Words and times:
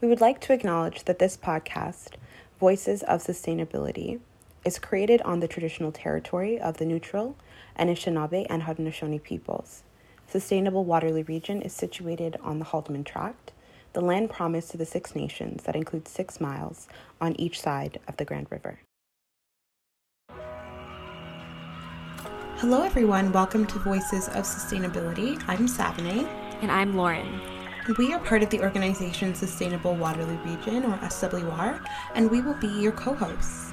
We 0.00 0.06
would 0.06 0.20
like 0.20 0.40
to 0.42 0.52
acknowledge 0.52 1.04
that 1.04 1.18
this 1.18 1.36
podcast, 1.36 2.10
Voices 2.60 3.02
of 3.02 3.20
Sustainability, 3.20 4.20
is 4.64 4.78
created 4.78 5.20
on 5.22 5.40
the 5.40 5.48
traditional 5.48 5.90
territory 5.90 6.60
of 6.60 6.76
the 6.76 6.86
Neutral, 6.86 7.34
Anishinaabe, 7.76 8.46
and 8.48 8.62
Haudenosaunee 8.62 9.20
peoples. 9.20 9.82
Sustainable 10.28 10.84
Waterloo 10.84 11.24
Region 11.24 11.60
is 11.62 11.72
situated 11.72 12.36
on 12.44 12.60
the 12.60 12.66
Haldimand 12.66 13.06
Tract, 13.06 13.50
the 13.92 14.00
land 14.00 14.30
promised 14.30 14.70
to 14.70 14.76
the 14.76 14.86
Six 14.86 15.16
Nations 15.16 15.64
that 15.64 15.74
includes 15.74 16.12
six 16.12 16.40
miles 16.40 16.86
on 17.20 17.34
each 17.34 17.60
side 17.60 17.98
of 18.06 18.18
the 18.18 18.24
Grand 18.24 18.46
River. 18.50 18.78
Hello, 22.58 22.82
everyone. 22.82 23.32
Welcome 23.32 23.66
to 23.66 23.80
Voices 23.80 24.28
of 24.28 24.44
Sustainability. 24.44 25.42
I'm 25.48 25.66
Savane. 25.66 26.26
And 26.60 26.70
I'm 26.70 26.96
Lauren. 26.96 27.57
We 27.96 28.12
are 28.12 28.18
part 28.18 28.42
of 28.42 28.50
the 28.50 28.60
organization 28.60 29.34
Sustainable 29.34 29.94
Waterloo 29.96 30.36
Region, 30.44 30.84
or 30.84 30.98
SWR, 30.98 31.82
and 32.14 32.30
we 32.30 32.42
will 32.42 32.58
be 32.60 32.66
your 32.66 32.92
co 32.92 33.14
hosts. 33.14 33.72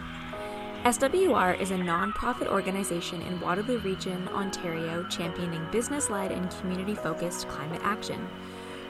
SWR 0.85 1.59
is 1.59 1.71
a 1.71 1.77
non-profit 1.77 2.47
organization 2.47 3.21
in 3.23 3.41
Waterloo 3.41 3.79
Region, 3.79 4.29
Ontario, 4.29 5.05
championing 5.09 5.67
business 5.69 6.09
led 6.09 6.31
and 6.31 6.49
community 6.61 6.95
focused 6.95 7.49
climate 7.49 7.81
action. 7.83 8.25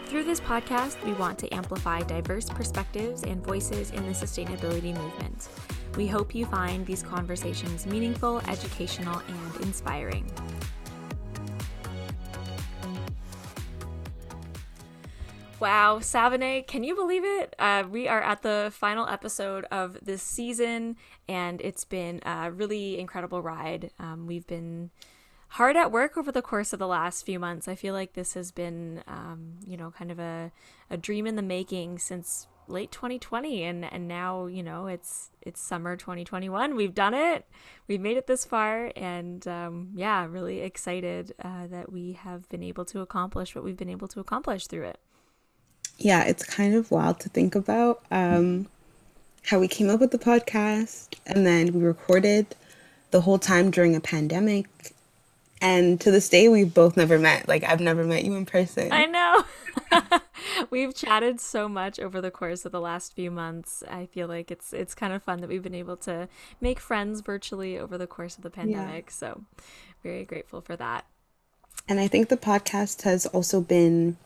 Through 0.05 0.25
this 0.25 0.39
podcast, 0.39 1.03
we 1.03 1.13
want 1.13 1.39
to 1.39 1.51
amplify 1.51 2.03
diverse 2.03 2.47
perspectives 2.47 3.23
and 3.23 3.43
voices 3.43 3.89
in 3.89 4.05
the 4.05 4.11
sustainability 4.11 4.93
movement. 4.95 5.49
We 5.97 6.05
hope 6.05 6.35
you 6.35 6.45
find 6.45 6.85
these 6.85 7.01
conversations 7.01 7.87
meaningful, 7.87 8.41
educational, 8.47 9.23
and 9.27 9.61
inspiring. 9.65 10.31
Wow, 15.57 15.99
Savane, 15.99 16.65
can 16.65 16.83
you 16.83 16.95
believe 16.95 17.23
it? 17.23 17.55
Uh, 17.57 17.85
we 17.89 18.09
are 18.09 18.21
at 18.21 18.41
the 18.41 18.71
final 18.73 19.07
episode 19.07 19.63
of 19.71 19.97
this 20.01 20.21
season, 20.21 20.97
and 21.29 21.61
it's 21.61 21.85
been 21.85 22.19
a 22.25 22.51
really 22.51 22.99
incredible 22.99 23.41
ride. 23.41 23.91
Um, 23.97 24.27
we've 24.27 24.45
been 24.45 24.91
hard 25.47 25.77
at 25.77 25.93
work 25.93 26.17
over 26.17 26.29
the 26.29 26.41
course 26.41 26.73
of 26.73 26.79
the 26.79 26.87
last 26.87 27.25
few 27.25 27.39
months. 27.39 27.69
I 27.69 27.75
feel 27.75 27.93
like 27.93 28.13
this 28.13 28.33
has 28.33 28.51
been, 28.51 29.01
um, 29.07 29.53
you 29.65 29.77
know, 29.77 29.91
kind 29.91 30.11
of 30.11 30.19
a, 30.19 30.51
a 30.89 30.97
dream 30.97 31.25
in 31.25 31.37
the 31.37 31.41
making 31.41 31.99
since 31.99 32.47
late 32.67 32.91
2020 32.91 33.63
and 33.63 33.85
and 33.85 34.07
now 34.07 34.47
you 34.47 34.63
know 34.63 34.87
it's 34.87 35.29
it's 35.39 35.61
summer 35.61 35.95
2021 35.95 36.75
we've 36.75 36.95
done 36.95 37.13
it 37.13 37.45
we've 37.87 38.01
made 38.01 38.17
it 38.17 38.25
this 38.25 38.43
far 38.43 38.91
and 38.95 39.47
um, 39.47 39.89
yeah 39.93 40.25
really 40.25 40.61
excited 40.61 41.31
uh, 41.43 41.67
that 41.67 41.91
we 41.91 42.13
have 42.13 42.49
been 42.49 42.63
able 42.63 42.83
to 42.83 43.01
accomplish 43.01 43.53
what 43.53 43.63
we've 43.63 43.77
been 43.77 43.87
able 43.87 44.07
to 44.07 44.19
accomplish 44.19 44.65
through 44.65 44.85
it 44.85 44.99
yeah, 45.97 46.23
it's 46.23 46.43
kind 46.43 46.75
of 46.75 46.91
wild 46.91 47.19
to 47.21 47.29
think 47.29 47.55
about 47.55 48.01
um, 48.11 48.67
how 49.43 49.59
we 49.59 49.67
came 49.67 49.89
up 49.89 49.99
with 49.99 50.11
the 50.11 50.19
podcast 50.19 51.15
and 51.25 51.45
then 51.45 51.73
we 51.73 51.81
recorded 51.81 52.55
the 53.11 53.21
whole 53.21 53.39
time 53.39 53.71
during 53.71 53.95
a 53.95 54.01
pandemic. 54.01 54.67
And 55.61 55.99
to 56.01 56.11
this 56.11 56.27
day, 56.27 56.49
we've 56.49 56.73
both 56.73 56.97
never 56.97 57.17
met. 57.17 57.47
Like, 57.47 57.63
I've 57.63 57.79
never 57.79 58.03
met 58.03 58.25
you 58.25 58.35
in 58.35 58.45
person. 58.45 58.91
I 58.91 59.05
know. 59.05 60.19
we've 60.69 60.93
chatted 60.93 61.39
so 61.39 61.69
much 61.69 61.99
over 61.99 62.19
the 62.21 62.29
course 62.29 62.65
of 62.65 62.71
the 62.71 62.81
last 62.81 63.13
few 63.13 63.31
months. 63.31 63.83
I 63.89 64.05
feel 64.05 64.27
like 64.27 64.51
it's 64.51 64.73
it's 64.73 64.93
kind 64.93 65.13
of 65.13 65.23
fun 65.23 65.39
that 65.41 65.49
we've 65.49 65.63
been 65.63 65.75
able 65.75 65.97
to 65.97 66.27
make 66.59 66.79
friends 66.79 67.21
virtually 67.21 67.77
over 67.79 67.97
the 67.97 68.05
course 68.05 68.35
of 68.35 68.43
the 68.43 68.49
pandemic. 68.49 69.05
Yeah. 69.07 69.13
So, 69.13 69.41
very 70.03 70.25
grateful 70.25 70.61
for 70.61 70.75
that. 70.75 71.05
And 71.87 71.99
I 71.99 72.07
think 72.07 72.29
the 72.29 72.37
podcast 72.37 73.03
has 73.03 73.25
also 73.27 73.61
been 73.61 74.17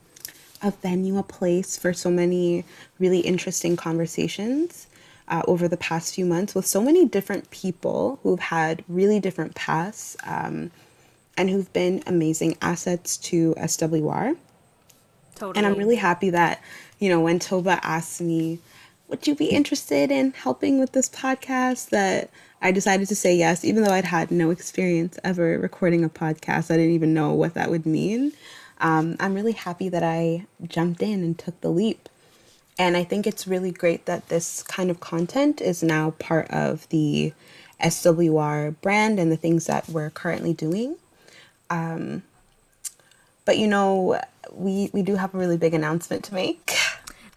a 0.61 0.71
venue, 0.71 1.17
a 1.17 1.23
place 1.23 1.77
for 1.77 1.93
so 1.93 2.09
many 2.09 2.65
really 2.99 3.19
interesting 3.19 3.75
conversations 3.75 4.87
uh, 5.27 5.41
over 5.47 5.67
the 5.67 5.77
past 5.77 6.15
few 6.15 6.25
months 6.25 6.55
with 6.55 6.65
so 6.65 6.81
many 6.81 7.05
different 7.05 7.49
people 7.51 8.19
who've 8.23 8.39
had 8.39 8.83
really 8.87 9.19
different 9.19 9.55
paths 9.55 10.17
um, 10.25 10.71
and 11.37 11.49
who've 11.49 11.71
been 11.71 12.03
amazing 12.07 12.57
assets 12.61 13.15
to 13.17 13.53
SWR. 13.55 14.35
Totally. 15.35 15.57
And 15.57 15.65
I'm 15.65 15.77
really 15.77 15.95
happy 15.95 16.31
that, 16.31 16.61
you 16.99 17.09
know, 17.09 17.21
when 17.21 17.39
Toba 17.39 17.79
asked 17.83 18.19
me, 18.19 18.59
would 19.07 19.25
you 19.25 19.35
be 19.35 19.45
interested 19.45 20.11
in 20.11 20.33
helping 20.33 20.79
with 20.79 20.91
this 20.91 21.09
podcast? 21.09 21.89
That 21.89 22.29
I 22.61 22.71
decided 22.71 23.07
to 23.07 23.15
say 23.15 23.35
yes, 23.35 23.63
even 23.63 23.83
though 23.83 23.93
I'd 23.93 24.05
had 24.05 24.31
no 24.31 24.49
experience 24.49 25.17
ever 25.23 25.57
recording 25.57 26.03
a 26.03 26.09
podcast. 26.09 26.69
I 26.69 26.77
didn't 26.77 26.91
even 26.91 27.13
know 27.13 27.33
what 27.33 27.53
that 27.53 27.69
would 27.69 27.85
mean 27.85 28.33
um, 28.79 29.15
I'm 29.19 29.33
really 29.33 29.53
happy 29.53 29.89
that 29.89 30.03
I 30.03 30.45
jumped 30.67 31.01
in 31.01 31.23
and 31.23 31.37
took 31.37 31.59
the 31.61 31.69
leap. 31.69 32.09
And 32.77 32.95
I 32.95 33.03
think 33.03 33.27
it's 33.27 33.45
really 33.45 33.71
great 33.71 34.05
that 34.05 34.29
this 34.29 34.63
kind 34.63 34.89
of 34.89 35.01
content 35.01 35.59
is 35.59 35.83
now 35.83 36.11
part 36.11 36.49
of 36.49 36.87
the 36.89 37.33
SWR 37.83 38.75
brand 38.81 39.19
and 39.19 39.31
the 39.31 39.37
things 39.37 39.65
that 39.65 39.89
we're 39.89 40.09
currently 40.09 40.53
doing. 40.53 40.95
Um, 41.69 42.23
but 43.45 43.57
you 43.57 43.67
know, 43.67 44.21
we 44.53 44.89
we 44.93 45.01
do 45.01 45.15
have 45.15 45.33
a 45.33 45.37
really 45.37 45.57
big 45.57 45.73
announcement 45.73 46.23
to 46.25 46.33
make. 46.33 46.73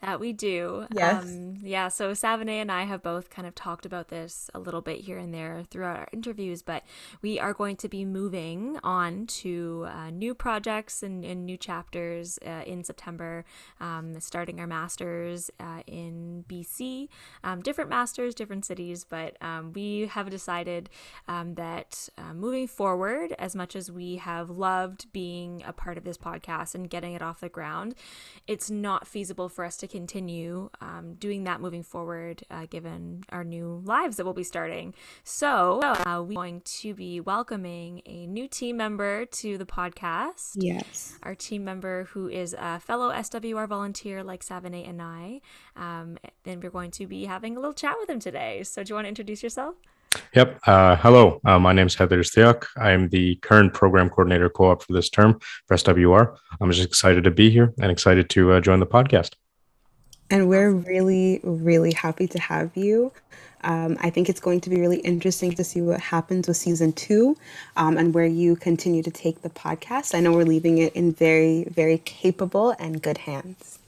That 0.02 0.18
we 0.18 0.32
do. 0.32 0.88
Yes. 0.92 1.22
Um, 1.22 1.58
yeah. 1.62 1.86
So 1.86 2.12
Savane 2.12 2.48
and 2.48 2.72
I 2.72 2.82
have 2.82 3.04
both 3.04 3.30
kind 3.30 3.46
of 3.46 3.54
talked 3.54 3.86
about 3.86 4.08
this 4.08 4.50
a 4.52 4.58
little 4.58 4.80
bit 4.80 5.02
here 5.02 5.16
and 5.16 5.32
there 5.32 5.62
throughout 5.70 5.96
our 5.96 6.08
interviews, 6.12 6.60
but 6.60 6.82
we 7.22 7.38
are 7.38 7.54
going 7.54 7.76
to 7.76 7.88
be 7.88 8.04
moving 8.04 8.80
on 8.82 9.26
to 9.28 9.86
uh, 9.88 10.10
new 10.10 10.34
projects 10.34 11.04
and, 11.04 11.24
and 11.24 11.46
new 11.46 11.56
chapters 11.56 12.36
uh, 12.44 12.62
in 12.66 12.82
September, 12.82 13.44
um, 13.80 14.18
starting 14.18 14.58
our 14.58 14.66
masters 14.66 15.52
uh, 15.60 15.82
in 15.86 16.44
BC. 16.48 17.06
Um, 17.44 17.60
different 17.60 17.88
masters, 17.88 18.34
different 18.34 18.64
cities, 18.64 19.04
but 19.08 19.36
um, 19.40 19.72
we 19.72 20.06
have 20.06 20.30
decided 20.30 20.90
um, 21.28 21.54
that 21.54 22.08
uh, 22.18 22.34
moving 22.34 22.66
forward, 22.66 23.36
as 23.38 23.54
much 23.54 23.76
as 23.76 23.88
we 23.88 24.16
have 24.16 24.50
loved 24.50 25.12
being 25.12 25.62
a 25.64 25.72
part 25.72 25.96
of 25.96 26.02
this 26.02 26.18
podcast 26.18 26.74
and 26.74 26.90
getting 26.90 27.12
it 27.12 27.22
off 27.22 27.38
the 27.38 27.48
ground, 27.48 27.94
it's 28.48 28.68
not 28.68 29.06
feasible 29.06 29.48
for 29.48 29.64
us 29.64 29.76
to 29.76 29.91
continue 29.92 30.70
um, 30.80 31.14
doing 31.18 31.44
that 31.44 31.60
moving 31.60 31.82
forward, 31.82 32.42
uh, 32.50 32.66
given 32.66 33.22
our 33.28 33.44
new 33.44 33.82
lives 33.84 34.16
that 34.16 34.24
we'll 34.24 34.32
be 34.34 34.42
starting. 34.42 34.94
So, 35.22 35.80
uh, 35.82 36.24
we're 36.26 36.34
going 36.34 36.62
to 36.80 36.94
be 36.94 37.20
welcoming 37.20 38.00
a 38.06 38.26
new 38.26 38.48
team 38.48 38.78
member 38.78 39.26
to 39.26 39.58
the 39.58 39.66
podcast. 39.66 40.52
Yes. 40.54 41.18
Our 41.22 41.34
team 41.34 41.62
member 41.64 42.04
who 42.04 42.28
is 42.28 42.56
a 42.58 42.80
fellow 42.80 43.12
SWR 43.12 43.68
volunteer 43.68 44.24
like 44.24 44.42
Savane 44.42 44.74
and 44.74 45.02
I. 45.02 45.42
Um, 45.76 46.16
then 46.44 46.60
we're 46.60 46.70
going 46.70 46.90
to 46.92 47.06
be 47.06 47.26
having 47.26 47.56
a 47.56 47.60
little 47.60 47.74
chat 47.74 47.96
with 48.00 48.08
him 48.08 48.18
today. 48.18 48.62
So, 48.62 48.82
do 48.82 48.88
you 48.88 48.94
want 48.94 49.04
to 49.04 49.10
introduce 49.10 49.42
yourself? 49.42 49.74
Yep. 50.34 50.60
Uh, 50.66 50.96
hello. 50.96 51.40
Uh, 51.44 51.58
my 51.58 51.72
name 51.72 51.86
is 51.86 51.96
Haider 51.96 52.20
Stiak. 52.20 52.66
I 52.76 52.90
am 52.92 53.08
the 53.10 53.36
current 53.36 53.74
program 53.74 54.08
coordinator 54.08 54.48
co-op 54.48 54.82
for 54.82 54.92
this 54.92 55.10
term 55.10 55.38
for 55.66 55.76
SWR. 55.76 56.36
I'm 56.60 56.70
just 56.70 56.86
excited 56.86 57.24
to 57.24 57.30
be 57.30 57.50
here 57.50 57.72
and 57.80 57.90
excited 57.90 58.30
to 58.30 58.52
uh, 58.52 58.60
join 58.60 58.80
the 58.80 58.86
podcast. 58.86 59.32
And 60.32 60.48
we're 60.48 60.70
really, 60.70 61.40
really 61.42 61.92
happy 61.92 62.26
to 62.26 62.38
have 62.40 62.74
you. 62.74 63.12
Um, 63.64 63.98
I 64.00 64.08
think 64.08 64.30
it's 64.30 64.40
going 64.40 64.62
to 64.62 64.70
be 64.70 64.80
really 64.80 65.00
interesting 65.00 65.52
to 65.52 65.62
see 65.62 65.82
what 65.82 66.00
happens 66.00 66.48
with 66.48 66.56
season 66.56 66.94
two 66.94 67.36
um, 67.76 67.98
and 67.98 68.14
where 68.14 68.24
you 68.24 68.56
continue 68.56 69.02
to 69.02 69.10
take 69.10 69.42
the 69.42 69.50
podcast. 69.50 70.14
I 70.14 70.20
know 70.20 70.32
we're 70.32 70.46
leaving 70.46 70.78
it 70.78 70.94
in 70.94 71.12
very, 71.12 71.64
very 71.64 71.98
capable 71.98 72.74
and 72.78 73.02
good 73.02 73.18
hands. 73.18 73.78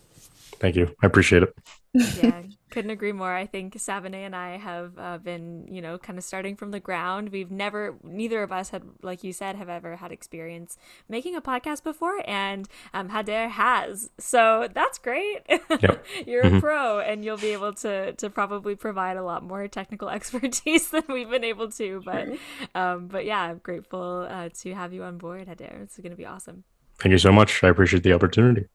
Thank 0.60 0.77
you. 0.77 0.94
I 1.03 1.06
appreciate 1.06 1.44
it. 1.44 1.56
Yeah, 1.94 2.43
couldn't 2.71 2.91
agree 2.91 3.12
more. 3.12 3.32
I 3.32 3.47
think 3.47 3.78
Savane 3.78 4.15
and 4.15 4.34
I 4.34 4.56
have 4.56 4.99
uh, 4.99 5.19
been, 5.19 5.69
you 5.71 5.81
know, 5.81 5.97
kind 5.97 6.19
of 6.19 6.25
starting 6.25 6.56
from 6.56 6.72
the 6.72 6.81
ground. 6.81 7.28
We've 7.28 7.50
never, 7.50 7.94
neither 8.03 8.43
of 8.43 8.50
us 8.50 8.71
had, 8.71 8.82
like 9.00 9.22
you 9.22 9.32
said, 9.32 9.55
have 9.55 9.69
ever 9.69 9.94
had 9.97 10.10
experience 10.10 10.77
making 11.09 11.37
a 11.37 11.41
podcast 11.41 11.84
before, 11.84 12.21
and 12.27 12.69
um, 12.93 13.10
Haider 13.10 13.49
has. 13.49 14.10
So 14.19 14.69
that's 14.75 14.99
great. 14.99 15.43
Yep. 15.49 16.04
You're 16.27 16.43
mm-hmm. 16.43 16.56
a 16.56 16.60
pro, 16.60 16.98
and 16.98 17.24
you'll 17.24 17.36
be 17.36 17.53
able 17.53 17.72
to 17.74 18.13
to 18.15 18.30
probably 18.30 18.74
provide 18.74 19.16
a 19.16 19.22
lot 19.22 19.45
more 19.45 19.69
technical 19.69 20.09
expertise 20.19 20.91
than 20.91 21.04
we've 21.09 21.30
been 21.30 21.45
able 21.45 21.71
to. 21.72 22.03
But, 22.04 22.28
um, 22.74 23.07
but 23.07 23.24
yeah, 23.24 23.41
I'm 23.41 23.59
grateful 23.59 24.27
uh, 24.28 24.48
to 24.63 24.74
have 24.74 24.92
you 24.92 25.04
on 25.04 25.19
board, 25.19 25.47
Haider. 25.47 25.83
It's 25.83 25.97
going 25.98 26.10
to 26.10 26.16
be 26.16 26.27
awesome. 26.27 26.65
Thank 26.98 27.13
you 27.13 27.19
so 27.19 27.33
much. 27.33 27.63
I 27.63 27.69
appreciate 27.69 28.03
the 28.03 28.13
opportunity. 28.13 28.66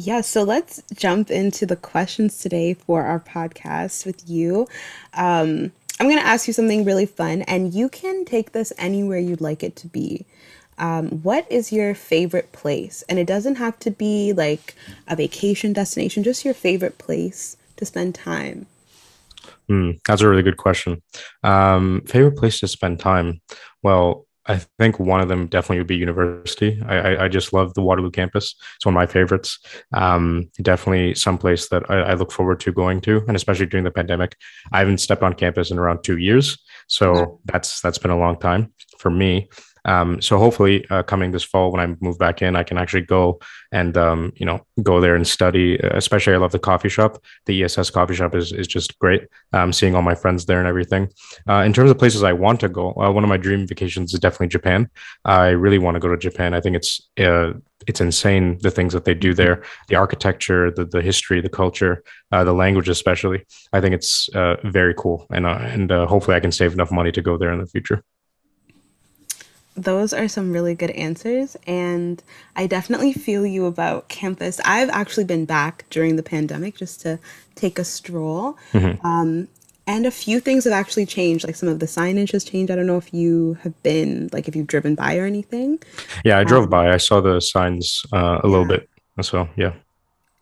Yeah, 0.00 0.20
so 0.20 0.44
let's 0.44 0.80
jump 0.94 1.28
into 1.28 1.66
the 1.66 1.74
questions 1.74 2.38
today 2.38 2.72
for 2.72 3.02
our 3.02 3.18
podcast 3.18 4.06
with 4.06 4.30
you. 4.30 4.68
Um, 5.14 5.72
I'm 5.98 6.06
going 6.06 6.20
to 6.20 6.24
ask 6.24 6.46
you 6.46 6.52
something 6.52 6.84
really 6.84 7.04
fun, 7.04 7.42
and 7.42 7.74
you 7.74 7.88
can 7.88 8.24
take 8.24 8.52
this 8.52 8.72
anywhere 8.78 9.18
you'd 9.18 9.40
like 9.40 9.64
it 9.64 9.74
to 9.74 9.88
be. 9.88 10.24
Um, 10.78 11.08
what 11.24 11.50
is 11.50 11.72
your 11.72 11.96
favorite 11.96 12.52
place? 12.52 13.02
And 13.08 13.18
it 13.18 13.26
doesn't 13.26 13.56
have 13.56 13.76
to 13.80 13.90
be 13.90 14.32
like 14.32 14.76
a 15.08 15.16
vacation 15.16 15.72
destination, 15.72 16.22
just 16.22 16.44
your 16.44 16.54
favorite 16.54 16.98
place 16.98 17.56
to 17.76 17.84
spend 17.84 18.14
time. 18.14 18.66
Mm, 19.68 19.98
that's 20.06 20.22
a 20.22 20.28
really 20.28 20.44
good 20.44 20.58
question. 20.58 21.02
Um, 21.42 22.02
favorite 22.06 22.36
place 22.36 22.60
to 22.60 22.68
spend 22.68 23.00
time? 23.00 23.40
Well, 23.82 24.27
I 24.48 24.56
think 24.78 24.98
one 24.98 25.20
of 25.20 25.28
them 25.28 25.46
definitely 25.46 25.78
would 25.78 25.86
be 25.86 25.96
university. 25.96 26.82
I, 26.86 26.96
I, 26.96 27.24
I 27.24 27.28
just 27.28 27.52
love 27.52 27.74
the 27.74 27.82
Waterloo 27.82 28.10
campus. 28.10 28.54
It's 28.76 28.86
one 28.86 28.94
of 28.94 28.98
my 28.98 29.06
favorites. 29.06 29.58
Um, 29.92 30.50
definitely 30.62 31.14
someplace 31.14 31.68
that 31.68 31.88
I, 31.90 32.00
I, 32.00 32.14
look 32.14 32.32
forward 32.32 32.58
to 32.60 32.72
going 32.72 33.02
to, 33.02 33.22
and 33.28 33.36
especially 33.36 33.66
during 33.66 33.84
the 33.84 33.90
pandemic. 33.90 34.36
I 34.72 34.78
haven't 34.78 34.98
stepped 34.98 35.22
on 35.22 35.34
campus 35.34 35.70
in 35.70 35.78
around 35.78 36.02
two 36.02 36.16
years, 36.16 36.56
so 36.86 37.40
that's 37.44 37.82
that's 37.82 37.98
been 37.98 38.10
a 38.10 38.18
long 38.18 38.38
time 38.38 38.72
for 38.98 39.10
me. 39.10 39.50
Um, 39.88 40.20
so 40.20 40.38
hopefully, 40.38 40.86
uh, 40.90 41.02
coming 41.02 41.30
this 41.30 41.42
fall 41.42 41.72
when 41.72 41.80
I 41.80 41.96
move 42.00 42.18
back 42.18 42.42
in, 42.42 42.56
I 42.56 42.62
can 42.62 42.76
actually 42.76 43.02
go 43.02 43.40
and 43.72 43.96
um, 43.96 44.32
you 44.36 44.44
know 44.44 44.60
go 44.82 45.00
there 45.00 45.16
and 45.16 45.26
study. 45.26 45.78
Especially, 45.78 46.34
I 46.34 46.36
love 46.36 46.52
the 46.52 46.58
coffee 46.58 46.90
shop. 46.90 47.24
The 47.46 47.64
ESS 47.64 47.90
coffee 47.90 48.14
shop 48.14 48.34
is 48.34 48.52
is 48.52 48.66
just 48.66 48.98
great. 48.98 49.22
Um, 49.54 49.72
seeing 49.72 49.94
all 49.94 50.02
my 50.02 50.14
friends 50.14 50.44
there 50.44 50.58
and 50.58 50.68
everything. 50.68 51.08
Uh, 51.48 51.62
in 51.66 51.72
terms 51.72 51.90
of 51.90 51.98
places 51.98 52.22
I 52.22 52.34
want 52.34 52.60
to 52.60 52.68
go, 52.68 52.92
uh, 52.92 53.10
one 53.10 53.24
of 53.24 53.30
my 53.30 53.38
dream 53.38 53.66
vacations 53.66 54.12
is 54.12 54.20
definitely 54.20 54.48
Japan. 54.48 54.90
I 55.24 55.48
really 55.48 55.78
want 55.78 55.94
to 55.94 56.00
go 56.00 56.08
to 56.08 56.18
Japan. 56.18 56.52
I 56.52 56.60
think 56.60 56.76
it's 56.76 57.00
uh, 57.18 57.54
it's 57.86 58.00
insane 58.02 58.58
the 58.60 58.70
things 58.70 58.92
that 58.92 59.04
they 59.04 59.14
do 59.14 59.32
there 59.32 59.62
the 59.88 59.94
architecture 59.94 60.70
the, 60.70 60.84
the 60.84 61.00
history 61.00 61.40
the 61.40 61.48
culture 61.48 62.02
uh, 62.32 62.42
the 62.44 62.52
language 62.52 62.88
especially 62.88 63.46
i 63.72 63.80
think 63.80 63.94
it's 63.94 64.28
uh, 64.34 64.56
very 64.64 64.92
cool 64.94 65.26
and 65.30 65.46
uh, 65.46 65.60
and 65.60 65.92
uh, 65.92 66.04
hopefully 66.06 66.36
i 66.36 66.40
can 66.40 66.52
save 66.52 66.72
enough 66.72 66.90
money 66.90 67.12
to 67.12 67.22
go 67.22 67.38
there 67.38 67.52
in 67.52 67.60
the 67.60 67.66
future 67.66 68.02
those 69.78 70.12
are 70.12 70.28
some 70.28 70.52
really 70.52 70.74
good 70.74 70.90
answers. 70.90 71.56
And 71.66 72.22
I 72.56 72.66
definitely 72.66 73.12
feel 73.12 73.46
you 73.46 73.66
about 73.66 74.08
campus. 74.08 74.60
I've 74.64 74.90
actually 74.90 75.24
been 75.24 75.44
back 75.44 75.84
during 75.90 76.16
the 76.16 76.22
pandemic 76.22 76.76
just 76.76 77.00
to 77.02 77.18
take 77.54 77.78
a 77.78 77.84
stroll. 77.84 78.58
Mm-hmm. 78.72 79.06
Um, 79.06 79.48
and 79.86 80.04
a 80.04 80.10
few 80.10 80.38
things 80.40 80.64
have 80.64 80.72
actually 80.74 81.06
changed. 81.06 81.46
Like 81.46 81.56
some 81.56 81.68
of 81.68 81.78
the 81.78 81.86
signage 81.86 82.32
has 82.32 82.44
changed. 82.44 82.70
I 82.70 82.76
don't 82.76 82.86
know 82.86 82.98
if 82.98 83.14
you 83.14 83.56
have 83.62 83.82
been, 83.82 84.28
like, 84.32 84.46
if 84.46 84.54
you've 84.54 84.66
driven 84.66 84.94
by 84.94 85.16
or 85.16 85.24
anything. 85.24 85.78
Yeah, 86.24 86.38
I 86.38 86.44
drove 86.44 86.64
um, 86.64 86.70
by. 86.70 86.92
I 86.92 86.98
saw 86.98 87.20
the 87.20 87.40
signs 87.40 88.02
uh, 88.12 88.16
a 88.16 88.40
yeah. 88.44 88.50
little 88.50 88.66
bit. 88.66 88.88
as 89.18 89.32
well. 89.32 89.48
yeah. 89.56 89.72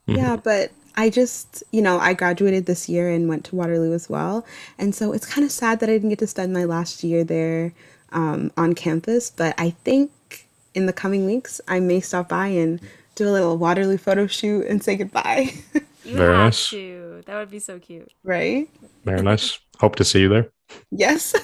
Mm-hmm. 0.07 0.17
Yeah, 0.17 0.37
but 0.37 0.71
I 0.97 1.11
just, 1.11 1.65
you 1.73 1.83
know, 1.83 1.99
I 1.99 2.15
graduated 2.15 2.67
this 2.67 2.89
year 2.89 3.11
and 3.11 3.29
went 3.29 3.45
to 3.47 3.57
Waterloo 3.57 3.93
as 3.93 4.09
well. 4.09 4.47
And 4.79 4.95
so 4.95 5.13
it's 5.13 5.27
kind 5.27 5.45
of 5.45 5.51
sad 5.51 5.81
that 5.81 5.89
I 5.89 5.93
didn't 5.93 6.11
get 6.11 6.21
to 6.21 6.27
spend 6.27 6.53
my 6.53 6.65
last 6.65 7.03
year 7.03 7.25
there 7.25 7.73
um, 8.17 8.51
on 8.57 8.75
campus. 8.75 9.31
But 9.31 9.55
I 9.59 9.71
think 9.71 10.49
in 10.75 10.87
the 10.87 10.93
coming 10.93 11.27
weeks, 11.27 11.61
I 11.69 11.79
may 11.79 12.01
stop 12.01 12.29
by 12.29 12.49
and 12.49 12.81
do 13.15 13.29
a 13.29 13.31
little 13.31 13.57
Waterloo 13.57 13.99
photo 13.99 14.27
shoot 14.27 14.67
and 14.67 14.83
say 14.83 14.97
goodbye. 14.97 15.55
you 16.05 16.17
Very 16.17 16.35
have 16.35 16.45
nice. 16.47 16.71
to. 16.71 17.23
That 17.27 17.37
would 17.37 17.51
be 17.51 17.61
so 17.61 17.79
cute. 17.79 18.11
Right? 18.25 18.69
Very 19.05 19.23
nice. 19.23 19.61
Hope 19.79 19.95
to 19.97 20.05
see 20.05 20.23
you 20.23 20.29
there. 20.29 20.49
Yes. 20.91 21.35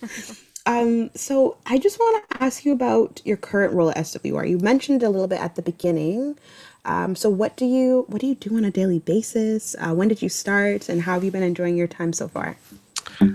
um, 0.66 1.10
so 1.14 1.58
I 1.66 1.78
just 1.78 1.98
want 1.98 2.30
to 2.30 2.42
ask 2.42 2.64
you 2.64 2.72
about 2.72 3.20
your 3.24 3.36
current 3.36 3.74
role 3.74 3.90
at 3.90 3.98
SWR. 3.98 4.48
You 4.48 4.58
mentioned 4.58 5.02
a 5.02 5.10
little 5.10 5.28
bit 5.28 5.40
at 5.40 5.56
the 5.56 5.62
beginning. 5.62 6.38
Um, 6.84 7.14
so 7.14 7.30
what 7.30 7.56
do 7.56 7.64
you 7.64 8.06
what 8.08 8.20
do 8.20 8.26
you 8.26 8.34
do 8.34 8.56
on 8.56 8.64
a 8.64 8.70
daily 8.70 8.98
basis? 8.98 9.76
Uh, 9.78 9.94
when 9.94 10.08
did 10.08 10.20
you 10.20 10.28
start, 10.28 10.88
and 10.88 11.02
how 11.02 11.14
have 11.14 11.22
you 11.22 11.30
been 11.30 11.44
enjoying 11.44 11.76
your 11.76 11.86
time 11.86 12.12
so 12.12 12.26
far? 12.26 12.56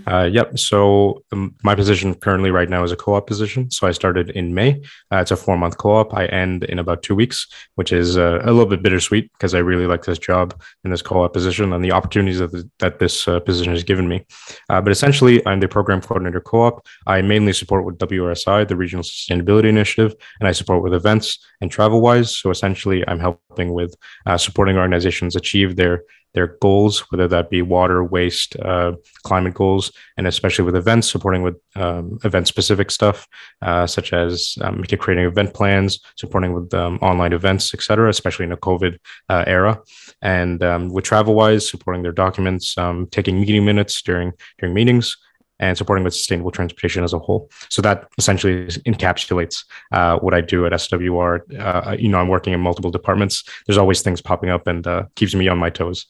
Uh, 0.08 0.30
yep. 0.32 0.58
So 0.58 1.24
um, 1.32 1.56
my 1.64 1.76
position 1.76 2.14
currently 2.16 2.52
right 2.52 2.70
now 2.70 2.84
is 2.84 2.92
a 2.92 2.96
co-op 2.96 3.28
position. 3.28 3.72
So 3.72 3.88
I 3.88 3.92
started 3.92 4.32
in 4.32 4.54
May. 4.54 4.82
Uh, 5.12 5.18
it's 5.18 5.32
a 5.32 5.38
four-month 5.38 5.78
co-op. 5.78 6.14
I 6.14 6.26
end 6.28 6.64
in 6.66 6.80
about 6.80 7.04
two 7.04 7.16
weeks, 7.16 7.48
which 7.76 7.92
is 7.92 8.18
uh, 8.18 8.40
a 8.44 8.52
little 8.52 8.66
bit 8.66 8.84
bittersweet 8.84 9.32
because 9.34 9.54
I 9.54 9.60
really 9.60 9.88
like 9.88 10.06
this 10.06 10.20
job 10.20 10.60
in 10.84 10.92
this 10.92 11.02
co-op 11.02 11.34
position 11.34 11.74
and 11.74 11.84
the 11.84 11.92
opportunities 11.92 12.40
that, 12.40 12.52
the, 12.52 12.70
that 12.80 13.00
this 13.00 13.28
uh, 13.28 13.40
position 13.40 13.74
has 13.74 13.84
given 13.84 14.08
me. 14.08 14.26
Uh, 14.70 14.82
but 14.82 14.92
essentially, 14.92 15.46
I'm 15.46 15.60
the 15.60 15.68
program 15.68 16.02
coordinator 16.02 16.42
co-op. 16.42 16.86
I 17.06 17.22
mainly 17.22 17.54
support 17.54 17.86
with 17.86 17.98
WRSI, 17.98 18.68
the 18.68 18.76
Regional 18.76 19.04
Sustainability 19.04 19.70
Initiative, 19.70 20.16
and 20.40 20.48
I 20.48 20.52
support 20.52 20.84
with 20.84 20.94
events 20.94 21.40
and 21.62 21.72
TravelWise. 21.72 22.30
So 22.30 22.50
essentially, 22.50 23.08
I'm 23.08 23.20
helping 23.20 23.74
with 23.74 23.96
uh, 24.26 24.38
supporting 24.38 24.78
organizations 24.78 25.36
achieve 25.36 25.76
their 25.76 26.04
their 26.38 26.56
goals, 26.62 27.00
whether 27.10 27.28
that 27.28 27.50
be 27.50 27.64
water, 27.64 28.04
waste, 28.04 28.56
uh, 28.60 28.92
climate 29.24 29.56
goals, 29.56 29.92
and 30.18 30.28
especially 30.28 30.66
with 30.66 30.76
events, 30.76 31.10
supporting 31.10 31.42
with 31.42 31.56
um, 31.76 32.20
event 32.24 32.48
specific 32.48 32.92
stuff, 32.92 33.28
uh, 33.64 33.88
such 33.88 34.14
as 34.14 34.56
um, 34.62 34.84
creating 35.00 35.26
event 35.26 35.52
plans, 35.56 36.00
supporting 36.16 36.54
with 36.54 36.72
um, 36.76 37.00
online 37.02 37.34
events, 37.34 37.74
etc., 37.74 38.08
especially 38.08 38.46
in 38.46 38.52
a 38.52 38.58
COVID 38.58 39.00
uh, 39.30 39.46
era. 39.48 39.82
And 40.22 40.62
um, 40.64 40.90
with 40.90 41.06
TravelWise, 41.06 41.68
supporting 41.68 42.04
their 42.04 42.12
documents, 42.26 42.78
um, 42.78 43.08
taking 43.10 43.40
meeting 43.40 43.66
minutes 43.66 44.04
during 44.04 44.32
during 44.60 44.76
meetings 44.76 45.18
and 45.60 45.78
supporting 45.78 46.04
with 46.04 46.14
sustainable 46.14 46.52
transportation 46.52 47.04
as 47.04 47.14
a 47.14 47.20
whole. 47.20 47.50
So 47.70 47.82
that 47.82 48.08
essentially 48.18 48.68
encapsulates 48.86 49.66
uh, 49.92 50.18
what 50.20 50.34
I 50.34 50.42
do 50.42 50.66
at 50.66 50.72
SWR. 50.72 51.60
Uh, 51.60 51.96
you 51.98 52.10
know, 52.10 52.20
I'm 52.20 52.28
working 52.28 52.54
in 52.54 52.60
multiple 52.60 52.92
departments. 52.92 53.44
There's 53.66 53.78
always 53.78 54.02
things 54.02 54.22
popping 54.22 54.50
up 54.50 54.68
and 54.68 54.86
uh, 54.86 55.04
keeps 55.16 55.34
me 55.34 55.48
on 55.48 55.58
my 55.58 55.70
toes. 55.70 56.06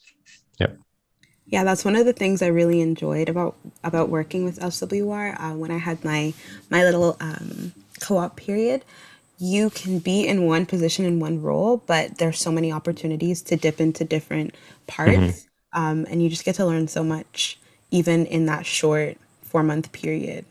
Yep. 0.59 0.77
Yeah, 1.45 1.63
that's 1.63 1.85
one 1.85 1.95
of 1.95 2.05
the 2.05 2.13
things 2.13 2.41
I 2.41 2.47
really 2.47 2.81
enjoyed 2.81 3.29
about 3.29 3.55
about 3.83 4.09
working 4.09 4.43
with 4.43 4.59
SWR 4.59 5.39
uh, 5.39 5.53
when 5.53 5.71
I 5.71 5.77
had 5.77 6.03
my 6.03 6.33
my 6.69 6.83
little 6.83 7.15
um, 7.21 7.73
co-op 8.01 8.35
period. 8.35 8.83
You 9.39 9.69
can 9.69 9.99
be 9.99 10.27
in 10.27 10.47
one 10.47 10.65
position 10.65 11.05
in 11.05 11.19
one 11.19 11.41
role, 11.41 11.77
but 11.85 12.17
there's 12.17 12.39
so 12.39 12.51
many 12.51 12.71
opportunities 12.71 13.43
to 13.43 13.55
dip 13.55 13.79
into 13.79 14.03
different 14.03 14.55
parts, 14.87 15.13
mm-hmm. 15.13 15.79
um, 15.79 16.07
and 16.09 16.21
you 16.21 16.29
just 16.29 16.43
get 16.43 16.55
to 16.55 16.65
learn 16.65 16.87
so 16.87 17.03
much 17.03 17.59
even 17.91 18.25
in 18.25 18.47
that 18.47 18.65
short 18.65 19.17
four 19.47 19.63
month 19.63 19.91
period. 19.91 20.45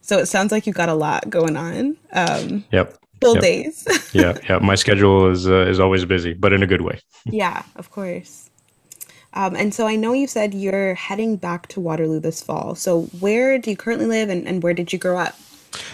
So 0.00 0.18
it 0.18 0.26
sounds 0.26 0.52
like 0.52 0.66
you've 0.66 0.76
got 0.76 0.88
a 0.88 0.94
lot 0.94 1.30
going 1.30 1.56
on. 1.56 1.96
Um, 2.12 2.64
yep. 2.72 2.96
Full 3.20 3.34
yep. 3.34 3.42
days. 3.42 4.10
yeah, 4.12 4.36
yeah. 4.48 4.58
My 4.58 4.74
schedule 4.74 5.30
is 5.30 5.48
uh, 5.48 5.66
is 5.66 5.78
always 5.78 6.04
busy, 6.04 6.32
but 6.34 6.52
in 6.52 6.62
a 6.62 6.66
good 6.66 6.80
way. 6.82 7.00
yeah, 7.24 7.62
of 7.76 7.90
course. 7.90 8.50
Um, 9.34 9.56
and 9.56 9.72
so 9.72 9.86
I 9.86 9.96
know 9.96 10.12
you 10.12 10.26
said 10.26 10.52
you're 10.52 10.94
heading 10.94 11.36
back 11.36 11.66
to 11.68 11.80
Waterloo 11.80 12.20
this 12.20 12.42
fall. 12.42 12.74
So 12.74 13.02
where 13.20 13.58
do 13.58 13.70
you 13.70 13.76
currently 13.76 14.06
live 14.06 14.28
and, 14.28 14.46
and 14.46 14.62
where 14.62 14.74
did 14.74 14.92
you 14.92 14.98
grow 14.98 15.16
up? 15.16 15.36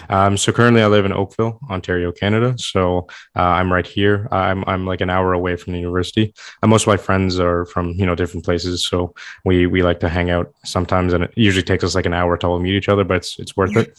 Um, 0.09 0.37
so 0.37 0.51
currently 0.51 0.81
I 0.81 0.87
live 0.87 1.05
in 1.05 1.13
Oakville, 1.13 1.59
Ontario, 1.69 2.11
Canada. 2.11 2.57
So 2.57 3.07
uh, 3.35 3.41
I'm 3.41 3.71
right 3.71 3.85
here. 3.85 4.27
I'm, 4.31 4.63
I'm 4.67 4.85
like 4.85 5.01
an 5.01 5.09
hour 5.09 5.33
away 5.33 5.55
from 5.55 5.73
the 5.73 5.79
university. 5.79 6.33
Uh, 6.61 6.67
most 6.67 6.83
of 6.83 6.87
my 6.87 6.97
friends 6.97 7.39
are 7.39 7.65
from, 7.65 7.91
you 7.91 8.05
know, 8.05 8.15
different 8.15 8.45
places. 8.45 8.85
So 8.85 9.13
we, 9.45 9.65
we 9.67 9.83
like 9.83 9.99
to 10.01 10.09
hang 10.09 10.29
out 10.29 10.53
sometimes 10.65 11.13
and 11.13 11.23
it 11.25 11.33
usually 11.35 11.63
takes 11.63 11.83
us 11.83 11.95
like 11.95 12.05
an 12.05 12.13
hour 12.13 12.37
to 12.37 12.47
all 12.47 12.59
meet 12.59 12.75
each 12.75 12.89
other, 12.89 13.03
but 13.03 13.17
it's, 13.17 13.39
it's 13.39 13.55
worth 13.55 13.75
it. 13.75 13.97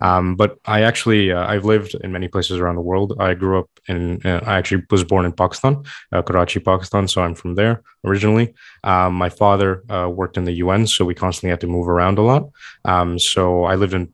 Um, 0.00 0.36
but 0.36 0.58
I 0.64 0.82
actually, 0.82 1.32
uh, 1.32 1.46
I've 1.46 1.64
lived 1.64 1.94
in 2.02 2.12
many 2.12 2.28
places 2.28 2.58
around 2.58 2.76
the 2.76 2.82
world. 2.82 3.16
I 3.18 3.34
grew 3.34 3.58
up 3.60 3.70
in, 3.88 4.20
uh, 4.24 4.40
I 4.44 4.58
actually 4.58 4.82
was 4.90 5.04
born 5.04 5.24
in 5.24 5.32
Pakistan, 5.32 5.84
uh, 6.12 6.22
Karachi, 6.22 6.60
Pakistan. 6.60 7.08
So 7.08 7.22
I'm 7.22 7.34
from 7.34 7.54
there 7.54 7.82
originally. 8.04 8.54
Um, 8.82 9.14
my 9.14 9.28
father 9.28 9.82
uh, 9.90 10.08
worked 10.08 10.36
in 10.36 10.44
the 10.44 10.52
UN, 10.64 10.86
so 10.86 11.04
we 11.04 11.14
constantly 11.14 11.50
had 11.50 11.60
to 11.60 11.66
move 11.66 11.88
around 11.88 12.18
a 12.18 12.22
lot. 12.22 12.44
Um, 12.84 13.18
so 13.18 13.64
I 13.64 13.74
lived 13.74 13.94
in, 13.94 14.12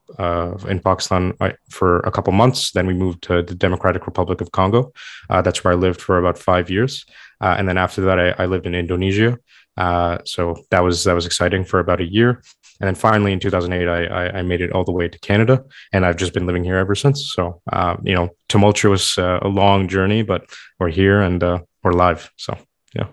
in 0.69 0.81
Pakistan 0.81 1.35
uh, 1.41 1.53
for 1.71 2.01
a 2.01 2.11
couple 2.11 2.33
months. 2.33 2.73
Then 2.73 2.87
we 2.87 2.95
moved 2.95 3.23
to 3.25 3.43
the 3.43 3.55
Democratic 3.55 4.07
Republic 4.07 4.41
of 4.41 4.53
Congo. 4.53 4.93
Uh, 5.29 5.43
that's 5.43 5.65
where 5.65 5.73
I 5.73 5.77
lived 5.77 6.01
for 6.01 6.19
about 6.19 6.39
five 6.39 6.71
years. 6.71 7.05
Uh, 7.41 7.55
and 7.59 7.69
then 7.69 7.79
after 7.79 8.03
that, 8.03 8.19
I, 8.19 8.43
I 8.43 8.47
lived 8.47 8.67
in 8.67 8.75
Indonesia. 8.75 9.39
Uh, 9.77 10.19
so 10.25 10.57
that 10.71 10.81
was 10.81 11.05
that 11.05 11.15
was 11.15 11.27
exciting 11.27 11.65
for 11.65 11.79
about 11.81 12.01
a 12.01 12.05
year. 12.05 12.43
And 12.81 12.89
then 12.89 12.95
finally, 12.95 13.33
in 13.33 13.41
2008, 13.41 13.89
I, 13.89 14.39
I, 14.39 14.43
made 14.43 14.63
it 14.63 14.73
all 14.73 14.85
the 14.85 14.93
way 14.93 15.07
to 15.07 15.19
Canada, 15.19 15.65
and 15.93 16.07
I've 16.07 16.17
just 16.17 16.33
been 16.33 16.47
living 16.47 16.65
here 16.65 16.77
ever 16.77 16.95
since. 16.95 17.33
So 17.35 17.61
um, 17.73 18.03
you 18.05 18.15
know, 18.15 18.31
tumultuous, 18.49 19.19
uh, 19.19 19.39
a 19.43 19.49
long 19.49 19.87
journey, 19.87 20.23
but 20.23 20.47
we're 20.79 20.91
here 20.91 21.21
and 21.21 21.43
uh, 21.43 21.59
we're 21.83 21.93
live. 21.93 22.31
So 22.37 22.57
yeah. 22.95 23.09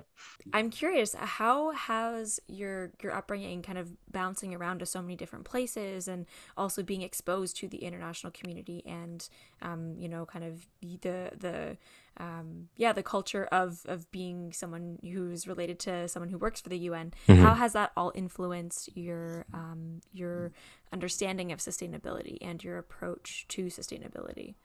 I'm 0.54 0.70
curious, 0.70 1.14
how 1.14 1.72
has 1.72 2.40
your 2.48 2.92
your 3.04 3.14
upbringing 3.14 3.62
kind 3.62 3.78
of 3.78 3.92
bouncing 4.10 4.56
around 4.56 4.80
to 4.80 4.86
so 4.86 5.02
many 5.02 5.16
different 5.16 5.46
places, 5.46 6.08
and 6.08 6.26
also 6.56 6.84
being 6.84 7.02
exposed 7.02 7.58
to 7.58 7.68
the 7.68 7.80
international 7.80 8.32
community, 8.32 8.84
and 8.86 9.28
um, 9.62 9.96
you 9.98 10.08
know, 10.08 10.26
kind 10.26 10.46
of 10.46 10.66
the 10.82 11.32
the 11.38 11.78
um, 12.20 12.70
yeah, 12.76 12.94
the 12.94 13.04
culture 13.04 13.46
of 13.46 13.82
of 13.86 14.10
being 14.12 14.52
someone 14.54 15.00
who's 15.02 15.48
related 15.48 15.80
to 15.80 16.08
someone 16.08 16.30
who 16.30 16.38
works 16.38 16.62
for 16.62 16.70
the 16.70 16.80
UN. 16.80 17.14
Mm-hmm. 17.28 17.44
How 17.44 17.54
has 17.54 17.74
that 17.74 17.92
all 17.96 18.12
influenced 18.16 18.96
your 18.96 19.46
um, 19.54 20.02
your 20.14 20.52
understanding 20.92 21.52
of 21.52 21.60
sustainability 21.60 22.38
and 22.42 22.64
your 22.64 22.78
approach 22.78 23.46
to 23.50 23.66
sustainability? 23.66 24.56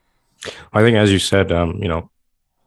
I 0.73 0.83
think, 0.83 0.97
as 0.97 1.13
you 1.13 1.19
said, 1.19 1.53
um, 1.53 1.79
you 1.83 1.89
know, 1.89 2.11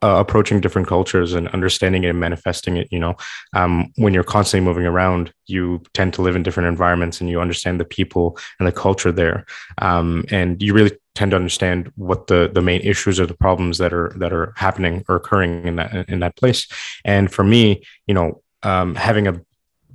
uh, 0.06 0.20
approaching 0.20 0.62
different 0.62 0.88
cultures 0.88 1.34
and 1.34 1.48
understanding 1.50 2.04
it 2.04 2.10
and 2.10 2.20
manifesting 2.20 2.78
it 2.78 2.88
you 2.92 3.00
know? 3.00 3.16
Um, 3.54 3.92
when 3.98 4.14
you're 4.14 4.32
constantly 4.36 4.66
moving 4.70 4.86
around 4.86 5.34
you 5.48 5.82
tend 5.94 6.14
to 6.14 6.22
live 6.22 6.36
in 6.36 6.44
different 6.44 6.70
environments 6.70 7.20
and 7.20 7.30
you 7.30 7.40
understand 7.42 7.80
the 7.80 7.86
people 7.86 8.38
and 8.60 8.68
the 8.68 8.72
culture 8.72 9.12
there. 9.12 9.46
Um, 9.80 10.26
and 10.32 10.62
you 10.62 10.74
really 10.74 10.98
tend 11.16 11.32
to 11.32 11.38
understand 11.38 11.92
what 11.96 12.28
the 12.28 12.50
the 12.54 12.62
main 12.62 12.82
issues 12.82 13.20
or 13.20 13.26
the 13.26 13.42
problems 13.46 13.78
that 13.78 13.94
are 13.94 14.10
that 14.18 14.34
are 14.34 14.54
happening 14.58 15.04
or 15.08 15.16
occurring 15.16 15.66
in 15.68 15.76
that 15.78 16.10
in 16.10 16.20
that 16.20 16.36
place. 16.36 16.68
And 17.04 17.32
for 17.32 17.44
me 17.44 17.84
you 18.08 18.14
know 18.14 18.42
um, 18.64 18.96
having 18.96 19.28
a 19.28 19.40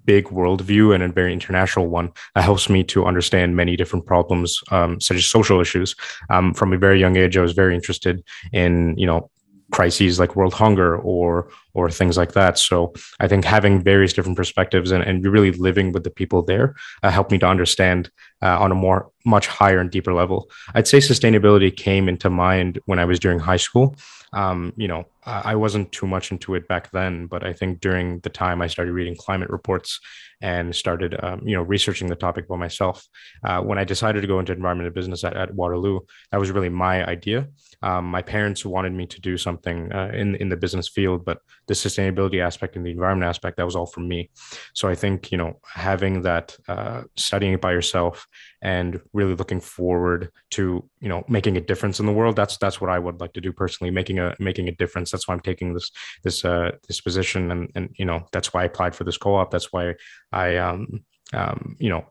big 0.04 0.26
worldview 0.26 0.94
and 0.94 1.02
a 1.02 1.08
very 1.08 1.32
international 1.32 1.86
one 1.86 2.12
that 2.34 2.42
helps 2.42 2.68
me 2.68 2.82
to 2.84 3.06
understand 3.06 3.54
many 3.54 3.76
different 3.76 4.06
problems, 4.06 4.60
um, 4.70 5.00
such 5.00 5.18
as 5.18 5.26
social 5.26 5.60
issues. 5.60 5.94
Um, 6.30 6.54
from 6.54 6.72
a 6.72 6.78
very 6.78 6.98
young 6.98 7.16
age, 7.16 7.36
I 7.36 7.42
was 7.42 7.52
very 7.52 7.74
interested 7.74 8.24
in, 8.52 8.96
you 8.96 9.06
know, 9.06 9.30
crises 9.70 10.18
like 10.18 10.36
world 10.36 10.54
hunger 10.54 10.96
or 10.96 11.48
or 11.74 11.90
things 11.90 12.16
like 12.16 12.32
that 12.32 12.58
so 12.58 12.92
i 13.20 13.28
think 13.28 13.44
having 13.44 13.82
various 13.82 14.12
different 14.12 14.36
perspectives 14.36 14.90
and, 14.90 15.02
and 15.04 15.24
really 15.26 15.52
living 15.52 15.92
with 15.92 16.04
the 16.04 16.10
people 16.10 16.42
there 16.42 16.74
uh, 17.02 17.10
helped 17.10 17.30
me 17.30 17.38
to 17.38 17.46
understand 17.46 18.10
uh, 18.42 18.58
on 18.58 18.72
a 18.72 18.74
more 18.74 19.10
much 19.24 19.46
higher 19.46 19.78
and 19.78 19.90
deeper 19.90 20.12
level 20.14 20.50
i'd 20.74 20.88
say 20.88 20.98
sustainability 20.98 21.74
came 21.74 22.08
into 22.08 22.30
mind 22.30 22.78
when 22.86 22.98
i 22.98 23.04
was 23.04 23.18
during 23.18 23.38
high 23.38 23.56
school 23.56 23.94
um, 24.32 24.72
you 24.76 24.86
know, 24.86 25.06
I 25.24 25.54
wasn't 25.54 25.92
too 25.92 26.06
much 26.06 26.30
into 26.30 26.54
it 26.54 26.66
back 26.66 26.90
then, 26.92 27.26
but 27.26 27.44
I 27.44 27.52
think 27.52 27.80
during 27.80 28.20
the 28.20 28.30
time 28.30 28.62
I 28.62 28.68
started 28.68 28.92
reading 28.92 29.16
climate 29.16 29.50
reports 29.50 30.00
and 30.40 30.74
started, 30.74 31.14
um, 31.22 31.46
you 31.46 31.54
know, 31.54 31.62
researching 31.62 32.08
the 32.08 32.16
topic 32.16 32.48
by 32.48 32.56
myself. 32.56 33.06
Uh, 33.44 33.60
when 33.60 33.76
I 33.76 33.84
decided 33.84 34.22
to 34.22 34.26
go 34.26 34.38
into 34.38 34.52
environmental 34.52 34.92
business 34.92 35.24
at, 35.24 35.36
at 35.36 35.54
Waterloo, 35.54 36.00
that 36.30 36.40
was 36.40 36.50
really 36.50 36.70
my 36.70 37.06
idea. 37.06 37.48
Um, 37.82 38.06
my 38.06 38.22
parents 38.22 38.64
wanted 38.64 38.92
me 38.92 39.06
to 39.06 39.20
do 39.20 39.36
something 39.36 39.92
uh, 39.92 40.10
in 40.14 40.36
in 40.36 40.48
the 40.48 40.56
business 40.56 40.88
field, 40.88 41.24
but 41.24 41.38
the 41.70 41.74
sustainability 41.74 42.44
aspect 42.44 42.74
and 42.74 42.84
the 42.84 42.90
environment 42.90 43.28
aspect 43.28 43.56
that 43.56 43.64
was 43.64 43.76
all 43.76 43.86
from 43.86 44.08
me. 44.08 44.28
So 44.74 44.88
I 44.88 44.96
think 44.96 45.30
you 45.30 45.38
know 45.38 45.60
having 45.72 46.22
that 46.22 46.56
uh, 46.66 47.02
studying 47.16 47.52
it 47.52 47.60
by 47.60 47.70
yourself 47.70 48.26
and 48.60 49.00
really 49.12 49.36
looking 49.36 49.60
forward 49.60 50.30
to 50.56 50.62
you 51.00 51.08
know 51.08 51.22
making 51.28 51.56
a 51.56 51.60
difference 51.60 52.00
in 52.00 52.06
the 52.06 52.12
world. 52.12 52.34
That's 52.34 52.56
that's 52.58 52.80
what 52.80 52.90
I 52.90 52.98
would 52.98 53.20
like 53.20 53.34
to 53.34 53.40
do 53.40 53.52
personally, 53.52 53.92
making 53.92 54.18
a 54.18 54.34
making 54.40 54.66
a 54.68 54.72
difference. 54.72 55.12
That's 55.12 55.28
why 55.28 55.34
I'm 55.34 55.46
taking 55.50 55.72
this 55.74 55.92
this 56.24 56.44
uh, 56.44 56.72
this 56.88 57.00
position, 57.00 57.52
and 57.52 57.70
and 57.76 57.90
you 57.96 58.04
know 58.04 58.26
that's 58.32 58.52
why 58.52 58.62
I 58.62 58.64
applied 58.64 58.96
for 58.96 59.04
this 59.04 59.16
co-op. 59.16 59.52
That's 59.52 59.72
why 59.72 59.94
I 60.32 60.56
um, 60.56 61.04
um, 61.32 61.76
you 61.78 61.90
know 61.90 62.04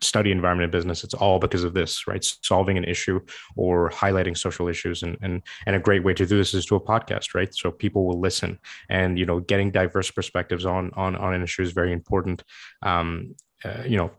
study 0.00 0.30
environment 0.30 0.64
and 0.64 0.72
business 0.72 1.04
it's 1.04 1.14
all 1.14 1.38
because 1.38 1.64
of 1.64 1.74
this 1.74 2.06
right? 2.06 2.24
Solving 2.42 2.76
an 2.76 2.84
issue 2.84 3.20
or 3.56 3.90
highlighting 3.90 4.36
social 4.36 4.68
issues 4.68 5.02
and 5.02 5.16
and 5.22 5.42
and 5.66 5.76
a 5.76 5.80
great 5.80 6.04
way 6.04 6.14
to 6.14 6.26
do 6.26 6.36
this 6.36 6.54
is 6.54 6.66
to 6.66 6.76
a 6.76 6.80
podcast 6.80 7.34
right? 7.34 7.54
So 7.54 7.70
people 7.70 8.06
will 8.06 8.20
listen. 8.20 8.58
And 8.88 9.18
you 9.18 9.26
know 9.26 9.40
getting 9.40 9.70
diverse 9.70 10.10
perspectives 10.10 10.64
on 10.66 10.90
on 10.94 11.16
on 11.16 11.34
an 11.34 11.42
issue 11.42 11.62
is 11.62 11.72
very 11.72 11.92
important 11.92 12.42
um 12.82 13.34
uh, 13.64 13.82
you 13.86 13.96
know 13.96 14.10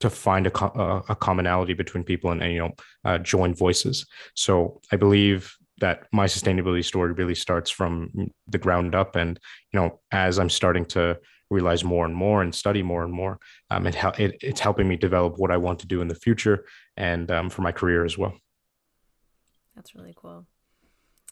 to 0.00 0.10
find 0.10 0.46
a, 0.46 0.52
a 1.08 1.16
commonality 1.16 1.72
between 1.72 2.04
people 2.04 2.30
and, 2.30 2.42
and 2.42 2.52
you 2.52 2.58
know 2.58 2.72
uh, 3.04 3.18
join 3.18 3.54
voices. 3.54 4.06
So 4.34 4.80
i 4.92 4.96
believe 4.96 5.56
that 5.78 6.06
my 6.12 6.26
sustainability 6.26 6.84
story 6.84 7.12
really 7.12 7.34
starts 7.34 7.68
from 7.68 8.30
the 8.46 8.58
ground 8.58 8.94
up. 8.94 9.16
And 9.16 9.38
you 9.72 9.80
know 9.80 10.00
as 10.12 10.38
i'm 10.38 10.50
starting 10.50 10.84
to 10.96 11.18
realize 11.54 11.84
more 11.84 12.04
and 12.04 12.14
more 12.14 12.42
and 12.42 12.54
study 12.54 12.82
more 12.82 13.04
and 13.04 13.12
more 13.12 13.38
um, 13.70 13.86
it, 13.86 13.96
it, 14.18 14.36
it's 14.40 14.60
helping 14.60 14.88
me 14.88 14.96
develop 14.96 15.38
what 15.38 15.50
i 15.50 15.56
want 15.56 15.78
to 15.78 15.86
do 15.86 16.00
in 16.00 16.08
the 16.08 16.14
future 16.14 16.64
and 16.96 17.30
um, 17.30 17.48
for 17.48 17.62
my 17.62 17.72
career 17.72 18.04
as 18.04 18.18
well 18.18 18.34
that's 19.74 19.94
really 19.94 20.14
cool 20.16 20.46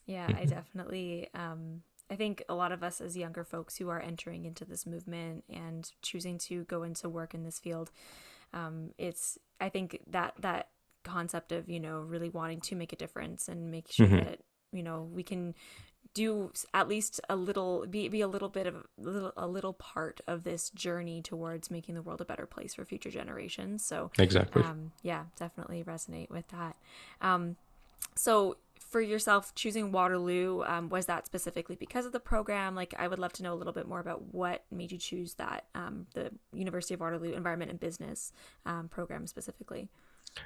yeah 0.07 0.27
i 0.29 0.33
mm-hmm. 0.33 0.49
definitely 0.49 1.29
um, 1.35 1.83
i 2.11 2.17
think 2.17 2.43
a 2.49 2.55
lot 2.55 2.73
of 2.73 2.83
us 2.83 3.01
as 3.01 3.17
younger 3.17 3.45
folks 3.45 3.77
who 3.77 3.89
are 3.89 4.01
entering 4.01 4.45
into 4.45 4.65
this 4.65 4.87
movement 4.87 5.45
and 5.53 5.91
choosing 6.03 6.39
to 6.39 6.65
go 6.65 6.83
into 6.83 7.09
work 7.09 7.35
in 7.35 7.45
this 7.45 7.59
field 7.59 7.91
um, 8.55 8.91
it's 8.99 9.39
i 9.61 9.69
think 9.69 10.01
that 10.07 10.35
that 10.41 10.69
concept 11.05 11.53
of 11.53 11.69
you 11.69 11.81
know 11.81 12.01
really 12.01 12.29
wanting 12.29 12.61
to 12.61 12.77
make 12.77 12.93
a 12.93 12.97
difference 12.97 13.49
and 13.49 13.71
make 13.71 13.91
sure 13.91 14.07
mm-hmm. 14.07 14.17
that 14.17 14.39
you 14.73 14.83
know 14.83 15.09
we 15.13 15.23
can 15.23 15.55
do 16.15 16.53
at 16.75 16.89
least 16.89 17.21
a 17.29 17.37
little 17.37 17.87
be, 17.87 18.09
be 18.09 18.21
a 18.21 18.29
little 18.29 18.49
bit 18.49 18.67
of 18.67 18.75
a 18.75 18.81
little, 18.99 19.33
a 19.37 19.47
little 19.47 19.73
part 19.73 20.21
of 20.27 20.45
this 20.45 20.71
journey 20.71 21.23
towards 21.23 21.71
making 21.71 21.95
the 21.95 22.03
world 22.03 22.21
a 22.21 22.25
better 22.25 22.47
place 22.47 22.75
for 22.75 22.85
future 22.85 23.11
generations. 23.11 23.85
So 23.85 24.11
exactly. 24.19 24.63
um, 24.63 24.93
yeah 25.03 25.25
definitely 25.39 25.83
resonate 25.85 26.31
with 26.31 26.49
that. 26.49 26.77
Um, 27.21 27.57
so 28.17 28.57
for 28.79 29.01
yourself 29.01 29.55
choosing 29.55 29.91
waterloo 29.91 30.63
um, 30.65 30.91
was 30.91 31.07
that 31.07 31.25
specifically 31.25 31.77
because 31.77 32.05
of 32.05 32.13
the 32.13 32.21
program? 32.21 32.75
Like 32.75 32.95
i 32.99 33.09
would 33.09 33.19
love 33.19 33.33
to 33.35 33.43
know 33.43 33.55
a 33.55 33.57
little 33.57 33.73
bit 33.73 33.89
more 33.89 34.01
about 34.01 34.35
what 34.35 34.65
made 34.71 34.93
you 34.93 34.99
choose 34.99 35.35
that 35.35 35.67
um, 35.75 36.07
the 36.15 36.31
university 36.53 36.95
of 36.95 37.01
waterloo 37.01 37.33
environment 37.33 37.71
and 37.71 37.81
business 37.81 38.33
um, 38.67 38.89
program 38.89 39.27
specifically 39.27 39.89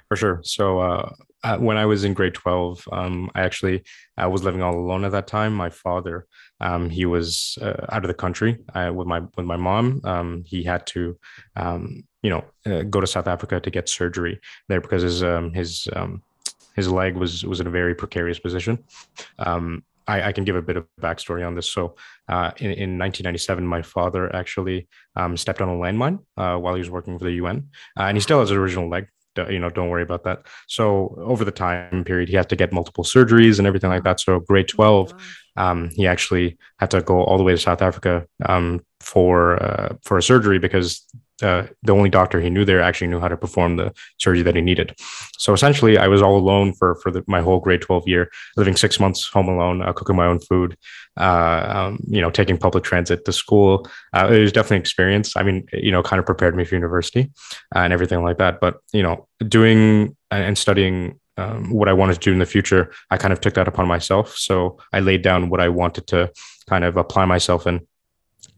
for 0.07 0.15
sure. 0.15 0.39
So 0.43 0.79
uh, 0.79 1.57
when 1.57 1.77
I 1.77 1.85
was 1.85 2.03
in 2.03 2.13
grade 2.13 2.33
12, 2.33 2.87
um, 2.91 3.29
I 3.35 3.41
actually 3.41 3.83
I 4.17 4.27
was 4.27 4.43
living 4.43 4.61
all 4.61 4.75
alone 4.75 5.05
at 5.05 5.11
that 5.11 5.27
time. 5.27 5.53
My 5.53 5.69
father, 5.69 6.25
um, 6.59 6.89
he 6.89 7.05
was 7.05 7.57
uh, 7.61 7.85
out 7.89 8.03
of 8.03 8.07
the 8.07 8.13
country 8.13 8.57
I, 8.73 8.89
with 8.89 9.07
my 9.07 9.21
with 9.35 9.45
my 9.45 9.57
mom. 9.57 10.01
Um, 10.03 10.43
he 10.45 10.63
had 10.63 10.85
to, 10.87 11.17
um, 11.55 12.03
you 12.23 12.29
know, 12.29 12.43
uh, 12.65 12.83
go 12.83 12.99
to 12.99 13.07
South 13.07 13.27
Africa 13.27 13.59
to 13.59 13.69
get 13.69 13.89
surgery 13.89 14.39
there 14.67 14.81
because 14.81 15.03
his 15.03 15.23
um, 15.23 15.53
his 15.53 15.87
um, 15.95 16.23
his 16.75 16.89
leg 16.89 17.15
was 17.15 17.45
was 17.45 17.59
in 17.59 17.67
a 17.67 17.71
very 17.71 17.95
precarious 17.95 18.39
position. 18.39 18.83
I, 20.09 20.29
I, 20.29 20.31
can 20.31 20.45
give 20.45 20.55
a 20.55 20.61
bit 20.61 20.77
of 20.77 20.87
backstory 21.01 21.45
on 21.45 21.55
this. 21.55 21.69
So, 21.69 21.95
uh, 22.29 22.51
in, 22.57 22.71
in, 22.71 22.97
1997, 22.97 23.67
my 23.67 23.81
father 23.81 24.33
actually 24.33 24.87
um, 25.15 25.35
stepped 25.35 25.61
on 25.61 25.67
a 25.67 25.73
landmine 25.73 26.19
uh, 26.37 26.55
while 26.57 26.75
he 26.75 26.79
was 26.79 26.89
working 26.89 27.19
for 27.19 27.25
the 27.25 27.33
UN, 27.33 27.69
uh, 27.99 28.03
and 28.03 28.15
he 28.15 28.21
still 28.21 28.39
has 28.39 28.49
his 28.49 28.57
original 28.57 28.89
leg 28.89 29.07
you 29.49 29.59
know 29.59 29.69
don't 29.69 29.89
worry 29.89 30.03
about 30.03 30.23
that. 30.23 30.45
So 30.67 31.15
over 31.17 31.45
the 31.45 31.51
time 31.51 32.03
period 32.03 32.29
he 32.29 32.35
had 32.35 32.49
to 32.49 32.55
get 32.55 32.73
multiple 32.73 33.03
surgeries 33.03 33.57
and 33.57 33.67
everything 33.67 33.89
like 33.89 34.03
that. 34.03 34.19
So 34.19 34.39
grade 34.39 34.67
12 34.67 35.13
um, 35.57 35.89
he 35.95 36.05
actually 36.05 36.57
had 36.79 36.91
to 36.91 37.01
go 37.01 37.23
all 37.23 37.37
the 37.37 37.43
way 37.43 37.51
to 37.51 37.57
south 37.57 37.81
africa 37.81 38.25
um, 38.45 38.79
for 38.99 39.61
uh, 39.61 39.95
for 40.03 40.17
a 40.17 40.23
surgery 40.23 40.59
because 40.59 41.05
uh, 41.41 41.67
the 41.83 41.93
only 41.93 42.09
doctor 42.09 42.39
he 42.41 42.49
knew 42.49 42.65
there 42.65 42.81
actually 42.81 43.07
knew 43.07 43.19
how 43.19 43.27
to 43.27 43.37
perform 43.37 43.75
the 43.75 43.93
surgery 44.17 44.43
that 44.43 44.55
he 44.55 44.61
needed. 44.61 44.95
So 45.37 45.53
essentially, 45.53 45.97
I 45.97 46.07
was 46.07 46.21
all 46.21 46.37
alone 46.37 46.73
for 46.73 46.95
for 46.95 47.11
the, 47.11 47.23
my 47.27 47.41
whole 47.41 47.59
grade 47.59 47.81
twelve 47.81 48.07
year, 48.07 48.29
living 48.55 48.75
six 48.75 48.99
months 48.99 49.27
home 49.27 49.47
alone, 49.47 49.81
uh, 49.81 49.93
cooking 49.93 50.15
my 50.15 50.25
own 50.25 50.39
food, 50.39 50.77
uh, 51.19 51.63
um, 51.75 51.99
you 52.07 52.21
know, 52.21 52.31
taking 52.31 52.57
public 52.57 52.83
transit 52.83 53.25
to 53.25 53.31
school. 53.31 53.87
Uh, 54.13 54.27
it 54.31 54.39
was 54.39 54.51
definitely 54.51 54.77
an 54.77 54.81
experience. 54.81 55.35
I 55.35 55.43
mean, 55.43 55.67
you 55.73 55.91
know, 55.91 56.03
kind 56.03 56.19
of 56.19 56.25
prepared 56.25 56.55
me 56.55 56.65
for 56.65 56.75
university 56.75 57.31
uh, 57.75 57.79
and 57.79 57.93
everything 57.93 58.23
like 58.23 58.37
that. 58.39 58.59
But 58.59 58.77
you 58.93 59.03
know, 59.03 59.27
doing 59.47 60.15
and 60.31 60.57
studying 60.57 61.19
um, 61.37 61.71
what 61.71 61.87
I 61.87 61.93
wanted 61.93 62.15
to 62.15 62.19
do 62.19 62.33
in 62.33 62.39
the 62.39 62.45
future, 62.45 62.91
I 63.11 63.17
kind 63.17 63.31
of 63.31 63.39
took 63.39 63.53
that 63.53 63.67
upon 63.67 63.87
myself. 63.87 64.35
So 64.35 64.79
I 64.91 64.99
laid 64.99 65.21
down 65.21 65.49
what 65.49 65.61
I 65.61 65.69
wanted 65.69 66.07
to 66.07 66.31
kind 66.67 66.83
of 66.83 66.97
apply 66.97 67.25
myself 67.25 67.67
in 67.67 67.87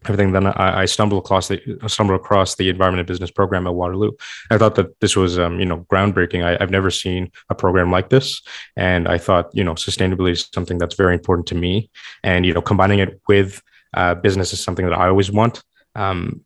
everything. 0.04 0.32
Then 0.32 0.46
I, 0.46 0.82
I, 0.82 0.84
stumbled 0.86 1.24
across 1.24 1.48
the 1.48 1.60
stumbled 1.86 2.18
across 2.18 2.56
the 2.56 2.68
environment 2.68 3.00
and 3.00 3.06
business 3.06 3.30
program 3.30 3.66
at 3.66 3.74
Waterloo. 3.74 4.12
I 4.50 4.58
thought 4.58 4.74
that 4.76 4.98
this 5.00 5.16
was 5.16 5.38
um, 5.38 5.60
you 5.60 5.66
know 5.66 5.86
groundbreaking. 5.92 6.44
I, 6.44 6.56
have 6.60 6.70
never 6.70 6.90
seen 6.90 7.30
a 7.48 7.54
program 7.54 7.90
like 7.90 8.08
this, 8.08 8.42
and 8.76 9.08
I 9.08 9.18
thought 9.18 9.50
you 9.52 9.64
know 9.64 9.74
sustainability 9.74 10.32
is 10.32 10.48
something 10.54 10.78
that's 10.78 10.94
very 10.94 11.14
important 11.14 11.46
to 11.48 11.54
me, 11.54 11.90
and 12.22 12.46
you 12.46 12.52
know 12.52 12.62
combining 12.62 12.98
it 12.98 13.20
with 13.28 13.62
uh, 13.94 14.14
business 14.14 14.52
is 14.52 14.60
something 14.60 14.86
that 14.86 14.98
I 14.98 15.08
always 15.08 15.30
want. 15.30 15.62
Um, 15.94 16.44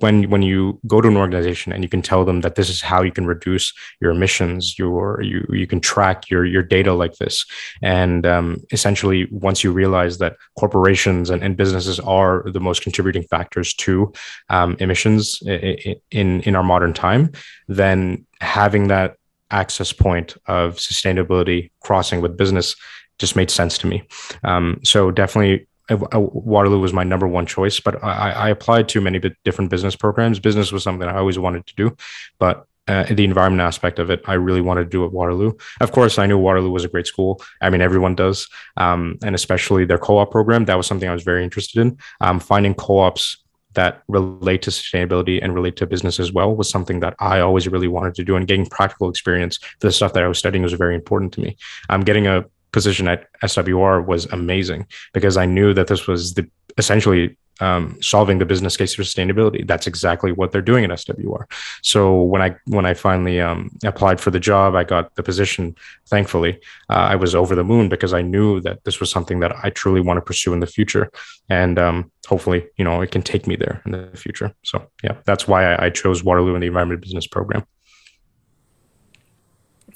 when 0.00 0.30
when 0.30 0.42
you 0.42 0.80
go 0.86 1.00
to 1.00 1.08
an 1.08 1.16
organization 1.16 1.72
and 1.72 1.82
you 1.82 1.88
can 1.88 2.02
tell 2.02 2.24
them 2.24 2.40
that 2.40 2.54
this 2.54 2.68
is 2.68 2.80
how 2.80 3.02
you 3.02 3.12
can 3.12 3.26
reduce 3.26 3.72
your 4.00 4.10
emissions 4.10 4.78
your 4.78 5.20
you 5.22 5.46
you 5.50 5.66
can 5.66 5.80
track 5.80 6.30
your 6.30 6.44
your 6.44 6.62
data 6.62 6.92
like 6.92 7.16
this. 7.16 7.44
And 7.82 8.26
um, 8.26 8.58
essentially 8.72 9.28
once 9.30 9.62
you 9.64 9.72
realize 9.72 10.18
that 10.18 10.36
corporations 10.58 11.30
and, 11.30 11.42
and 11.42 11.56
businesses 11.56 12.00
are 12.00 12.44
the 12.50 12.60
most 12.60 12.82
contributing 12.82 13.22
factors 13.24 13.74
to 13.74 14.12
um, 14.48 14.76
emissions 14.80 15.42
in 15.42 16.40
in 16.40 16.56
our 16.56 16.64
modern 16.64 16.92
time 16.92 17.32
then 17.68 18.26
having 18.40 18.88
that 18.88 19.16
access 19.50 19.92
point 19.92 20.36
of 20.46 20.76
sustainability 20.76 21.70
crossing 21.80 22.20
with 22.20 22.36
business 22.36 22.76
just 23.18 23.36
made 23.36 23.50
sense 23.50 23.76
to 23.78 23.86
me. 23.86 24.02
Um, 24.44 24.80
so 24.82 25.10
definitely 25.10 25.68
Waterloo 25.90 26.80
was 26.80 26.92
my 26.92 27.04
number 27.04 27.26
one 27.26 27.46
choice, 27.46 27.80
but 27.80 28.02
I, 28.02 28.30
I 28.30 28.48
applied 28.50 28.88
to 28.90 29.00
many 29.00 29.20
different 29.44 29.70
business 29.70 29.96
programs. 29.96 30.38
Business 30.38 30.72
was 30.72 30.82
something 30.82 31.08
I 31.08 31.18
always 31.18 31.38
wanted 31.38 31.66
to 31.66 31.74
do, 31.74 31.96
but 32.38 32.66
uh, 32.88 33.04
the 33.04 33.24
environment 33.24 33.60
aspect 33.60 33.98
of 33.98 34.10
it, 34.10 34.20
I 34.26 34.34
really 34.34 34.60
wanted 34.60 34.84
to 34.84 34.90
do 34.90 35.04
at 35.04 35.12
Waterloo. 35.12 35.52
Of 35.80 35.92
course, 35.92 36.18
I 36.18 36.26
knew 36.26 36.38
Waterloo 36.38 36.70
was 36.70 36.84
a 36.84 36.88
great 36.88 37.06
school. 37.06 37.40
I 37.60 37.70
mean, 37.70 37.80
everyone 37.80 38.14
does, 38.16 38.48
um, 38.76 39.16
and 39.22 39.34
especially 39.34 39.84
their 39.84 39.98
co-op 39.98 40.32
program. 40.32 40.64
That 40.64 40.76
was 40.76 40.86
something 40.86 41.08
I 41.08 41.12
was 41.12 41.22
very 41.22 41.44
interested 41.44 41.80
in. 41.80 41.98
Um, 42.20 42.40
finding 42.40 42.74
co-ops 42.74 43.44
that 43.74 44.02
relate 44.08 44.62
to 44.62 44.70
sustainability 44.70 45.38
and 45.40 45.54
relate 45.54 45.76
to 45.76 45.86
business 45.86 46.18
as 46.18 46.32
well 46.32 46.56
was 46.56 46.68
something 46.68 47.00
that 47.00 47.14
I 47.20 47.38
always 47.38 47.68
really 47.68 47.86
wanted 47.86 48.16
to 48.16 48.24
do. 48.24 48.34
And 48.34 48.48
getting 48.48 48.66
practical 48.66 49.08
experience 49.08 49.58
for 49.58 49.86
the 49.86 49.92
stuff 49.92 50.12
that 50.14 50.24
I 50.24 50.28
was 50.28 50.38
studying 50.38 50.62
was 50.62 50.72
very 50.72 50.96
important 50.96 51.32
to 51.34 51.40
me. 51.40 51.56
I'm 51.88 52.00
um, 52.00 52.04
getting 52.04 52.26
a 52.26 52.44
position 52.72 53.08
at 53.08 53.26
SWR 53.42 54.04
was 54.04 54.26
amazing 54.26 54.86
because 55.12 55.36
I 55.36 55.46
knew 55.46 55.74
that 55.74 55.86
this 55.86 56.06
was 56.06 56.34
the 56.34 56.48
essentially 56.78 57.36
um, 57.60 58.00
solving 58.00 58.38
the 58.38 58.46
business 58.46 58.76
case 58.76 58.94
for 58.94 59.02
sustainability. 59.02 59.66
That's 59.66 59.86
exactly 59.86 60.32
what 60.32 60.50
they're 60.50 60.62
doing 60.62 60.84
at 60.84 60.90
SWR. 60.90 61.44
So 61.82 62.22
when 62.22 62.42
I 62.42 62.56
when 62.66 62.86
I 62.86 62.94
finally 62.94 63.40
um, 63.40 63.70
applied 63.84 64.20
for 64.20 64.30
the 64.30 64.40
job, 64.40 64.74
I 64.74 64.84
got 64.84 65.14
the 65.14 65.22
position. 65.22 65.76
Thankfully, 66.08 66.58
uh, 66.88 66.94
I 67.12 67.16
was 67.16 67.34
over 67.34 67.54
the 67.54 67.64
moon 67.64 67.88
because 67.88 68.12
I 68.12 68.22
knew 68.22 68.60
that 68.60 68.84
this 68.84 68.98
was 68.98 69.10
something 69.10 69.40
that 69.40 69.52
I 69.62 69.70
truly 69.70 70.00
want 70.00 70.16
to 70.16 70.22
pursue 70.22 70.52
in 70.52 70.60
the 70.60 70.66
future, 70.66 71.10
and 71.48 71.78
um, 71.78 72.10
hopefully, 72.26 72.66
you 72.76 72.84
know, 72.84 73.00
it 73.02 73.10
can 73.10 73.22
take 73.22 73.46
me 73.46 73.56
there 73.56 73.82
in 73.84 73.92
the 73.92 74.10
future. 74.16 74.54
So 74.64 74.90
yeah, 75.04 75.16
that's 75.24 75.46
why 75.46 75.74
I, 75.74 75.86
I 75.86 75.90
chose 75.90 76.24
Waterloo 76.24 76.54
in 76.54 76.60
the 76.60 76.66
environment 76.66 77.02
business 77.02 77.26
program 77.26 77.66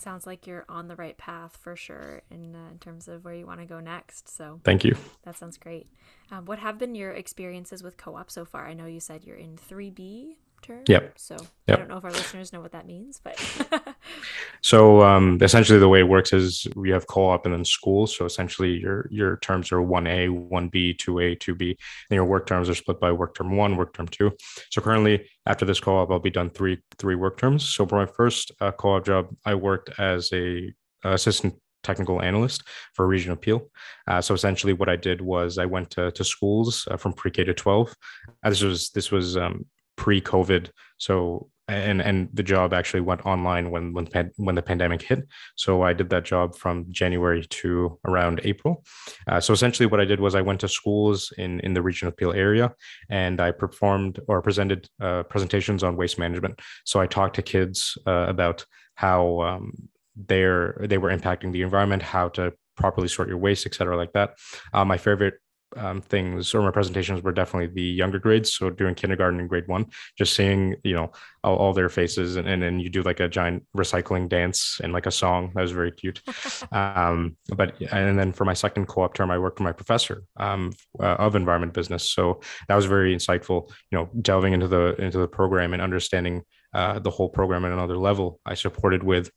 sounds 0.04 0.26
like 0.26 0.46
you're 0.46 0.64
on 0.68 0.86
the 0.86 0.96
right 0.96 1.16
path 1.16 1.58
for 1.60 1.74
sure 1.74 2.22
in, 2.30 2.54
uh, 2.54 2.70
in 2.70 2.78
terms 2.78 3.08
of 3.08 3.24
where 3.24 3.34
you 3.34 3.46
want 3.46 3.60
to 3.60 3.66
go 3.66 3.80
next. 3.80 4.28
So 4.28 4.60
thank 4.62 4.84
you. 4.84 4.96
That 5.24 5.36
sounds 5.36 5.56
great. 5.56 5.88
Um, 6.30 6.44
what 6.44 6.58
have 6.60 6.78
been 6.78 6.94
your 6.94 7.10
experiences 7.10 7.82
with 7.82 7.96
co-op 7.96 8.30
so 8.30 8.44
far? 8.44 8.66
I 8.66 8.74
know 8.74 8.86
you 8.86 9.00
said 9.00 9.24
you're 9.24 9.36
in 9.36 9.56
3B 9.56 10.36
term. 10.64 10.82
Yep. 10.88 11.14
So 11.16 11.36
yep. 11.68 11.78
I 11.78 11.80
don't 11.80 11.88
know 11.88 11.98
if 11.98 12.04
our 12.04 12.10
listeners 12.10 12.52
know 12.52 12.60
what 12.60 12.72
that 12.72 12.86
means, 12.86 13.20
but. 13.22 13.38
so 14.62 15.02
um, 15.02 15.38
essentially, 15.40 15.78
the 15.78 15.88
way 15.88 16.00
it 16.00 16.08
works 16.08 16.32
is 16.32 16.66
we 16.74 16.90
have 16.90 17.06
co-op 17.06 17.44
and 17.46 17.54
then 17.54 17.64
school. 17.64 18.06
So 18.06 18.24
essentially, 18.24 18.78
your 18.78 19.08
your 19.10 19.36
terms 19.38 19.72
are 19.72 19.82
one 19.82 20.06
A, 20.06 20.28
one 20.28 20.68
B, 20.68 20.94
two 20.94 21.18
A, 21.20 21.34
two 21.34 21.54
B, 21.54 21.76
and 22.10 22.14
your 22.14 22.24
work 22.24 22.46
terms 22.46 22.68
are 22.68 22.74
split 22.74 23.00
by 23.00 23.12
work 23.12 23.34
term 23.34 23.56
one, 23.56 23.76
work 23.76 23.92
term 23.94 24.08
two. 24.08 24.32
So 24.70 24.80
currently, 24.80 25.28
after 25.46 25.64
this 25.64 25.80
co-op, 25.80 26.10
I'll 26.10 26.18
be 26.18 26.30
done 26.30 26.50
three 26.50 26.78
three 26.98 27.14
work 27.14 27.38
terms. 27.38 27.68
So 27.68 27.86
for 27.86 27.96
my 27.96 28.06
first 28.06 28.52
uh, 28.60 28.72
co-op 28.72 29.04
job, 29.04 29.28
I 29.44 29.54
worked 29.54 29.90
as 29.98 30.32
a 30.32 30.72
assistant 31.04 31.54
technical 31.84 32.20
analyst 32.20 32.64
for 32.94 33.06
Region 33.06 33.30
of 33.30 33.40
Peel. 33.40 33.68
Uh, 34.08 34.20
so 34.20 34.34
essentially, 34.34 34.72
what 34.72 34.88
I 34.88 34.96
did 34.96 35.20
was 35.20 35.58
I 35.58 35.66
went 35.66 35.90
to, 35.90 36.10
to 36.10 36.24
schools 36.24 36.88
uh, 36.90 36.96
from 36.96 37.12
pre-K 37.12 37.44
to 37.44 37.54
12. 37.54 37.94
Uh, 38.42 38.50
this 38.50 38.62
was 38.62 38.90
this 38.90 39.12
was 39.12 39.36
um, 39.36 39.66
pre-COVID. 39.96 40.70
So 40.98 41.48
and 41.66 42.02
and 42.02 42.28
the 42.32 42.42
job 42.42 42.74
actually 42.74 43.00
went 43.00 43.24
online 43.24 43.70
when 43.70 43.92
when 43.94 44.06
when 44.36 44.54
the 44.54 44.62
pandemic 44.62 45.02
hit. 45.02 45.26
So 45.56 45.82
I 45.82 45.92
did 45.92 46.10
that 46.10 46.24
job 46.24 46.56
from 46.56 46.86
January 46.90 47.46
to 47.46 47.98
around 48.06 48.40
April. 48.44 48.84
Uh, 49.26 49.40
so 49.40 49.52
essentially, 49.52 49.86
what 49.86 50.00
I 50.00 50.04
did 50.04 50.20
was 50.20 50.34
I 50.34 50.42
went 50.42 50.60
to 50.60 50.68
schools 50.68 51.32
in 51.38 51.60
in 51.60 51.74
the 51.74 51.82
region 51.82 52.08
of 52.08 52.16
Peel 52.16 52.32
area, 52.32 52.72
and 53.08 53.40
I 53.40 53.50
performed 53.50 54.20
or 54.28 54.42
presented 54.42 54.88
uh, 55.00 55.22
presentations 55.22 55.82
on 55.82 55.96
waste 55.96 56.18
management. 56.18 56.60
So 56.84 57.00
I 57.00 57.06
talked 57.06 57.36
to 57.36 57.42
kids 57.42 57.96
uh, 58.06 58.26
about 58.28 58.66
how 58.96 59.40
um, 59.40 59.72
they're 60.16 60.76
they 60.80 60.98
were 60.98 61.16
impacting 61.16 61.52
the 61.52 61.62
environment, 61.62 62.02
how 62.02 62.28
to 62.30 62.52
properly 62.76 63.08
sort 63.08 63.28
your 63.28 63.38
waste, 63.38 63.66
et 63.66 63.74
cetera, 63.74 63.96
like 63.96 64.12
that. 64.12 64.34
Uh, 64.72 64.84
my 64.84 64.98
favorite 64.98 65.34
um, 65.76 66.00
things 66.00 66.54
or 66.54 66.62
my 66.62 66.70
presentations 66.70 67.22
were 67.22 67.32
definitely 67.32 67.72
the 67.74 67.82
younger 67.82 68.18
grades. 68.18 68.54
So 68.54 68.70
doing 68.70 68.94
kindergarten 68.94 69.40
and 69.40 69.48
grade 69.48 69.66
one, 69.66 69.86
just 70.16 70.34
seeing, 70.34 70.76
you 70.84 70.94
know, 70.94 71.12
all, 71.42 71.56
all 71.56 71.72
their 71.72 71.88
faces 71.88 72.36
and, 72.36 72.48
and 72.48 72.62
then 72.62 72.80
you 72.80 72.88
do 72.88 73.02
like 73.02 73.20
a 73.20 73.28
giant 73.28 73.64
recycling 73.76 74.28
dance 74.28 74.80
and 74.82 74.92
like 74.92 75.06
a 75.06 75.10
song 75.10 75.52
that 75.54 75.62
was 75.62 75.72
very 75.72 75.92
cute. 75.92 76.20
um, 76.72 77.36
but, 77.48 77.80
and 77.92 78.18
then 78.18 78.32
for 78.32 78.44
my 78.44 78.54
second 78.54 78.86
co-op 78.86 79.14
term, 79.14 79.30
I 79.30 79.38
worked 79.38 79.58
with 79.58 79.64
my 79.64 79.72
professor 79.72 80.22
um, 80.36 80.72
uh, 81.00 81.16
of 81.16 81.36
environment 81.36 81.72
business. 81.72 82.10
So 82.10 82.40
that 82.68 82.76
was 82.76 82.86
very 82.86 83.14
insightful, 83.14 83.70
you 83.90 83.98
know, 83.98 84.10
delving 84.20 84.52
into 84.52 84.68
the, 84.68 84.94
into 84.98 85.18
the 85.18 85.28
program 85.28 85.72
and 85.72 85.82
understanding 85.82 86.42
uh, 86.72 86.98
the 86.98 87.10
whole 87.10 87.28
program 87.28 87.64
at 87.64 87.72
another 87.72 87.96
level. 87.96 88.40
I 88.44 88.54
supported 88.54 89.02
with 89.02 89.30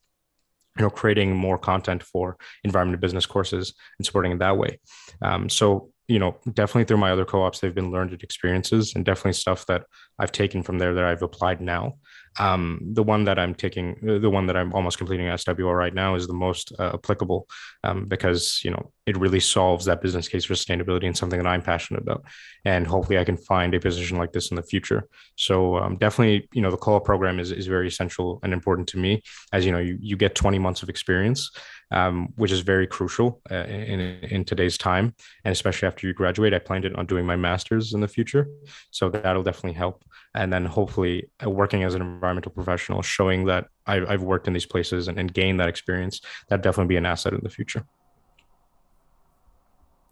you 0.77 0.84
know 0.84 0.89
creating 0.89 1.36
more 1.36 1.58
content 1.58 2.03
for 2.03 2.38
environment 2.63 3.01
business 3.01 3.25
courses 3.25 3.74
and 3.98 4.06
supporting 4.06 4.32
it 4.34 4.39
that 4.39 4.58
way 4.58 4.79
um, 5.22 5.50
so 5.50 5.91
you 6.08 6.20
know, 6.20 6.38
definitely 6.54 6.86
through 6.86 6.98
my 6.98 7.12
other 7.12 7.26
co-ops, 7.26 7.60
they've 7.60 7.76
been 7.76 7.92
learned 7.92 8.14
experiences 8.24 8.96
and 8.96 9.04
definitely 9.04 9.34
stuff 9.34 9.66
that 9.66 9.84
I've 10.18 10.32
taken 10.32 10.64
from 10.64 10.78
there 10.78 10.94
that 10.94 11.04
I've 11.04 11.22
applied 11.22 11.60
now. 11.60 11.98
Um, 12.40 12.80
the 12.94 13.04
one 13.04 13.26
that 13.26 13.38
I'm 13.38 13.54
taking, 13.54 13.98
the 14.02 14.30
one 14.30 14.46
that 14.46 14.56
I'm 14.56 14.72
almost 14.74 14.98
completing 14.98 15.26
SWR 15.26 15.76
right 15.76 15.94
now 15.94 16.16
is 16.16 16.28
the 16.28 16.34
most 16.34 16.72
uh, 16.80 16.92
applicable 16.94 17.48
um, 17.84 18.06
because, 18.06 18.62
you 18.64 18.72
know, 18.72 18.92
it 19.06 19.18
really 19.18 19.40
solves 19.40 19.86
that 19.86 20.02
business 20.02 20.28
case 20.28 20.46
for 20.46 20.54
sustainability 20.54 21.08
and 21.08 21.18
something 21.18 21.42
that 21.42 21.48
I'm 21.48 21.62
passionate 21.62 22.04
about. 22.04 22.24
And 22.64 22.88
hopefully 22.88 23.18
I 23.18 23.24
can 23.24 23.38
find 23.38 23.74
a 23.74 23.80
position 23.80 24.18
like 24.18 24.32
this 24.32 24.50
in 24.52 24.56
the 24.56 24.64
future. 24.64 25.10
So 25.36 25.78
um, 25.78 25.98
definitely, 25.98 26.48
you 26.54 26.62
know, 26.62 26.72
the 26.72 26.78
co-op 26.78 27.06
program 27.06 27.40
is, 27.40 27.52
is 27.52 27.68
very 27.68 27.88
essential 27.88 28.40
and 28.44 28.54
important 28.54 28.88
to 28.90 28.98
me 28.98 29.24
as, 29.52 29.66
you 29.66 29.72
know, 29.72 29.80
you, 29.80 29.98
you 30.00 30.16
get 30.16 30.36
20 30.36 30.60
months 30.60 30.84
of 30.84 30.90
experience 30.90 31.52
um, 31.91 32.34
which 32.36 32.51
is 32.51 32.62
very 32.62 32.88
crucial 32.88 33.41
uh, 33.51 33.63
in, 33.65 34.00
in 34.00 34.46
today's 34.46 34.77
time. 34.77 35.13
And 35.44 35.51
especially 35.51 35.88
after 35.88 36.08
you 36.08 36.13
graduate, 36.13 36.53
I 36.53 36.60
planned 36.60 36.86
it 36.86 36.96
on 36.96 37.06
doing 37.06 37.25
my 37.25 37.36
master's 37.36 37.94
in 37.94 38.01
the 38.01 38.08
future. 38.08 38.48
So 38.91 39.10
that'll 39.10 39.44
definitely 39.44 39.74
help. 39.74 40.03
And 40.36 40.51
then 40.51 40.65
hopefully 40.65 41.29
uh, 41.44 41.50
working 41.50 41.84
as 41.84 41.96
an 41.96 42.01
environmental 42.01 42.51
professional, 42.51 43.02
showing 43.02 43.45
that 43.45 43.67
I've, 43.86 44.10
I've 44.10 44.23
worked 44.23 44.47
in 44.47 44.54
these 44.54 44.65
places 44.65 45.08
and, 45.08 45.17
and 45.19 45.34
gained 45.34 45.60
that 45.60 45.69
experience, 45.69 46.21
that 46.50 46.62
definitely 46.62 46.89
be 46.89 46.97
an 46.97 47.06
asset 47.06 47.34
in 47.34 47.41
the 47.41 47.50
future. 47.50 47.86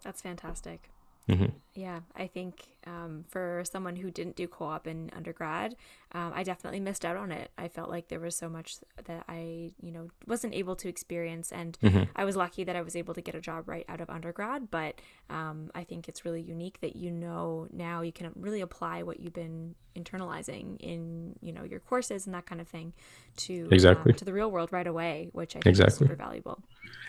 That's 0.04 0.22
fantastic. 0.22 0.92
Mm-hmm. 1.30 1.46
Yeah, 1.74 2.02
I 2.16 2.28
think 2.28 2.68
um, 2.86 3.26
for 3.28 3.64
someone 3.70 3.96
who 3.96 4.12
didn't 4.12 4.36
do 4.36 4.48
co 4.48 4.66
op 4.66 4.88
in 4.88 5.10
undergrad, 5.16 5.76
um, 6.12 6.32
I 6.36 6.44
definitely 6.44 6.80
missed 6.80 7.04
out 7.04 7.18
on 7.18 7.32
it. 7.32 7.52
I 7.58 7.68
felt 7.68 7.90
like 7.90 8.08
there 8.08 8.20
was 8.20 8.36
so 8.36 8.48
much 8.48 8.78
that 9.06 9.26
I, 9.28 9.72
you 9.82 9.92
know, 9.92 10.10
wasn't 10.28 10.54
able 10.54 10.76
to 10.78 10.88
experience. 10.88 11.52
And 11.52 11.78
mm-hmm. 11.80 12.04
I 12.16 12.26
was 12.26 12.36
lucky 12.36 12.64
that 12.64 12.76
I 12.76 12.82
was 12.82 12.96
able 12.96 13.14
to 13.16 13.22
get 13.22 13.34
a 13.34 13.42
job 13.42 13.68
right 13.68 13.86
out 13.90 14.02
of 14.02 14.10
undergrad. 14.10 14.70
But 14.70 15.02
um, 15.30 15.72
I 15.74 15.84
think 15.84 16.08
it's 16.08 16.26
really 16.26 16.42
unique 16.42 16.80
that 16.82 16.96
you 16.96 17.12
know 17.12 17.68
now 17.74 18.02
you 18.02 18.12
can 18.12 18.32
really 18.36 18.62
apply 18.62 19.04
what 19.04 19.20
you've 19.20 19.34
been 19.34 19.76
internalizing 19.96 20.78
in, 20.80 21.36
you 21.42 21.52
know, 21.52 21.64
your 21.64 21.80
courses 21.80 22.26
and 22.26 22.36
that 22.36 22.46
kind 22.46 22.62
of 22.62 22.68
thing 22.68 22.94
to 23.38 23.68
exactly 23.72 24.12
um, 24.12 24.18
to 24.18 24.26
the 24.26 24.34
real 24.34 24.52
world 24.52 24.72
right 24.72 24.88
away, 24.88 25.30
which 25.32 25.56
I 25.56 25.60
think 25.60 25.68
exactly. 25.68 25.94
is 25.94 25.98
super 25.98 26.16
valuable. 26.16 26.62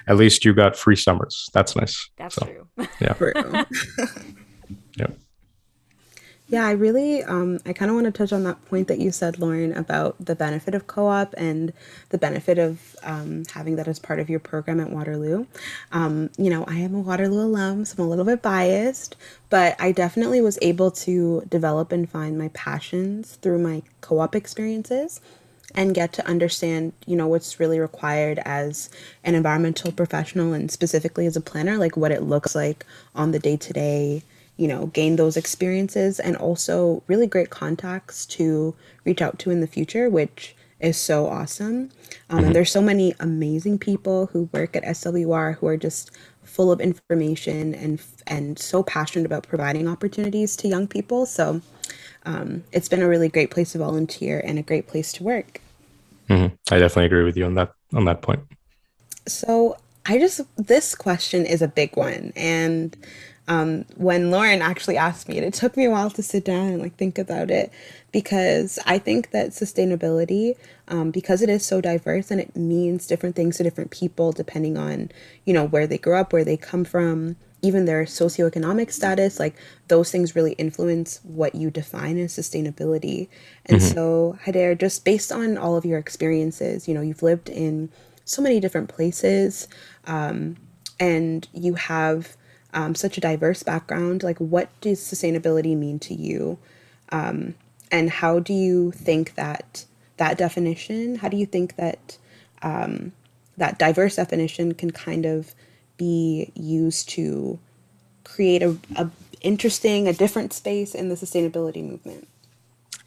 At 0.07 0.17
least 0.17 0.45
you 0.45 0.55
got 0.55 0.77
free 0.77 0.97
summers. 0.97 1.49
That's 1.53 1.75
nice. 1.75 2.11
That's 2.17 2.37
so, 2.37 2.47
true. 2.47 2.69
Yeah. 3.01 3.15
yep. 4.97 5.19
Yeah, 6.49 6.65
I 6.65 6.73
really, 6.73 7.25
um, 7.25 7.59
I 7.67 7.73
kind 7.73 7.91
of 7.91 7.97
want 7.97 8.05
to 8.05 8.13
touch 8.13 8.33
on 8.33 8.45
that 8.45 8.65
point 8.67 8.87
that 8.87 9.01
you 9.01 9.11
said, 9.11 9.41
Lauren, 9.41 9.73
about 9.73 10.15
the 10.25 10.37
benefit 10.37 10.77
of 10.77 10.87
co 10.87 11.09
op 11.09 11.35
and 11.37 11.73
the 12.11 12.19
benefit 12.19 12.57
of 12.57 12.95
um, 13.03 13.43
having 13.53 13.75
that 13.77 13.89
as 13.89 13.99
part 13.99 14.21
of 14.21 14.31
your 14.31 14.39
program 14.39 14.79
at 14.79 14.91
Waterloo. 14.91 15.47
Um, 15.91 16.31
you 16.39 16.49
know, 16.49 16.65
I 16.69 16.77
am 16.77 16.95
a 16.95 17.01
Waterloo 17.01 17.47
alum, 17.47 17.85
so 17.85 17.97
I'm 17.99 18.07
a 18.07 18.09
little 18.09 18.25
bit 18.25 18.43
biased, 18.43 19.17
but 19.51 19.75
I 19.81 19.91
definitely 19.91 20.41
was 20.41 20.57
able 20.63 20.93
to 20.93 21.43
develop 21.49 21.91
and 21.91 22.09
find 22.09 22.39
my 22.39 22.49
passions 22.49 23.35
through 23.43 23.59
my 23.59 23.83
co 24.01 24.21
op 24.21 24.37
experiences 24.37 25.21
and 25.75 25.95
get 25.95 26.13
to 26.15 26.27
understand, 26.27 26.93
you 27.07 27.17
know, 27.17 27.27
what's 27.27 27.61
really 27.61 27.79
required 27.79 28.41
as 28.45 28.89
an 29.25 29.35
environmental 29.35 29.93
professional 29.93 30.53
and 30.53 30.71
specifically 30.71 31.27
as 31.27 31.37
a 31.37 31.41
planner, 31.41 31.77
like 31.77 31.97
what 31.97 32.13
it 32.13 32.23
looks 32.23 32.55
like 32.55 32.87
on 33.15 33.33
the 33.33 33.39
day 33.39 33.57
to 33.57 33.73
day 33.73 34.23
you 34.57 34.69
know, 34.69 34.87
gain 34.87 35.17
those 35.17 35.37
experiences 35.37 36.19
and 36.19 36.37
also 36.37 37.03
really 37.07 37.27
great 37.27 37.51
contacts 37.51 38.25
to 38.25 38.75
reach 39.05 39.21
out 39.21 39.39
to 39.39 39.51
in 39.51 39.61
the 39.61 39.67
future, 39.67 40.09
which 40.09 40.57
is 40.81 40.97
so 40.97 41.27
awesome. 41.27 41.91
Um, 42.31 42.39
mm-hmm. 42.39 42.47
And 42.47 42.57
there's 42.57 42.73
so 42.73 42.83
many 42.83 43.15
amazing 43.21 43.79
people 43.79 44.27
who 44.27 44.49
work 44.53 44.77
at 44.77 44.85
SWR 44.85 45.57
who 45.57 45.67
are 45.67 45.77
just 45.77 46.11
full 46.43 46.71
of 46.73 46.81
information 46.81 47.75
and 47.75 48.01
and 48.29 48.59
so 48.59 48.83
passionate 48.83 49.27
about 49.27 49.47
providing 49.47 49.89
opportunities 49.89 50.57
to 50.57 50.69
young 50.69 50.87
people. 50.87 51.27
So 51.27 51.61
um, 52.27 52.65
it's 52.73 52.89
been 52.89 53.03
a 53.03 53.09
really 53.09 53.29
great 53.29 53.51
place 53.51 53.73
to 53.73 53.79
volunteer 53.79 54.43
and 54.45 54.59
a 54.59 54.63
great 54.63 54.87
place 54.87 55.13
to 55.15 55.23
work. 55.23 55.61
Mm-hmm. 56.29 56.55
I 56.75 56.79
definitely 56.79 57.07
agree 57.07 57.25
with 57.25 57.37
you 57.37 57.45
on 57.45 57.55
that 57.55 57.73
on 57.95 58.05
that 58.05 58.21
point. 58.21 58.41
So 59.27 59.79
I 60.05 60.19
just 60.19 60.41
this 60.57 60.95
question 60.95 61.47
is 61.47 61.63
a 61.63 61.69
big 61.69 61.97
one, 61.97 62.33
and 62.37 62.97
um, 63.49 63.85
when 63.97 64.31
Lauren 64.31 64.61
actually 64.61 64.97
asked 64.97 65.29
me, 65.29 65.37
and 65.37 65.47
it 65.47 65.55
took 65.55 65.77
me 65.77 65.85
a 65.85 65.91
while 65.91 66.11
to 66.11 66.23
sit 66.23 66.45
down 66.45 66.67
and 66.67 66.83
like 66.83 66.97
think 66.97 67.19
about 67.19 67.51
it 67.51 67.73
because 68.11 68.79
I 68.87 68.99
think 68.99 69.31
that 69.31 69.51
sustainability, 69.51 70.57
um, 70.89 71.13
because 71.13 71.43
it 71.43 71.49
is 71.49 71.65
so 71.65 71.81
diverse 71.81 72.31
and 72.31 72.41
it 72.41 72.57
means 72.57 73.07
different 73.07 73.37
things 73.37 73.59
to 73.59 73.63
different 73.63 73.91
people 73.93 74.33
depending 74.33 74.77
on, 74.77 75.11
you 75.45 75.53
know, 75.53 75.67
where 75.67 75.87
they 75.87 75.99
grew 75.99 76.17
up, 76.17 76.33
where 76.33 76.45
they 76.45 76.57
come 76.57 76.85
from, 76.85 77.37
even 77.67 77.85
their 77.85 78.05
socioeconomic 78.05 78.93
status, 78.93 79.41
like 79.41 79.57
those 79.89 80.11
things 80.11 80.37
really 80.37 80.53
influence 80.53 81.21
what 81.25 81.55
you 81.55 81.71
define 81.71 82.17
as 82.19 82.33
sustainability. 82.33 83.29
And 83.67 83.81
mm-hmm. 83.81 83.95
so, 83.95 84.39
Haider, 84.45 84.79
just 84.79 85.05
based 85.05 85.33
on 85.33 85.59
all 85.59 85.77
of 85.77 85.85
your 85.85 85.99
experiences, 85.99 86.87
you 86.87 86.95
know, 86.95 87.01
you've 87.01 87.23
lived 87.23 87.49
in 87.49 87.91
so 88.25 88.41
many 88.41 88.61
different 88.61 88.89
places 88.89 89.69
um, 90.07 90.57
and 91.01 91.49
you 91.53 91.75
have 91.75 92.37
um, 92.73 92.95
such 92.95 93.19
a 93.19 93.21
diverse 93.21 93.63
background. 93.63 94.23
Like, 94.23 94.39
what 94.39 94.69
does 94.81 95.01
sustainability 95.01 95.77
mean 95.77 95.99
to 96.01 96.15
you? 96.15 96.59
Um, 97.11 97.55
and 97.91 98.11
how 98.11 98.39
do 98.39 98.53
you 98.53 98.93
think 98.93 99.35
that 99.35 99.87
that 100.19 100.39
definition, 100.39 101.17
how 101.17 101.29
do 101.29 101.37
you 101.37 101.47
think 101.47 101.77
that 101.77 102.19
um, 102.63 103.13
that 103.57 103.79
diverse 103.79 104.17
definition 104.17 104.75
can 104.75 104.91
kind 104.91 105.27
of 105.27 105.55
be 105.97 106.53
used 106.55 107.09
to 107.11 107.59
create 108.25 108.63
a, 108.63 108.77
a 108.97 109.11
interesting, 109.41 110.09
a 110.09 110.13
different 110.13 110.53
space 110.53 110.95
in 110.95 111.09
the 111.09 111.15
sustainability 111.15 111.83
movement? 111.89 112.29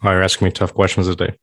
Oh, 0.02 0.10
you're 0.10 0.22
asking 0.22 0.46
me 0.46 0.52
tough 0.52 0.72
questions 0.72 1.06
today. 1.06 1.36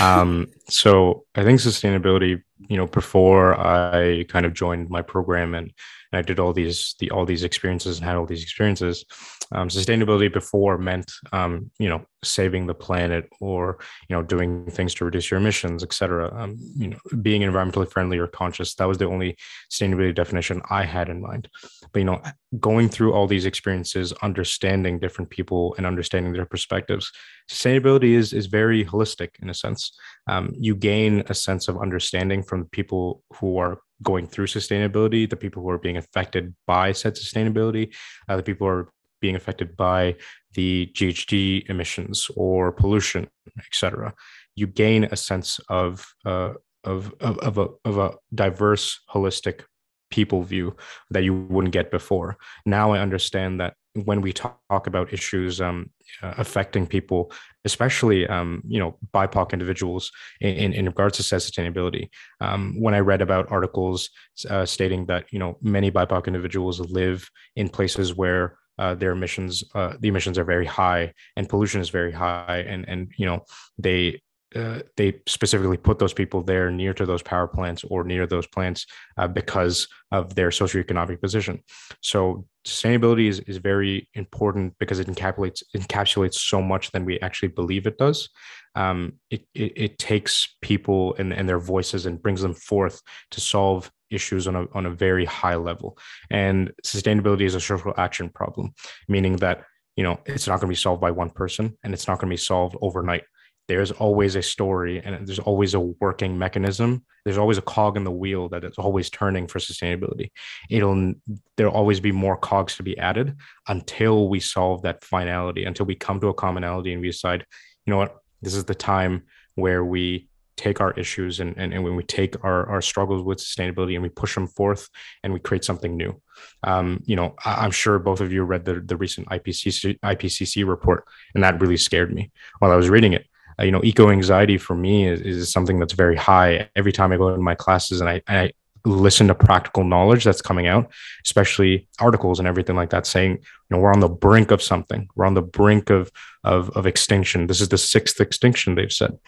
Um, 0.00 0.48
so 0.68 1.24
I 1.34 1.44
think 1.44 1.60
sustainability, 1.60 2.42
you 2.68 2.76
know, 2.76 2.86
before 2.86 3.58
I 3.58 4.24
kind 4.28 4.46
of 4.46 4.52
joined 4.52 4.90
my 4.90 5.02
program 5.02 5.54
and, 5.54 5.72
and 6.12 6.18
I 6.18 6.22
did 6.22 6.38
all 6.38 6.52
these 6.52 6.94
the 6.98 7.10
all 7.10 7.24
these 7.24 7.44
experiences 7.44 7.98
and 7.98 8.06
had 8.06 8.16
all 8.16 8.26
these 8.26 8.42
experiences, 8.42 9.04
um, 9.52 9.68
sustainability 9.68 10.32
before 10.32 10.78
meant 10.78 11.12
um, 11.32 11.70
you 11.78 11.88
know 11.88 12.04
saving 12.22 12.66
the 12.66 12.74
planet 12.74 13.28
or 13.40 13.78
you 14.08 14.16
know 14.16 14.22
doing 14.22 14.66
things 14.70 14.94
to 14.94 15.04
reduce 15.04 15.30
your 15.30 15.40
emissions 15.40 15.82
etc 15.82 16.30
um, 16.34 16.56
you 16.76 16.88
know 16.88 16.98
being 17.22 17.42
environmentally 17.42 17.90
friendly 17.90 18.18
or 18.18 18.26
conscious 18.26 18.74
that 18.74 18.84
was 18.84 18.98
the 18.98 19.06
only 19.06 19.36
sustainability 19.72 20.14
definition 20.14 20.60
i 20.68 20.84
had 20.84 21.08
in 21.08 21.20
mind. 21.20 21.48
But 21.92 22.00
you 22.00 22.04
know 22.04 22.22
going 22.58 22.88
through 22.88 23.14
all 23.14 23.26
these 23.26 23.46
experiences 23.46 24.12
understanding 24.22 24.98
different 24.98 25.30
people 25.30 25.74
and 25.78 25.86
understanding 25.86 26.32
their 26.32 26.46
perspectives 26.46 27.10
sustainability 27.50 28.12
is 28.12 28.32
is 28.32 28.46
very 28.46 28.84
holistic 28.84 29.30
in 29.42 29.50
a 29.50 29.54
sense. 29.54 29.98
Um, 30.28 30.54
you 30.58 30.74
gain 30.76 31.24
a 31.28 31.34
sense 31.34 31.68
of 31.68 31.80
understanding 31.80 32.42
from 32.42 32.66
people 32.66 33.22
who 33.34 33.58
are 33.58 33.80
going 34.02 34.26
through 34.26 34.46
sustainability 34.46 35.28
the 35.28 35.36
people 35.36 35.62
who 35.62 35.70
are 35.70 35.78
being 35.78 35.96
affected 35.96 36.54
by 36.66 36.92
said 36.92 37.14
sustainability 37.14 37.94
uh, 38.28 38.36
the 38.36 38.42
people 38.42 38.66
who 38.66 38.72
are 38.72 38.88
being 39.20 39.36
affected 39.36 39.76
by 39.76 40.16
the 40.54 40.90
GHG 40.94 41.68
emissions 41.68 42.30
or 42.36 42.72
pollution, 42.72 43.28
etc. 43.58 44.14
You 44.56 44.66
gain 44.66 45.04
a 45.04 45.16
sense 45.16 45.60
of, 45.68 46.06
uh, 46.24 46.54
of, 46.84 47.14
of, 47.20 47.38
of, 47.38 47.58
a, 47.58 47.68
of 47.84 47.98
a 47.98 48.14
diverse, 48.34 49.00
holistic 49.12 49.64
people 50.10 50.42
view 50.42 50.76
that 51.10 51.22
you 51.22 51.34
wouldn't 51.34 51.72
get 51.72 51.90
before. 51.90 52.36
Now 52.66 52.92
I 52.92 52.98
understand 52.98 53.60
that 53.60 53.74
when 53.94 54.20
we 54.20 54.32
talk, 54.32 54.56
about 54.70 55.12
issues 55.12 55.60
um, 55.60 55.90
uh, 56.22 56.34
affecting 56.38 56.86
people, 56.86 57.32
especially 57.64 58.26
um, 58.28 58.62
you 58.66 58.78
know 58.78 58.96
BIPOC 59.12 59.52
individuals 59.52 60.12
in, 60.40 60.72
in 60.72 60.86
regards 60.86 61.16
to 61.16 61.22
sustainability, 61.24 62.08
um, 62.40 62.76
when 62.78 62.94
I 62.94 63.00
read 63.00 63.20
about 63.20 63.50
articles 63.50 64.10
uh, 64.48 64.64
stating 64.64 65.06
that 65.06 65.24
you 65.32 65.40
know 65.40 65.58
many 65.60 65.90
BIPOC 65.90 66.28
individuals 66.28 66.78
live 66.78 67.28
in 67.56 67.68
places 67.68 68.14
where 68.14 68.56
uh, 68.78 68.94
their 68.94 69.10
emissions 69.10 69.64
uh, 69.74 69.94
the 69.98 70.08
emissions 70.08 70.38
are 70.38 70.44
very 70.44 70.66
high 70.66 71.12
and 71.36 71.48
pollution 71.48 71.80
is 71.80 71.90
very 71.90 72.12
high 72.12 72.64
and 72.66 72.88
and 72.88 73.10
you 73.16 73.26
know 73.26 73.44
they 73.76 74.20
uh, 74.54 74.80
they 74.96 75.20
specifically 75.26 75.76
put 75.76 75.98
those 75.98 76.12
people 76.12 76.42
there 76.42 76.70
near 76.70 76.92
to 76.94 77.06
those 77.06 77.22
power 77.22 77.46
plants 77.46 77.84
or 77.84 78.02
near 78.02 78.26
those 78.26 78.46
plants 78.46 78.86
uh, 79.16 79.28
because 79.28 79.86
of 80.10 80.34
their 80.34 80.50
socioeconomic 80.50 81.20
position. 81.20 81.62
So 82.00 82.46
sustainability 82.66 83.28
is, 83.28 83.40
is 83.40 83.58
very 83.58 84.08
important 84.14 84.74
because 84.78 84.98
it 84.98 85.06
encapsulates 85.06 85.62
encapsulates 85.76 86.34
so 86.34 86.60
much 86.60 86.90
than 86.90 87.04
we 87.04 87.20
actually 87.20 87.48
believe 87.48 87.86
it 87.86 87.98
does. 87.98 88.28
Um, 88.74 89.14
it, 89.30 89.46
it, 89.54 89.72
it 89.76 89.98
takes 89.98 90.56
people 90.62 91.14
and, 91.18 91.32
and 91.32 91.48
their 91.48 91.58
voices 91.58 92.06
and 92.06 92.22
brings 92.22 92.42
them 92.42 92.54
forth 92.54 93.00
to 93.32 93.40
solve 93.40 93.90
issues 94.10 94.48
on 94.48 94.56
a, 94.56 94.66
on 94.72 94.86
a 94.86 94.90
very 94.90 95.24
high 95.24 95.56
level. 95.56 95.96
And 96.30 96.72
sustainability 96.84 97.42
is 97.42 97.54
a 97.54 97.60
social 97.60 97.94
action 97.96 98.28
problem, 98.28 98.74
meaning 99.08 99.36
that 99.36 99.64
you 99.96 100.02
know 100.02 100.18
it's 100.26 100.46
not 100.46 100.60
going 100.60 100.68
to 100.68 100.72
be 100.72 100.74
solved 100.74 101.00
by 101.00 101.10
one 101.10 101.30
person 101.30 101.76
and 101.84 101.92
it's 101.94 102.08
not 102.08 102.18
going 102.18 102.28
to 102.28 102.32
be 102.32 102.36
solved 102.36 102.76
overnight 102.80 103.24
there's 103.70 103.92
always 103.92 104.34
a 104.34 104.42
story 104.42 105.00
and 105.04 105.24
there's 105.28 105.38
always 105.38 105.74
a 105.74 105.80
working 105.80 106.36
mechanism 106.36 107.04
there's 107.24 107.38
always 107.38 107.56
a 107.56 107.62
cog 107.62 107.96
in 107.96 108.02
the 108.02 108.10
wheel 108.10 108.48
that 108.48 108.64
is 108.64 108.76
always 108.78 109.08
turning 109.08 109.46
for 109.46 109.60
sustainability 109.60 110.32
it'll 110.68 111.14
there'll 111.56 111.72
always 111.72 112.00
be 112.00 112.10
more 112.10 112.36
cogs 112.36 112.74
to 112.74 112.82
be 112.82 112.98
added 112.98 113.36
until 113.68 114.28
we 114.28 114.40
solve 114.40 114.82
that 114.82 115.04
finality 115.04 115.62
until 115.62 115.86
we 115.86 115.94
come 115.94 116.18
to 116.18 116.26
a 116.26 116.34
commonality 116.34 116.92
and 116.92 117.00
we 117.00 117.06
decide 117.06 117.46
you 117.86 117.92
know 117.92 117.98
what 117.98 118.16
this 118.42 118.56
is 118.56 118.64
the 118.64 118.74
time 118.74 119.22
where 119.54 119.84
we 119.84 120.28
take 120.56 120.80
our 120.80 120.90
issues 120.92 121.38
and, 121.38 121.56
and, 121.56 121.72
and 121.72 121.84
when 121.84 121.94
we 121.96 122.02
take 122.02 122.34
our, 122.44 122.66
our 122.68 122.82
struggles 122.82 123.22
with 123.22 123.38
sustainability 123.38 123.94
and 123.94 124.02
we 124.02 124.10
push 124.10 124.34
them 124.34 124.46
forth 124.46 124.88
and 125.22 125.32
we 125.32 125.38
create 125.38 125.64
something 125.64 125.96
new. 125.96 126.20
Um, 126.64 127.02
you 127.06 127.16
know, 127.16 127.34
I, 127.46 127.64
am 127.64 127.70
sure 127.70 127.98
both 127.98 128.20
of 128.20 128.30
you 128.30 128.42
read 128.42 128.66
the, 128.66 128.80
the 128.80 128.96
recent 128.96 129.28
IPCC, 129.28 129.98
IPCC 130.00 130.68
report, 130.68 131.04
and 131.34 131.42
that 131.44 131.60
really 131.60 131.78
scared 131.78 132.12
me 132.12 132.30
while 132.58 132.72
I 132.72 132.76
was 132.76 132.90
reading 132.90 133.14
it. 133.14 133.24
Uh, 133.60 133.64
you 133.64 133.70
know, 133.70 133.82
eco 133.84 134.10
anxiety 134.10 134.58
for 134.58 134.74
me 134.74 135.06
is, 135.06 135.20
is 135.20 135.52
something 135.52 135.78
that's 135.78 135.92
very 135.92 136.16
high. 136.16 136.68
Every 136.76 136.92
time 136.92 137.12
I 137.12 137.16
go 137.16 137.28
into 137.28 137.40
my 137.40 137.54
classes 137.54 138.00
and 138.00 138.08
I, 138.08 138.22
I 138.26 138.52
listen 138.86 139.28
to 139.28 139.34
practical 139.34 139.84
knowledge 139.84 140.24
that's 140.24 140.40
coming 140.40 140.66
out, 140.66 140.90
especially 141.26 141.86
articles 141.98 142.38
and 142.38 142.48
everything 142.48 142.76
like 142.76 142.90
that, 142.90 143.06
saying, 143.06 143.32
you 143.32 143.40
know, 143.68 143.78
we're 143.78 143.92
on 143.92 144.00
the 144.00 144.08
brink 144.08 144.50
of 144.50 144.62
something. 144.62 145.08
We're 145.14 145.26
on 145.26 145.34
the 145.34 145.42
brink 145.42 145.90
of 145.90 146.10
of, 146.44 146.70
of 146.70 146.86
extinction. 146.86 147.46
This 147.46 147.60
is 147.60 147.68
the 147.68 147.78
sixth 147.78 148.20
extinction, 148.20 148.74
they've 148.74 148.92
said. 148.92 149.18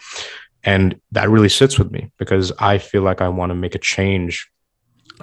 And 0.63 0.99
that 1.11 1.29
really 1.29 1.49
sits 1.49 1.77
with 1.77 1.91
me 1.91 2.09
because 2.17 2.51
I 2.57 2.77
feel 2.77 3.03
like 3.03 3.21
I 3.21 3.27
want 3.29 3.51
to 3.51 3.55
make 3.55 3.75
a 3.75 3.79
change 3.79 4.49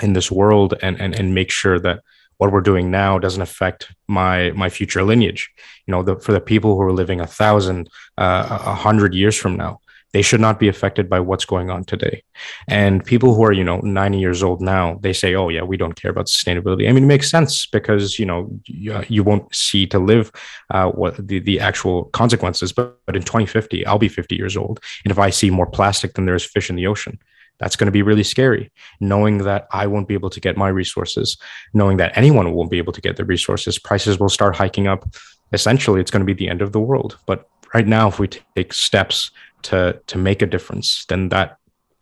in 0.03 0.13
this 0.13 0.31
world 0.31 0.75
and, 0.83 1.01
and, 1.01 1.19
and 1.19 1.35
make 1.35 1.51
sure 1.51 1.81
that 1.81 2.01
what 2.41 2.53
we're 2.53 2.63
doing 2.63 2.91
now 2.91 3.19
doesn't 3.19 3.43
affect 3.43 3.93
my 4.09 4.51
my 4.53 4.71
future 4.71 5.03
lineage. 5.03 5.51
You 5.87 5.93
know, 5.93 6.03
the, 6.03 6.17
for 6.17 6.33
the 6.33 6.41
people 6.41 6.75
who 6.75 6.81
are 6.81 6.93
living 6.93 7.21
a 7.21 7.27
thousand, 7.27 7.91
uh, 8.17 8.47
a 8.49 8.75
hundred 8.75 9.15
years 9.15 9.37
from 9.37 9.57
now, 9.57 9.81
they 10.15 10.23
should 10.23 10.41
not 10.41 10.59
be 10.59 10.67
affected 10.67 11.11
by 11.11 11.21
what's 11.21 11.45
going 11.45 11.69
on 11.69 11.85
today. 11.85 12.23
And 12.67 13.05
people 13.05 13.35
who 13.35 13.45
are, 13.45 13.53
you 13.53 13.63
know, 13.63 13.81
90 13.81 14.19
years 14.19 14.43
old 14.43 14.63
now, 14.63 14.99
they 15.03 15.13
say, 15.13 15.35
oh, 15.35 15.51
yeah, 15.51 15.63
we 15.63 15.77
don't 15.77 16.01
care 16.01 16.11
about 16.11 16.29
sustainability. 16.29 16.89
I 16.89 16.93
mean, 16.93 17.05
it 17.05 17.09
makes 17.15 17.31
sense 17.31 17.67
because, 17.67 18.19
you 18.19 18.25
know, 18.25 18.49
you, 18.65 18.95
uh, 18.95 19.05
you 19.09 19.23
won't 19.23 19.55
see 19.55 19.87
to 19.89 19.99
live 19.99 20.33
uh, 20.71 20.91
what 20.91 21.17
the, 21.29 21.41
the 21.41 21.61
actual 21.61 22.05
consequences. 22.05 22.73
But, 22.73 22.99
but 23.05 23.17
in 23.17 23.23
2050, 23.23 23.85
I'll 23.85 23.99
be 23.99 24.09
50 24.09 24.35
years 24.35 24.57
old. 24.57 24.81
And 25.05 25.13
if 25.13 25.19
I 25.19 25.29
see 25.29 25.51
more 25.51 25.67
plastic 25.67 26.15
than 26.15 26.25
there 26.25 26.35
is 26.35 26.45
fish 26.45 26.71
in 26.71 26.77
the 26.77 26.87
ocean, 26.87 27.19
that's 27.61 27.77
going 27.77 27.87
to 27.87 27.93
be 27.93 28.03
really 28.03 28.25
scary. 28.25 28.73
Knowing 28.99 29.39
that 29.39 29.69
i 29.71 29.87
won't 29.87 30.09
be 30.09 30.15
able 30.15 30.31
to 30.31 30.41
get 30.41 30.57
my 30.57 30.69
resources 30.69 31.37
knowing 31.75 31.97
that 31.99 32.17
anyone 32.17 32.53
won't 32.53 32.71
be 32.71 32.79
able 32.79 32.93
to 32.93 33.01
get 33.01 33.17
the 33.17 33.25
resources 33.25 33.79
prices 33.79 34.19
will 34.19 34.29
start 34.29 34.57
hiking 34.57 34.87
up. 34.87 35.09
Essentially 35.53 36.01
it's 36.01 36.11
going 36.11 36.25
to 36.27 36.33
be 36.35 36.39
the 36.39 36.49
end 36.49 36.63
of 36.63 36.73
the 36.73 36.81
world. 36.81 37.19
But 37.27 37.49
right 37.75 37.87
now 37.87 38.09
if 38.09 38.19
we 38.19 38.29
take 38.29 38.73
steps 38.73 39.31
to 39.63 40.01
to 40.07 40.19
make 40.19 40.43
a 40.43 40.47
difference, 40.47 41.05
then 41.07 41.29
that 41.29 41.59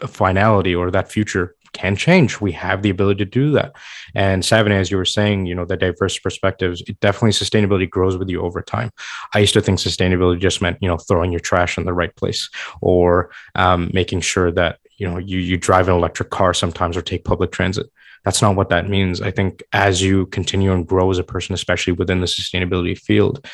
finality 0.07 0.75
or 0.75 0.91
that 0.91 1.11
future 1.11 1.57
can 1.73 1.97
change. 1.97 2.41
We 2.41 2.53
have 2.53 2.83
the 2.83 2.91
ability 2.91 3.25
to 3.25 3.31
do 3.31 3.51
that. 3.53 3.75
And 4.15 4.45
Savannah, 4.45 4.77
as 4.77 4.91
you 4.91 4.97
were 4.97 5.05
saying, 5.05 5.47
you 5.47 5.55
know, 5.55 5.65
the 5.65 5.77
diverse 5.77 6.19
perspectives, 6.19 6.83
it 6.87 6.99
definitely 7.01 7.31
sustainability 7.31 7.89
grows 7.89 8.17
with 8.17 8.29
you 8.29 8.43
over 8.43 8.63
time. 8.63 8.91
I 9.35 9.41
used 9.41 9.55
to 9.55 9.61
think 9.61 9.79
sustainability 9.79 10.41
just 10.41 10.63
meant, 10.63 10.79
you 10.81 10.89
know, 10.89 10.99
throwing 10.99 11.31
your 11.33 11.41
trash 11.41 11.79
in 11.79 11.85
the 11.85 11.93
right 11.93 12.15
place 12.17 12.49
or 12.81 13.31
um, 13.55 13.91
making 13.93 14.21
sure 14.21 14.51
that, 14.53 14.79
you 14.97 15.09
know, 15.09 15.19
you, 15.19 15.39
you 15.39 15.57
drive 15.57 15.89
an 15.89 15.95
electric 15.95 16.31
car 16.31 16.55
sometimes 16.55 16.97
or 16.97 17.03
take 17.03 17.25
public 17.25 17.53
transit. 17.53 17.87
That's 18.25 18.43
not 18.43 18.57
what 18.57 18.69
that 18.71 18.89
means. 18.89 19.21
I 19.21 19.31
think 19.31 19.63
as 19.73 20.03
you 20.03 20.27
continue 20.27 20.73
and 20.73 20.87
grow 20.87 21.11
as 21.11 21.19
a 21.19 21.25
person, 21.25 21.55
especially 21.55 21.93
within 21.93 22.21
the 22.21 22.27
sustainability 22.27 22.99
field, 22.99 23.47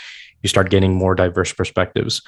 you 0.43 0.49
start 0.49 0.71
getting 0.71 0.95
more 0.95 1.15
diverse 1.15 1.53
perspectives. 1.53 2.23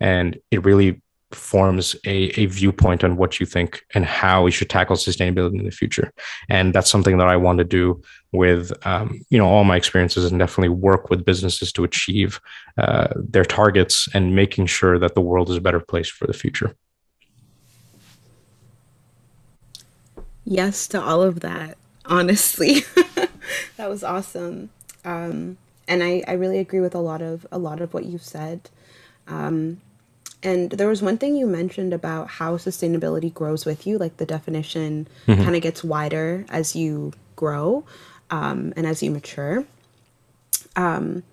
And 0.00 0.38
it 0.50 0.64
really 0.64 1.02
forms 1.32 1.94
a, 2.04 2.40
a 2.40 2.46
viewpoint 2.46 3.04
on 3.04 3.16
what 3.16 3.38
you 3.38 3.46
think 3.46 3.82
and 3.94 4.04
how 4.04 4.42
we 4.42 4.50
should 4.50 4.68
tackle 4.68 4.96
sustainability 4.96 5.58
in 5.58 5.64
the 5.64 5.70
future. 5.70 6.12
And 6.48 6.74
that's 6.74 6.90
something 6.90 7.18
that 7.18 7.28
i 7.28 7.36
want 7.36 7.58
to 7.58 7.64
do 7.64 8.00
with 8.32 8.72
um, 8.86 9.20
you 9.30 9.38
know 9.38 9.46
all 9.46 9.64
my 9.64 9.76
experiences 9.76 10.30
and 10.30 10.38
definitely 10.38 10.68
work 10.68 11.10
with 11.10 11.24
businesses 11.24 11.72
to 11.72 11.84
achieve 11.84 12.40
uh, 12.78 13.08
their 13.16 13.44
targets 13.44 14.08
and 14.14 14.36
making 14.36 14.66
sure 14.66 14.98
that 14.98 15.14
the 15.14 15.20
world 15.20 15.50
is 15.50 15.56
a 15.56 15.60
better 15.60 15.80
place 15.80 16.08
for 16.08 16.26
the 16.26 16.32
future. 16.32 16.74
Yes 20.44 20.86
to 20.88 21.00
all 21.00 21.22
of 21.22 21.40
that 21.40 21.76
honestly. 22.04 22.84
That 23.76 23.88
was 23.88 24.04
awesome. 24.04 24.68
Um, 25.06 25.56
and 25.88 26.02
I, 26.02 26.22
I 26.28 26.32
really 26.34 26.58
agree 26.58 26.80
with 26.80 26.94
a 26.94 27.00
lot 27.00 27.22
of 27.22 27.46
a 27.50 27.58
lot 27.58 27.80
of 27.80 27.94
what 27.94 28.04
you've 28.04 28.22
said. 28.22 28.68
Um, 29.26 29.80
and 30.42 30.70
there 30.70 30.88
was 30.88 31.02
one 31.02 31.18
thing 31.18 31.36
you 31.36 31.46
mentioned 31.46 31.92
about 31.92 32.28
how 32.28 32.56
sustainability 32.56 33.32
grows 33.32 33.66
with 33.66 33.86
you, 33.86 33.98
like 33.98 34.16
the 34.16 34.26
definition 34.26 35.06
mm-hmm. 35.26 35.42
kind 35.42 35.54
of 35.54 35.62
gets 35.62 35.84
wider 35.84 36.46
as 36.48 36.74
you 36.74 37.12
grow 37.36 37.84
um, 38.30 38.72
and 38.76 38.86
as 38.86 39.02
you 39.02 39.10
mature. 39.10 39.64
Um, 40.76 41.24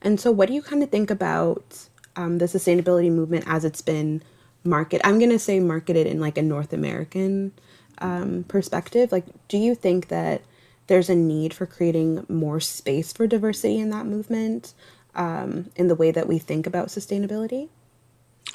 and 0.00 0.18
so, 0.18 0.30
what 0.30 0.48
do 0.48 0.54
you 0.54 0.62
kind 0.62 0.82
of 0.82 0.90
think 0.90 1.10
about 1.10 1.88
um, 2.16 2.38
the 2.38 2.46
sustainability 2.46 3.10
movement 3.10 3.44
as 3.46 3.64
it's 3.64 3.82
been 3.82 4.22
market? 4.64 5.00
I'm 5.04 5.18
going 5.18 5.30
to 5.30 5.38
say 5.38 5.60
marketed 5.60 6.06
in 6.06 6.20
like 6.20 6.38
a 6.38 6.42
North 6.42 6.72
American 6.72 7.52
um, 7.98 8.44
perspective. 8.48 9.12
Like, 9.12 9.26
do 9.48 9.58
you 9.58 9.74
think 9.74 10.08
that 10.08 10.40
there's 10.86 11.10
a 11.10 11.14
need 11.14 11.52
for 11.52 11.66
creating 11.66 12.24
more 12.28 12.60
space 12.60 13.12
for 13.12 13.26
diversity 13.26 13.78
in 13.78 13.90
that 13.90 14.06
movement 14.06 14.72
um, 15.14 15.70
in 15.76 15.88
the 15.88 15.94
way 15.94 16.10
that 16.10 16.28
we 16.28 16.38
think 16.38 16.66
about 16.66 16.88
sustainability? 16.88 17.68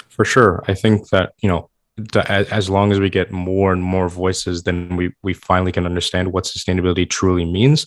For 0.08 0.24
sure. 0.24 0.64
I 0.68 0.74
think 0.74 1.08
that, 1.10 1.32
you 1.42 1.48
know, 1.48 1.70
as 2.28 2.70
long 2.70 2.92
as 2.92 3.00
we 3.00 3.10
get 3.10 3.30
more 3.30 3.72
and 3.72 3.82
more 3.82 4.08
voices, 4.08 4.62
then 4.62 4.96
we 4.96 5.12
we 5.22 5.34
finally 5.34 5.72
can 5.72 5.86
understand 5.86 6.32
what 6.32 6.44
sustainability 6.44 7.08
truly 7.08 7.44
means 7.44 7.86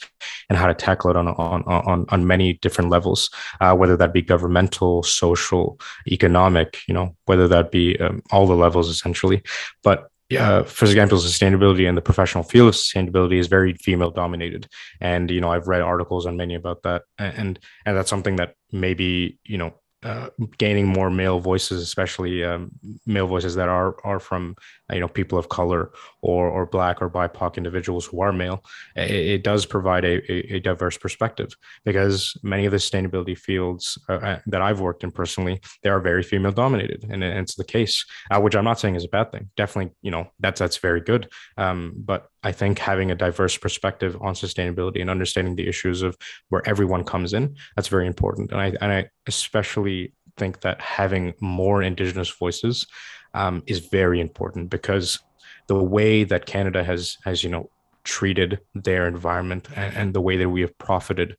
and 0.49 0.57
how 0.57 0.67
to 0.67 0.73
tackle 0.73 1.09
it 1.09 1.15
on 1.15 1.27
on 1.29 1.63
on 1.63 2.05
on 2.09 2.27
many 2.27 2.53
different 2.61 2.89
levels, 2.89 3.29
uh, 3.61 3.75
whether 3.75 3.97
that 3.97 4.13
be 4.13 4.21
governmental, 4.21 5.03
social, 5.03 5.79
economic, 6.07 6.79
you 6.87 6.93
know, 6.93 7.15
whether 7.25 7.47
that 7.47 7.71
be 7.71 7.97
um, 7.99 8.21
all 8.31 8.45
the 8.45 8.55
levels 8.55 8.89
essentially. 8.89 9.41
But 9.83 10.09
uh, 10.37 10.63
for 10.63 10.85
example, 10.85 11.17
sustainability 11.17 11.87
and 11.87 11.97
the 11.97 12.01
professional 12.01 12.43
field 12.43 12.69
of 12.69 12.75
sustainability 12.75 13.39
is 13.39 13.47
very 13.47 13.73
female 13.73 14.11
dominated, 14.11 14.67
and 14.99 15.29
you 15.29 15.41
know 15.41 15.51
I've 15.51 15.67
read 15.67 15.81
articles 15.81 16.25
on 16.25 16.37
many 16.37 16.55
about 16.55 16.83
that, 16.83 17.03
and 17.17 17.59
and 17.85 17.97
that's 17.97 18.09
something 18.09 18.37
that 18.37 18.55
maybe 18.71 19.39
you 19.43 19.57
know 19.57 19.73
uh, 20.03 20.29
gaining 20.57 20.87
more 20.87 21.09
male 21.09 21.39
voices, 21.39 21.81
especially 21.81 22.43
um, 22.43 22.71
male 23.05 23.27
voices 23.27 23.55
that 23.55 23.69
are 23.69 23.95
are 24.03 24.19
from 24.19 24.55
you 24.91 24.99
know 24.99 25.07
people 25.07 25.37
of 25.37 25.49
color 25.49 25.91
or 26.21 26.47
or 26.49 26.65
black 26.65 27.01
or 27.01 27.09
BIPOC 27.09 27.57
individuals 27.57 28.05
who 28.05 28.21
are 28.21 28.33
male. 28.33 28.63
It, 28.95 29.11
it 29.11 29.43
does 29.43 29.65
provide 29.65 30.05
a, 30.05 30.55
a, 30.55 30.59
diverse 30.59 30.97
perspective 30.97 31.55
because 31.85 32.37
many 32.43 32.65
of 32.65 32.71
the 32.71 32.77
sustainability 32.77 33.37
fields 33.37 33.97
uh, 34.09 34.13
uh 34.13 34.39
that 34.47 34.61
I've 34.61 34.79
worked 34.79 35.03
in 35.03 35.11
personally, 35.11 35.61
they 35.83 35.89
are 35.89 35.99
very 35.99 36.23
female 36.23 36.51
dominated, 36.51 37.05
and 37.09 37.23
it's 37.23 37.55
the 37.55 37.63
case, 37.63 38.05
uh, 38.31 38.39
which 38.39 38.55
I'm 38.55 38.65
not 38.65 38.79
saying 38.79 38.95
is 38.95 39.05
a 39.05 39.09
bad 39.09 39.31
thing. 39.31 39.49
Definitely, 39.55 39.93
you 40.01 40.11
know 40.11 40.27
that's 40.39 40.59
that's 40.59 40.77
very 40.77 41.01
good. 41.01 41.29
Um, 41.57 41.93
but 41.97 42.27
I 42.43 42.51
think 42.51 42.79
having 42.79 43.11
a 43.11 43.15
diverse 43.15 43.57
perspective 43.57 44.17
on 44.21 44.33
sustainability 44.33 45.01
and 45.01 45.09
understanding 45.09 45.55
the 45.55 45.67
issues 45.67 46.01
of 46.01 46.17
where 46.49 46.67
everyone 46.67 47.03
comes 47.03 47.33
in, 47.33 47.55
that's 47.75 47.87
very 47.87 48.07
important. 48.07 48.51
And 48.51 48.61
I 48.61 48.73
and 48.81 48.91
I 48.91 49.09
especially 49.27 50.13
think 50.37 50.61
that 50.61 50.81
having 50.81 51.33
more 51.39 51.83
indigenous 51.83 52.29
voices 52.29 52.87
um, 53.33 53.63
is 53.67 53.79
very 53.79 54.19
important 54.19 54.69
because 54.69 55.19
the 55.67 55.81
way 55.81 56.23
that 56.23 56.45
Canada 56.45 56.83
has 56.83 57.17
has 57.23 57.43
you 57.43 57.49
know 57.49 57.69
treated 58.03 58.59
their 58.75 59.07
environment 59.07 59.69
and, 59.75 59.95
and 59.95 60.13
the 60.13 60.21
way 60.21 60.37
that 60.37 60.49
we 60.49 60.61
have 60.61 60.77
profited 60.77 61.37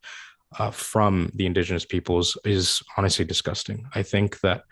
uh, 0.59 0.71
from 0.71 1.31
the 1.35 1.47
indigenous 1.47 1.85
peoples 1.85 2.39
is 2.45 2.83
honestly 2.97 3.25
disgusting. 3.25 3.87
I 3.95 4.03
think 4.03 4.41
that 4.41 4.63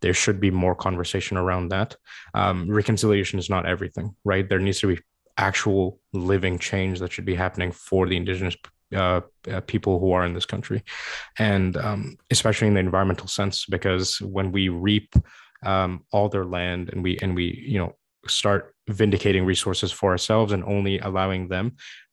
there 0.00 0.14
should 0.14 0.40
be 0.40 0.50
more 0.50 0.74
conversation 0.74 1.36
around 1.36 1.68
that. 1.68 1.96
Um, 2.34 2.68
reconciliation 2.68 3.38
is 3.38 3.48
not 3.48 3.66
everything, 3.66 4.14
right? 4.24 4.48
There 4.48 4.58
needs 4.58 4.80
to 4.80 4.88
be 4.88 5.00
actual 5.48 5.84
living 6.12 6.56
change 6.70 6.94
that 7.00 7.12
should 7.12 7.28
be 7.32 7.34
happening 7.44 7.72
for 7.72 8.02
the 8.06 8.16
indigenous 8.16 8.56
uh, 8.94 9.20
uh, 9.50 9.60
people 9.72 9.98
who 9.98 10.12
are 10.12 10.24
in 10.28 10.34
this 10.34 10.50
country, 10.54 10.80
and 11.38 11.76
um, 11.76 12.16
especially 12.30 12.68
in 12.68 12.74
the 12.74 12.86
environmental 12.88 13.28
sense, 13.28 13.66
because 13.66 14.20
when 14.20 14.52
we 14.52 14.68
reap 14.68 15.08
um, 15.72 16.04
all 16.12 16.28
their 16.28 16.44
land 16.44 16.90
and 16.92 17.02
we 17.02 17.18
and 17.22 17.34
we 17.34 17.46
you 17.72 17.78
know 17.78 17.92
start 18.26 18.74
vindicating 18.88 19.44
resources 19.44 19.90
for 19.92 20.10
ourselves 20.10 20.52
and 20.52 20.64
only 20.64 20.98
allowing 20.98 21.48
them 21.48 21.66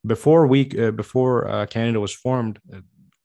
before 0.06 0.48
we 0.48 0.60
uh, 0.80 0.92
before 0.92 1.48
uh, 1.48 1.66
Canada 1.66 2.00
was 2.00 2.14
formed. 2.14 2.60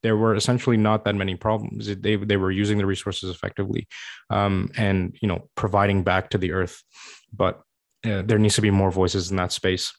There 0.02 0.18
were 0.18 0.34
essentially 0.34 0.76
not 0.76 1.04
that 1.04 1.14
many 1.14 1.34
problems. 1.34 1.86
They, 1.86 2.16
they 2.16 2.36
were 2.36 2.50
using 2.50 2.76
the 2.76 2.84
resources 2.84 3.30
effectively, 3.34 3.88
um, 4.28 4.70
and 4.76 5.16
you 5.22 5.28
know 5.28 5.48
providing 5.54 6.02
back 6.02 6.30
to 6.30 6.38
the 6.38 6.52
earth. 6.52 6.82
But 7.32 7.62
uh, 8.04 8.22
there 8.22 8.38
needs 8.38 8.54
to 8.54 8.62
be 8.62 8.70
more 8.70 8.90
voices 8.90 9.30
in 9.30 9.36
that 9.36 9.52
space 9.52 9.92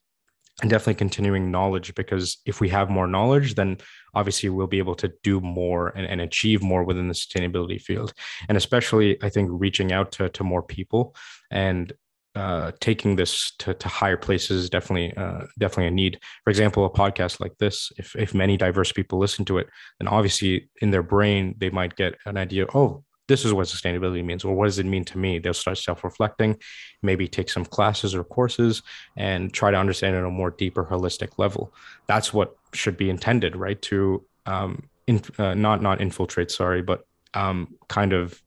and 0.61 0.69
definitely 0.69 0.95
continuing 0.95 1.51
knowledge 1.51 1.93
because 1.95 2.37
if 2.45 2.61
we 2.61 2.69
have 2.69 2.89
more 2.89 3.07
knowledge 3.07 3.55
then 3.55 3.77
obviously 4.13 4.49
we'll 4.49 4.67
be 4.67 4.77
able 4.77 4.95
to 4.95 5.11
do 5.21 5.41
more 5.41 5.89
and, 5.89 6.05
and 6.05 6.21
achieve 6.21 6.63
more 6.63 6.83
within 6.83 7.07
the 7.07 7.13
sustainability 7.13 7.81
field 7.81 8.13
and 8.47 8.57
especially 8.57 9.21
i 9.21 9.29
think 9.29 9.49
reaching 9.51 9.91
out 9.91 10.11
to, 10.11 10.29
to 10.29 10.43
more 10.43 10.63
people 10.63 11.15
and 11.51 11.93
uh, 12.35 12.71
taking 12.81 13.15
this 13.15 13.53
to, 13.59 13.73
to 13.73 13.87
higher 13.87 14.17
places 14.17 14.63
is 14.63 14.69
definitely 14.69 15.15
uh, 15.15 15.45
definitely 15.57 15.87
a 15.87 15.91
need. 15.91 16.19
For 16.43 16.49
example, 16.49 16.85
a 16.85 16.89
podcast 16.89 17.39
like 17.39 17.57
this, 17.59 17.93
if 17.97 18.13
if 18.15 18.33
many 18.33 18.57
diverse 18.57 18.91
people 18.91 19.19
listen 19.19 19.45
to 19.45 19.57
it, 19.57 19.67
then 19.99 20.09
obviously 20.09 20.69
in 20.81 20.91
their 20.91 21.01
brain 21.01 21.55
they 21.57 21.69
might 21.69 21.95
get 21.95 22.15
an 22.25 22.35
idea. 22.35 22.65
Oh, 22.75 23.05
this 23.27 23.43
is 23.43 23.53
what 23.53 23.67
sustainability 23.67 24.23
means 24.23 24.43
or 24.43 24.55
what 24.55 24.65
does 24.65 24.79
it 24.79 24.85
mean 24.85 25.03
to 25.05 25.17
me? 25.17 25.39
They'll 25.39 25.53
start 25.53 25.77
self-reflecting 25.77 26.57
maybe 27.01 27.27
take 27.27 27.49
some 27.49 27.65
classes 27.65 28.15
or 28.15 28.23
courses 28.23 28.81
and 29.15 29.53
try 29.53 29.71
to 29.71 29.77
understand 29.77 30.15
it 30.15 30.19
on 30.19 30.25
a 30.25 30.31
more 30.31 30.51
deeper 30.51 30.85
holistic 30.85 31.37
level. 31.37 31.73
That's 32.07 32.33
what 32.33 32.55
should 32.73 32.97
be 32.97 33.09
intended 33.09 33.55
right? 33.55 33.81
To 33.83 34.25
um, 34.45 34.89
in, 35.07 35.21
uh, 35.37 35.53
not 35.53 35.81
not 35.81 36.01
infiltrate 36.01 36.51
sorry 36.51 36.81
but 36.81 37.05
um, 37.33 37.75
kind 37.87 38.13
of 38.13 38.41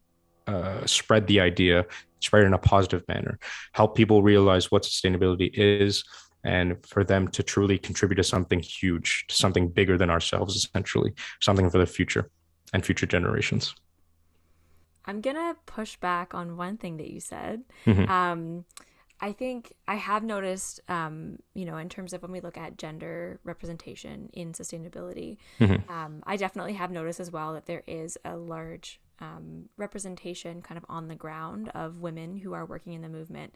uh, 0.46 0.84
spread 0.86 1.26
the 1.26 1.40
idea 1.40 1.84
spread 2.20 2.42
it 2.42 2.46
in 2.46 2.54
a 2.54 2.58
positive 2.58 3.06
manner 3.08 3.38
help 3.72 3.94
people 3.94 4.22
realize 4.22 4.70
what 4.70 4.82
sustainability 4.82 5.50
is 5.52 6.04
and 6.44 6.84
for 6.86 7.04
them 7.04 7.28
to 7.28 7.42
truly 7.42 7.78
contribute 7.78 8.16
to 8.16 8.24
something 8.24 8.60
huge 8.60 9.24
to 9.28 9.34
something 9.34 9.68
bigger 9.68 9.98
than 9.98 10.10
ourselves 10.10 10.56
essentially 10.56 11.12
something 11.40 11.68
for 11.70 11.78
the 11.78 11.86
future 11.86 12.30
and 12.72 12.84
future 12.84 13.06
generations 13.06 13.74
I'm 15.08 15.20
gonna 15.20 15.56
push 15.66 15.96
back 15.96 16.34
on 16.34 16.56
one 16.56 16.76
thing 16.76 16.98
that 16.98 17.10
you 17.10 17.18
said. 17.18 17.64
Mm-hmm. 17.86 18.10
Um, 18.10 18.64
I 19.20 19.32
think 19.32 19.72
I 19.88 19.96
have 19.96 20.22
noticed, 20.22 20.80
um, 20.88 21.38
you 21.54 21.64
know, 21.64 21.76
in 21.76 21.88
terms 21.88 22.12
of 22.12 22.22
when 22.22 22.30
we 22.30 22.40
look 22.40 22.56
at 22.56 22.78
gender 22.78 23.40
representation 23.42 24.30
in 24.32 24.52
sustainability, 24.52 25.38
mm-hmm. 25.58 25.90
um, 25.90 26.22
I 26.24 26.36
definitely 26.36 26.74
have 26.74 26.92
noticed 26.92 27.18
as 27.18 27.32
well 27.32 27.54
that 27.54 27.66
there 27.66 27.82
is 27.86 28.16
a 28.24 28.36
large 28.36 29.00
um, 29.20 29.68
representation 29.76 30.62
kind 30.62 30.78
of 30.78 30.84
on 30.88 31.08
the 31.08 31.16
ground 31.16 31.70
of 31.74 31.98
women 31.98 32.36
who 32.36 32.52
are 32.52 32.64
working 32.64 32.92
in 32.92 33.02
the 33.02 33.08
movement. 33.08 33.54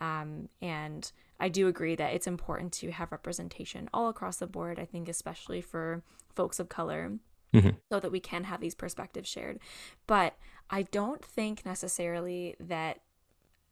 Um, 0.00 0.48
and 0.60 1.10
I 1.38 1.48
do 1.48 1.68
agree 1.68 1.94
that 1.94 2.14
it's 2.14 2.26
important 2.26 2.72
to 2.74 2.90
have 2.90 3.12
representation 3.12 3.88
all 3.94 4.08
across 4.08 4.38
the 4.38 4.48
board, 4.48 4.80
I 4.80 4.84
think, 4.84 5.08
especially 5.08 5.60
for 5.60 6.02
folks 6.34 6.58
of 6.58 6.68
color. 6.68 7.12
Mm-hmm. 7.52 7.76
So 7.92 8.00
that 8.00 8.10
we 8.10 8.18
can 8.18 8.42
have 8.42 8.60
these 8.60 8.74
perspectives 8.74 9.28
shared. 9.28 9.60
But 10.08 10.36
I 10.70 10.82
don't 10.82 11.24
think 11.24 11.64
necessarily 11.64 12.56
that 12.60 13.00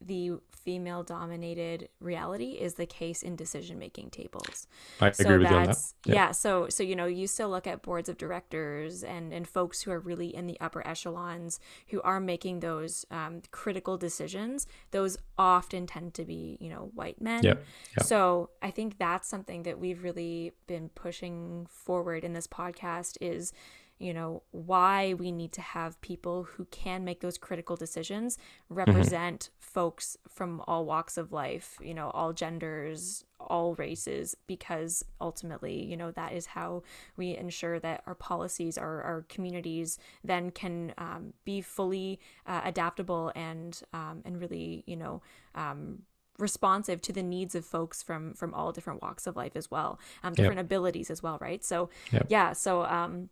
the 0.07 0.33
female 0.53 1.03
dominated 1.03 1.89
reality 2.01 2.53
is 2.53 2.75
the 2.75 2.87
case 2.87 3.23
in 3.23 3.35
decision 3.35 3.79
making 3.79 4.11
tables. 4.11 4.67
I 5.01 5.11
so 5.11 5.25
agree 5.25 5.39
with 5.39 5.51
you 5.51 5.57
on 5.57 5.67
that. 5.67 5.79
Yeah. 6.07 6.15
yeah. 6.15 6.31
so 6.33 6.69
so 6.69 6.83
you 6.83 6.95
know, 6.95 7.07
you 7.07 7.27
still 7.27 7.49
look 7.49 7.67
at 7.67 7.83
boards 7.83 8.09
of 8.09 8.17
directors 8.17 9.03
and 9.03 9.33
and 9.33 9.47
folks 9.47 9.83
who 9.83 9.91
are 9.91 9.99
really 9.99 10.35
in 10.35 10.47
the 10.47 10.59
upper 10.61 10.87
echelons 10.87 11.59
who 11.89 12.01
are 12.03 12.21
making 12.21 12.61
those 12.61 13.05
um, 13.11 13.43
critical 13.51 13.97
decisions. 13.97 14.67
Those 14.91 15.17
often 15.37 15.87
tend 15.87 16.15
to 16.15 16.25
be 16.25 16.59
you 16.61 16.71
know 16.71 16.91
white 16.95 17.21
men. 17.21 17.43
Yeah. 17.43 17.55
yeah. 17.97 18.05
So 18.05 18.51
I 18.61 18.71
think 18.71 18.99
that's 18.99 19.29
something 19.29 19.65
that 19.65 19.79
we've 19.79 20.03
really 20.03 20.53
been 20.67 20.91
pushing 20.91 21.67
forward 21.71 22.25
in 22.25 22.33
this 22.33 22.47
podcast 22.47 23.19
is 23.21 23.53
you 24.03 24.13
know, 24.13 24.43
why 24.51 25.15
we 25.15 25.31
need 25.31 25.53
to 25.53 25.61
have 25.61 26.01
people 26.01 26.43
who 26.43 26.65
can 26.67 27.05
make 27.05 27.21
those 27.21 27.39
critical 27.39 27.77
decisions 27.77 28.37
mm-hmm. 28.37 28.75
represent 28.75 29.41
mm-hmm. 29.41 29.53
folks 29.61 30.17
from 30.29 30.61
all 30.67 30.85
walks 30.85 31.17
of 31.17 31.33
life, 31.33 31.79
you 31.81 31.95
know, 31.95 32.11
all 32.11 32.33
genders, 32.33 33.25
all 33.39 33.75
races, 33.77 34.37
because 34.49 35.05
ultimately, 35.21 35.85
you 35.85 35.97
know, 35.97 36.11
that 36.11 36.33
is 36.33 36.47
how 36.47 36.83
we 37.17 37.37
ensure 37.37 37.79
that 37.79 38.03
our 38.07 38.15
policies, 38.17 38.77
our, 38.77 39.03
our 39.03 39.25
communities 39.29 39.99
then 40.25 40.51
can 40.51 40.93
um, 40.99 41.33
be 41.45 41.61
fully 41.61 42.19
uh, 42.47 42.61
adaptable 42.65 43.31
and, 43.37 43.83
um, 43.93 44.21
and 44.25 44.41
really, 44.41 44.83
you 44.87 44.97
know, 44.97 45.23
um, 45.55 46.03
responsive 46.39 47.01
to 47.03 47.13
the 47.13 47.23
needs 47.23 47.55
of 47.55 47.65
folks 47.65 48.03
from 48.03 48.33
from 48.35 48.55
all 48.55 48.73
different 48.73 49.03
walks 49.03 49.27
of 49.27 49.37
life 49.37 49.53
as 49.55 49.71
well 49.71 50.01
um 50.25 50.33
different 50.33 50.57
yep. 50.57 50.65
abilities 50.65 51.11
as 51.11 51.23
well 51.23 51.37
right 51.43 51.63
so 51.63 51.91
yep. 52.11 52.27
yeah 52.29 52.53
so 52.55 52.85
um 52.85 53.29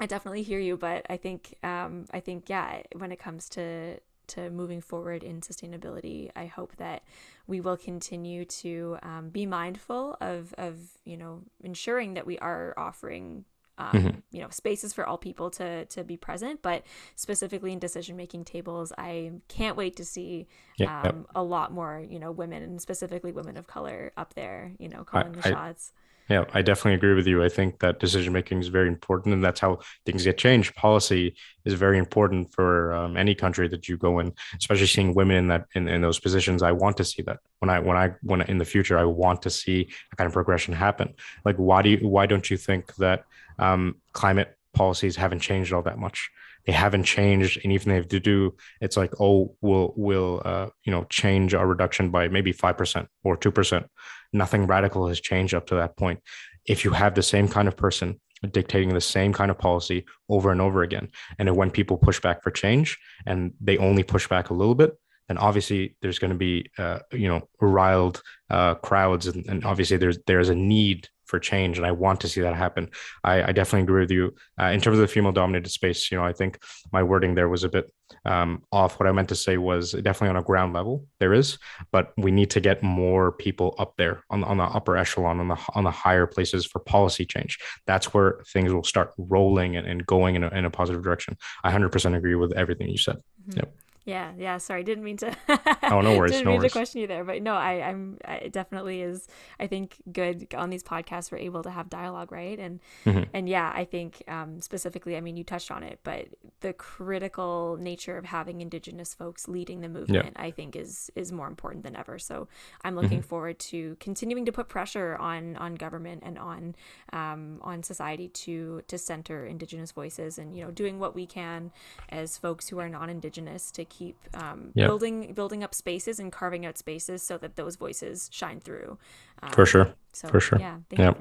I 0.00 0.06
definitely 0.06 0.42
hear 0.42 0.58
you, 0.58 0.76
but 0.76 1.06
I 1.08 1.16
think 1.16 1.54
um, 1.62 2.06
I 2.12 2.20
think 2.20 2.48
yeah, 2.48 2.82
when 2.96 3.12
it 3.12 3.18
comes 3.18 3.48
to 3.50 3.98
to 4.28 4.50
moving 4.50 4.80
forward 4.80 5.22
in 5.22 5.40
sustainability, 5.40 6.30
I 6.34 6.46
hope 6.46 6.76
that 6.76 7.04
we 7.46 7.60
will 7.60 7.76
continue 7.76 8.44
to 8.44 8.98
um, 9.02 9.28
be 9.30 9.46
mindful 9.46 10.16
of 10.20 10.54
of 10.58 10.78
you 11.04 11.16
know 11.16 11.42
ensuring 11.62 12.14
that 12.14 12.26
we 12.26 12.38
are 12.38 12.74
offering 12.76 13.44
um, 13.78 13.92
mm-hmm. 13.92 14.18
you 14.32 14.42
know 14.42 14.48
spaces 14.50 14.92
for 14.92 15.06
all 15.06 15.18
people 15.18 15.50
to 15.50 15.84
to 15.86 16.02
be 16.02 16.16
present 16.16 16.62
but 16.62 16.82
specifically 17.14 17.72
in 17.72 17.78
decision 17.78 18.16
making 18.16 18.44
tables 18.44 18.92
i 18.96 19.32
can't 19.48 19.76
wait 19.76 19.96
to 19.96 20.04
see 20.04 20.46
yeah, 20.78 21.00
um, 21.02 21.04
yep. 21.04 21.26
a 21.34 21.42
lot 21.42 21.72
more 21.72 22.02
you 22.08 22.18
know 22.18 22.30
women 22.30 22.62
and 22.62 22.80
specifically 22.80 23.32
women 23.32 23.56
of 23.56 23.66
color 23.66 24.12
up 24.16 24.32
there 24.34 24.72
you 24.78 24.88
know 24.88 25.04
calling 25.04 25.36
I, 25.36 25.40
the 25.40 25.42
shots 25.50 25.92
yeah, 26.28 26.44
I 26.52 26.62
definitely 26.62 26.94
agree 26.94 27.14
with 27.14 27.26
you. 27.26 27.44
I 27.44 27.48
think 27.48 27.78
that 27.80 28.00
decision 28.00 28.32
making 28.32 28.60
is 28.60 28.68
very 28.68 28.88
important, 28.88 29.32
and 29.32 29.44
that's 29.44 29.60
how 29.60 29.78
things 30.04 30.24
get 30.24 30.38
changed. 30.38 30.74
Policy 30.74 31.36
is 31.64 31.74
very 31.74 31.98
important 31.98 32.52
for 32.52 32.92
um, 32.92 33.16
any 33.16 33.34
country 33.34 33.68
that 33.68 33.88
you 33.88 33.96
go 33.96 34.18
in, 34.18 34.32
especially 34.58 34.86
seeing 34.86 35.14
women 35.14 35.36
in 35.36 35.48
that 35.48 35.66
in, 35.74 35.86
in 35.86 36.00
those 36.02 36.18
positions. 36.18 36.62
I 36.62 36.72
want 36.72 36.96
to 36.96 37.04
see 37.04 37.22
that 37.22 37.38
when 37.60 37.70
I 37.70 37.78
when 37.78 37.96
I 37.96 38.14
when 38.22 38.40
in 38.42 38.58
the 38.58 38.64
future 38.64 38.98
I 38.98 39.04
want 39.04 39.42
to 39.42 39.50
see 39.50 39.88
a 40.12 40.16
kind 40.16 40.26
of 40.26 40.32
progression 40.32 40.74
happen. 40.74 41.14
Like, 41.44 41.56
why 41.56 41.82
do 41.82 41.90
you 41.90 42.08
why 42.08 42.26
don't 42.26 42.50
you 42.50 42.56
think 42.56 42.96
that 42.96 43.24
um, 43.60 43.96
climate 44.12 44.56
policies 44.74 45.14
haven't 45.14 45.40
changed 45.40 45.72
all 45.72 45.82
that 45.82 45.98
much? 45.98 46.30
They 46.66 46.72
haven't 46.72 47.04
changed, 47.04 47.60
and 47.62 47.72
even 47.72 47.74
if 47.74 47.84
they 47.84 47.94
have 47.94 48.08
to 48.08 48.20
do, 48.20 48.54
it's 48.80 48.96
like, 48.96 49.12
oh, 49.20 49.54
we'll 49.60 49.94
we'll 49.96 50.42
uh, 50.44 50.68
you 50.84 50.92
know 50.92 51.04
change 51.08 51.54
our 51.54 51.66
reduction 51.66 52.10
by 52.10 52.28
maybe 52.28 52.52
five 52.52 52.76
percent 52.76 53.08
or 53.24 53.36
two 53.36 53.52
percent. 53.52 53.86
Nothing 54.32 54.66
radical 54.66 55.08
has 55.08 55.20
changed 55.20 55.54
up 55.54 55.66
to 55.68 55.76
that 55.76 55.96
point. 55.96 56.20
If 56.66 56.84
you 56.84 56.90
have 56.90 57.14
the 57.14 57.22
same 57.22 57.48
kind 57.48 57.68
of 57.68 57.76
person 57.76 58.20
dictating 58.50 58.92
the 58.92 59.00
same 59.00 59.32
kind 59.32 59.50
of 59.50 59.58
policy 59.58 60.04
over 60.28 60.50
and 60.50 60.60
over 60.60 60.82
again, 60.82 61.08
and 61.38 61.54
when 61.56 61.70
people 61.70 61.96
push 61.96 62.20
back 62.20 62.42
for 62.42 62.50
change 62.50 62.98
and 63.24 63.52
they 63.60 63.78
only 63.78 64.02
push 64.02 64.28
back 64.28 64.50
a 64.50 64.54
little 64.54 64.74
bit, 64.74 64.92
then 65.28 65.38
obviously 65.38 65.96
there's 66.02 66.18
going 66.18 66.32
to 66.32 66.38
be 66.38 66.68
uh, 66.78 66.98
you 67.12 67.28
know 67.28 67.48
riled 67.60 68.22
uh, 68.50 68.74
crowds, 68.74 69.28
and, 69.28 69.46
and 69.46 69.64
obviously 69.64 69.96
there's 69.96 70.18
there's 70.26 70.48
a 70.48 70.54
need 70.54 71.08
for 71.26 71.38
change, 71.38 71.78
and 71.78 71.86
I 71.86 71.92
want 71.92 72.20
to 72.20 72.28
see 72.28 72.40
that 72.40 72.54
happen. 72.54 72.90
I, 73.24 73.42
I 73.42 73.52
definitely 73.52 73.82
agree 73.82 74.02
with 74.02 74.10
you 74.10 74.34
uh, 74.60 74.66
in 74.66 74.80
terms 74.80 74.96
of 74.96 75.02
the 75.02 75.08
female-dominated 75.08 75.70
space. 75.70 76.10
You 76.10 76.18
know, 76.18 76.24
I 76.24 76.32
think 76.32 76.58
my 76.92 77.02
wording 77.02 77.34
there 77.34 77.48
was 77.48 77.64
a 77.64 77.68
bit 77.68 77.92
um, 78.24 78.62
off. 78.72 78.98
What 78.98 79.08
I 79.08 79.12
meant 79.12 79.28
to 79.30 79.36
say 79.36 79.58
was 79.58 79.92
definitely 79.92 80.30
on 80.30 80.36
a 80.36 80.42
ground 80.42 80.72
level 80.72 81.06
there 81.20 81.32
is, 81.32 81.58
but 81.92 82.12
we 82.16 82.30
need 82.30 82.50
to 82.50 82.60
get 82.60 82.82
more 82.82 83.32
people 83.32 83.74
up 83.78 83.94
there 83.96 84.22
on, 84.30 84.44
on 84.44 84.56
the 84.58 84.64
upper 84.64 84.96
echelon, 84.96 85.40
on 85.40 85.48
the 85.48 85.58
on 85.74 85.84
the 85.84 85.90
higher 85.90 86.26
places 86.26 86.64
for 86.64 86.78
policy 86.78 87.24
change. 87.24 87.58
That's 87.86 88.14
where 88.14 88.40
things 88.52 88.72
will 88.72 88.84
start 88.84 89.12
rolling 89.18 89.76
and, 89.76 89.86
and 89.86 90.06
going 90.06 90.36
in 90.36 90.44
a, 90.44 90.48
in 90.48 90.64
a 90.64 90.70
positive 90.70 91.02
direction. 91.02 91.36
I 91.64 91.72
100% 91.72 92.16
agree 92.16 92.34
with 92.34 92.52
everything 92.52 92.88
you 92.88 92.98
said. 92.98 93.16
Mm-hmm. 93.16 93.58
Yep. 93.58 93.74
Yeah, 94.06 94.30
yeah. 94.38 94.58
Sorry, 94.58 94.84
didn't 94.84 95.02
mean 95.02 95.16
to. 95.16 95.36
oh, 95.82 96.00
no 96.00 96.16
worries. 96.16 96.30
didn't 96.32 96.44
no 96.44 96.52
mean 96.52 96.60
worries. 96.60 96.72
to 96.72 96.78
question 96.78 97.00
you 97.00 97.08
there, 97.08 97.24
but 97.24 97.42
no, 97.42 97.54
I, 97.54 97.82
I'm. 97.82 98.18
I, 98.24 98.34
it 98.36 98.52
definitely 98.52 99.02
is. 99.02 99.26
I 99.58 99.66
think 99.66 99.96
good 100.12 100.46
on 100.54 100.70
these 100.70 100.84
podcasts 100.84 101.32
we're 101.32 101.38
able 101.38 101.64
to 101.64 101.70
have 101.70 101.90
dialogue, 101.90 102.30
right? 102.30 102.56
And 102.56 102.78
mm-hmm. 103.04 103.24
and 103.34 103.48
yeah, 103.48 103.72
I 103.74 103.84
think 103.84 104.22
um, 104.28 104.60
specifically, 104.60 105.16
I 105.16 105.20
mean, 105.20 105.36
you 105.36 105.42
touched 105.42 105.72
on 105.72 105.82
it, 105.82 105.98
but 106.04 106.28
the 106.60 106.72
critical 106.72 107.78
nature 107.80 108.16
of 108.16 108.24
having 108.24 108.60
Indigenous 108.60 109.12
folks 109.12 109.48
leading 109.48 109.80
the 109.80 109.88
movement, 109.88 110.34
yeah. 110.36 110.42
I 110.42 110.52
think, 110.52 110.76
is 110.76 111.10
is 111.16 111.32
more 111.32 111.48
important 111.48 111.82
than 111.82 111.96
ever. 111.96 112.20
So 112.20 112.46
I'm 112.84 112.94
looking 112.94 113.18
mm-hmm. 113.18 113.28
forward 113.28 113.58
to 113.58 113.96
continuing 113.98 114.44
to 114.44 114.52
put 114.52 114.68
pressure 114.68 115.16
on 115.16 115.56
on 115.56 115.74
government 115.74 116.22
and 116.24 116.38
on 116.38 116.76
um, 117.12 117.58
on 117.62 117.82
society 117.82 118.28
to 118.28 118.82
to 118.86 118.98
center 118.98 119.44
Indigenous 119.44 119.90
voices, 119.90 120.38
and 120.38 120.56
you 120.56 120.62
know, 120.62 120.70
doing 120.70 121.00
what 121.00 121.16
we 121.16 121.26
can 121.26 121.72
as 122.08 122.38
folks 122.38 122.68
who 122.68 122.78
are 122.78 122.88
non-Indigenous 122.88 123.72
to 123.72 123.84
keep 123.96 124.16
um, 124.34 124.70
yep. 124.74 124.88
building 124.88 125.32
building 125.32 125.62
up 125.64 125.74
spaces 125.74 126.18
and 126.18 126.32
carving 126.32 126.66
out 126.66 126.76
spaces 126.76 127.22
so 127.22 127.38
that 127.38 127.56
those 127.56 127.76
voices 127.76 128.28
shine 128.32 128.60
through. 128.60 128.98
Um, 129.42 129.50
for 129.50 129.66
sure. 129.66 129.94
So, 130.12 130.28
for 130.28 130.40
sure. 130.40 130.58
Yeah. 130.58 130.78
yeah. 130.92 131.12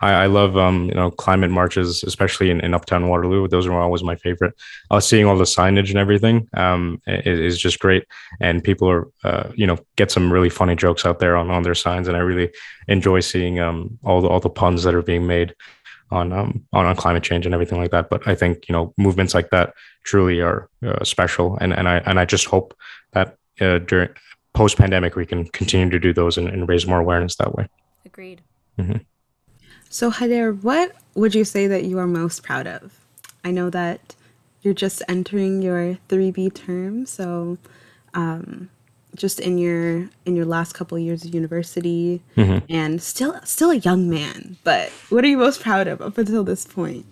I, 0.00 0.12
I 0.12 0.26
love, 0.26 0.56
um, 0.56 0.86
you 0.86 0.94
know, 0.94 1.10
climate 1.10 1.50
marches, 1.50 2.04
especially 2.04 2.50
in, 2.50 2.60
in 2.60 2.72
Uptown 2.72 3.08
Waterloo. 3.08 3.48
Those 3.48 3.66
are 3.66 3.72
always 3.72 4.04
my 4.04 4.14
favorite. 4.14 4.54
I 4.90 4.94
was 4.94 5.08
seeing 5.08 5.26
all 5.26 5.36
the 5.36 5.44
signage 5.44 5.90
and 5.90 5.98
everything. 5.98 6.48
Um, 6.54 7.02
it 7.06 7.26
is 7.26 7.58
just 7.58 7.80
great. 7.80 8.04
And 8.40 8.62
people 8.62 8.88
are, 8.88 9.08
uh, 9.24 9.50
you 9.56 9.66
know, 9.66 9.78
get 9.96 10.12
some 10.12 10.32
really 10.32 10.50
funny 10.50 10.76
jokes 10.76 11.04
out 11.04 11.18
there 11.18 11.36
on, 11.36 11.50
on 11.50 11.64
their 11.64 11.74
signs. 11.74 12.06
And 12.06 12.16
I 12.16 12.20
really 12.20 12.52
enjoy 12.86 13.20
seeing, 13.20 13.58
um, 13.58 13.98
all 14.04 14.20
the, 14.20 14.28
all 14.28 14.40
the 14.40 14.50
puns 14.50 14.84
that 14.84 14.94
are 14.94 15.02
being 15.02 15.26
made 15.26 15.56
on 16.10 16.32
um 16.32 16.64
on, 16.72 16.86
on 16.86 16.96
climate 16.96 17.22
change 17.22 17.46
and 17.46 17.54
everything 17.54 17.78
like 17.78 17.90
that. 17.90 18.08
But 18.10 18.26
I 18.26 18.34
think 18.34 18.68
you 18.68 18.72
know 18.72 18.92
movements 18.96 19.34
like 19.34 19.50
that 19.50 19.74
truly 20.04 20.40
are 20.40 20.68
uh, 20.86 21.04
special, 21.04 21.56
and 21.60 21.72
and 21.72 21.88
I 21.88 21.98
and 21.98 22.18
I 22.20 22.24
just 22.24 22.46
hope 22.46 22.76
that 23.12 23.36
uh, 23.60 23.78
during 23.78 24.10
post 24.54 24.76
pandemic 24.76 25.16
we 25.16 25.26
can 25.26 25.44
continue 25.46 25.90
to 25.90 25.98
do 25.98 26.12
those 26.12 26.38
and, 26.38 26.48
and, 26.48 26.68
raise 26.68 26.86
more 26.86 27.00
awareness 27.00 27.34
that 27.36 27.54
way. 27.54 27.68
Agreed. 28.06 28.40
Mm-hmm. 28.78 28.98
So 29.90 30.12
Haider, 30.12 30.62
what 30.62 30.92
would 31.14 31.34
you 31.34 31.44
say 31.44 31.66
that 31.66 31.84
you 31.84 31.98
are 31.98 32.06
most 32.06 32.44
proud 32.44 32.68
of? 32.68 33.00
I 33.44 33.50
know 33.50 33.68
that 33.70 34.14
you're 34.62 34.74
just 34.74 35.02
entering 35.08 35.60
your 35.60 35.98
3B 36.08 36.54
term, 36.54 37.04
so 37.04 37.58
um, 38.14 38.70
just 39.14 39.40
in 39.40 39.58
your 39.58 40.08
in 40.24 40.36
your 40.36 40.44
last 40.44 40.72
couple 40.72 40.96
of 40.96 41.02
years 41.02 41.24
of 41.24 41.34
university 41.34 42.22
mm-hmm. 42.36 42.64
and 42.68 43.02
still 43.02 43.38
still 43.44 43.70
a 43.70 43.76
young 43.76 44.08
man 44.08 44.56
but 44.64 44.90
what 45.10 45.24
are 45.24 45.28
you 45.28 45.36
most 45.36 45.60
proud 45.60 45.86
of 45.86 46.00
up 46.00 46.18
until 46.18 46.44
this 46.44 46.64
point 46.64 47.06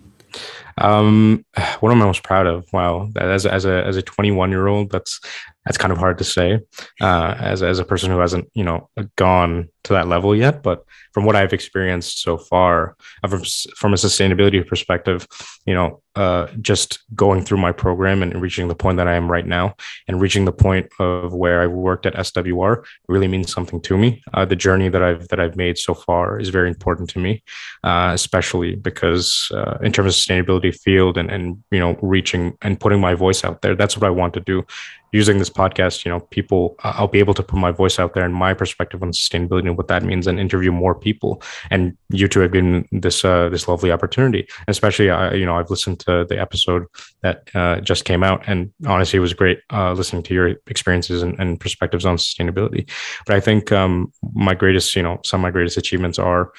um 0.77 1.45
what 1.79 1.91
am 1.91 2.01
i 2.01 2.05
most 2.05 2.23
proud 2.23 2.47
of? 2.47 2.65
Wow 2.73 3.09
as, 3.15 3.45
as 3.45 3.65
a 3.65 3.85
as 3.85 3.97
a 3.97 4.01
21 4.01 4.49
year 4.51 4.67
old 4.67 4.91
that's 4.91 5.19
that's 5.65 5.77
kind 5.77 5.93
of 5.93 5.97
hard 5.97 6.17
to 6.17 6.23
say 6.23 6.59
uh, 7.01 7.35
as, 7.39 7.63
as 7.63 7.79
a 7.79 7.85
person 7.85 8.11
who 8.11 8.19
hasn't 8.19 8.49
you 8.53 8.63
know 8.63 8.89
gone 9.15 9.69
to 9.83 9.93
that 9.93 10.07
level 10.07 10.35
yet 10.35 10.63
but 10.63 10.85
from 11.13 11.25
what 11.25 11.35
i've 11.35 11.53
experienced 11.53 12.21
so 12.21 12.37
far 12.37 12.95
uh, 13.23 13.27
from, 13.27 13.43
from 13.75 13.93
a 13.93 13.97
sustainability 13.97 14.65
perspective 14.65 15.27
you 15.65 15.73
know 15.73 16.01
uh, 16.15 16.45
just 16.61 16.99
going 17.15 17.43
through 17.43 17.57
my 17.57 17.71
program 17.71 18.21
and 18.21 18.39
reaching 18.39 18.67
the 18.67 18.75
point 18.75 18.97
that 18.97 19.07
i 19.07 19.15
am 19.15 19.31
right 19.31 19.47
now 19.47 19.73
and 20.07 20.21
reaching 20.21 20.45
the 20.45 20.51
point 20.51 20.87
of 20.99 21.33
where 21.33 21.61
i 21.61 21.67
worked 21.67 22.05
at 22.05 22.13
SWR 22.13 22.83
really 23.07 23.27
means 23.27 23.51
something 23.51 23.81
to 23.81 23.97
me. 23.97 24.21
Uh, 24.33 24.45
the 24.45 24.55
journey 24.55 24.89
that 24.89 25.01
i've 25.01 25.27
that 25.29 25.39
i've 25.39 25.55
made 25.55 25.77
so 25.77 25.93
far 25.93 26.39
is 26.39 26.49
very 26.49 26.69
important 26.69 27.09
to 27.09 27.19
me 27.19 27.41
uh, 27.83 28.11
especially 28.13 28.75
because 28.75 29.51
uh, 29.55 29.77
in 29.81 29.91
terms 29.91 30.13
of 30.13 30.19
sustainability 30.19 30.62
field 30.71 31.17
and 31.17 31.29
and 31.29 31.63
you 31.71 31.79
know 31.79 31.97
reaching 32.01 32.57
and 32.61 32.79
putting 32.79 32.99
my 32.99 33.13
voice 33.13 33.43
out 33.43 33.61
there 33.61 33.75
that's 33.75 33.97
what 33.97 34.05
i 34.05 34.09
want 34.09 34.33
to 34.33 34.39
do 34.39 34.65
using 35.13 35.37
this 35.37 35.49
podcast, 35.49 36.03
you 36.03 36.11
know, 36.11 36.19
people, 36.19 36.75
I'll 36.79 37.07
be 37.07 37.19
able 37.19 37.35
to 37.35 37.43
put 37.43 37.57
my 37.57 37.71
voice 37.71 37.99
out 37.99 38.15
there 38.15 38.25
and 38.25 38.33
my 38.33 38.53
perspective 38.53 39.01
on 39.03 39.11
sustainability 39.11 39.67
and 39.67 39.77
what 39.77 39.87
that 39.87 40.03
means, 40.03 40.25
and 40.25 40.39
interview 40.39 40.71
more 40.71 40.95
people. 40.95 41.41
And 41.69 41.95
you 42.09 42.27
two 42.27 42.39
have 42.41 42.51
given 42.51 42.87
this 42.91 43.23
uh, 43.23 43.47
this 43.49 43.67
lovely 43.67 43.91
opportunity. 43.91 44.47
Especially, 44.67 45.11
I, 45.11 45.33
you 45.33 45.45
know, 45.45 45.55
I've 45.55 45.69
listened 45.69 45.99
to 46.01 46.25
the 46.27 46.41
episode 46.41 46.85
that 47.21 47.47
uh, 47.53 47.79
just 47.79 48.05
came 48.05 48.23
out, 48.23 48.43
and 48.47 48.73
honestly, 48.87 49.17
it 49.17 49.21
was 49.21 49.33
great 49.33 49.59
uh, 49.71 49.93
listening 49.93 50.23
to 50.23 50.33
your 50.33 50.55
experiences 50.67 51.21
and, 51.21 51.39
and, 51.39 51.59
perspectives 51.59 52.05
on 52.05 52.17
sustainability. 52.17 52.89
But 53.27 53.35
I 53.35 53.39
think 53.39 53.71
um, 53.71 54.11
my 54.33 54.55
greatest, 54.55 54.95
you 54.95 55.03
know, 55.03 55.19
some 55.23 55.41
of 55.41 55.43
my 55.43 55.51
greatest 55.51 55.77
achievements 55.77 56.17
are 56.17 56.51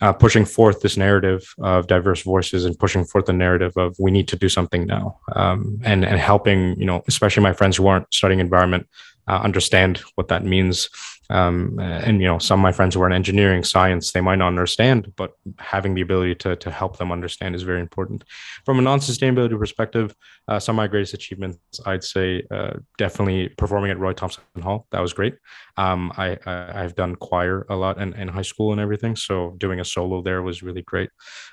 uh, 0.00 0.12
pushing 0.12 0.44
forth 0.44 0.80
this 0.80 0.96
narrative 0.96 1.54
of 1.58 1.86
diverse 1.86 2.22
voices 2.22 2.64
and 2.64 2.78
pushing 2.78 3.04
forth 3.04 3.26
the 3.26 3.32
narrative 3.32 3.72
of 3.76 3.96
we 3.98 4.10
need 4.10 4.28
to 4.28 4.36
do 4.36 4.48
something 4.48 4.86
now 4.86 5.18
um, 5.34 5.78
and 5.84 6.04
and 6.04 6.18
helping 6.18 6.78
you 6.78 6.86
know 6.86 7.02
especially 7.08 7.42
my 7.42 7.52
friends 7.52 7.76
who 7.76 7.86
aren't 7.86 8.12
studying 8.12 8.40
environment 8.40 8.86
uh, 9.28 9.40
understand 9.42 9.98
what 10.14 10.28
that 10.28 10.44
means. 10.44 10.88
Um, 11.28 11.80
and 11.80 12.20
you 12.20 12.28
know 12.28 12.38
some 12.38 12.60
of 12.60 12.62
my 12.62 12.70
friends 12.70 12.94
who 12.94 13.02
are 13.02 13.06
in 13.08 13.12
engineering 13.12 13.64
science 13.64 14.12
they 14.12 14.20
might 14.20 14.36
not 14.36 14.46
understand 14.46 15.12
but 15.16 15.32
having 15.58 15.94
the 15.94 16.00
ability 16.00 16.36
to, 16.36 16.54
to 16.54 16.70
help 16.70 16.98
them 16.98 17.10
understand 17.10 17.56
is 17.56 17.64
very 17.64 17.80
important. 17.80 18.22
From 18.64 18.78
a 18.78 18.82
non-sustainability 18.82 19.58
perspective 19.58 20.14
uh, 20.46 20.60
some 20.60 20.76
of 20.76 20.76
my 20.76 20.86
greatest 20.86 21.14
achievements 21.14 21.58
i'd 21.86 22.04
say 22.04 22.44
uh, 22.52 22.74
definitely 22.96 23.48
performing 23.48 23.90
at 23.90 23.98
roy 23.98 24.12
Thomson 24.12 24.44
hall. 24.62 24.86
That 24.92 25.00
was 25.00 25.12
great. 25.12 25.34
Um, 25.76 26.12
I, 26.16 26.38
I 26.46 26.82
have 26.82 26.94
done 26.94 27.16
choir 27.16 27.66
a 27.68 27.74
lot 27.74 28.00
in, 28.00 28.12
in 28.14 28.28
high 28.28 28.42
school 28.42 28.70
and 28.70 28.80
everything 28.80 29.16
so 29.16 29.56
doing 29.58 29.80
a 29.80 29.84
solo 29.84 30.22
there 30.22 30.42
was 30.42 30.62
really 30.62 30.82
great. 30.82 31.10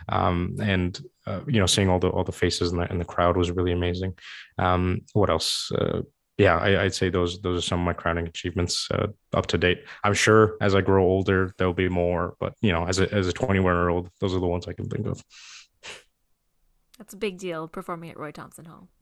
Um, 0.08 0.56
and 0.62 1.00
uh, 1.26 1.42
you 1.48 1.60
know 1.60 1.66
seeing 1.66 1.90
all 1.90 2.00
the 2.00 2.10
all 2.10 2.24
the 2.24 2.32
faces 2.32 2.72
in 2.72 2.78
the, 2.78 2.92
in 2.92 3.00
the 3.00 3.06
crowd 3.06 3.38
was 3.38 3.50
really 3.50 3.72
amazing. 3.72 4.14
Um, 4.58 5.02
what 5.14 5.30
else? 5.30 5.72
Uh, 5.72 6.02
yeah, 6.38 6.58
I, 6.58 6.84
would 6.84 6.96
say 6.96 7.10
those 7.10 7.42
those 7.42 7.60
are 7.60 7.68
some 7.68 7.80
of 7.80 7.86
my 7.86 7.94
crowning 7.94 8.28
achievements 8.28 8.88
uh, 8.92 9.08
up 9.34 9.46
to 9.48 9.58
date. 9.58 9.84
I'm 10.04 10.14
sure 10.14 10.58
as 10.62 10.74
I 10.74 10.82
grow 10.82 11.04
older, 11.04 11.54
there'll 11.58 11.74
be 11.74 11.90
more, 11.90 12.36
but 12.40 12.56
you 12.62 12.72
know, 12.72 12.86
as 12.86 13.00
a 13.00 13.12
as 13.14 13.28
a 13.28 13.34
21 13.34 13.74
year 13.74 13.90
old, 13.90 14.10
those 14.20 14.34
are 14.34 14.40
the 14.40 14.48
ones 14.48 14.68
I 14.68 14.74
can 14.74 14.90
think 14.90 15.06
of. 15.06 15.24
That's 16.98 17.14
a 17.14 17.18
big 17.18 17.38
deal 17.38 17.68
performing 17.68 18.12
at 18.12 18.18
Roy 18.18 18.32
Thomson 18.32 18.66
Hall. 18.66 18.88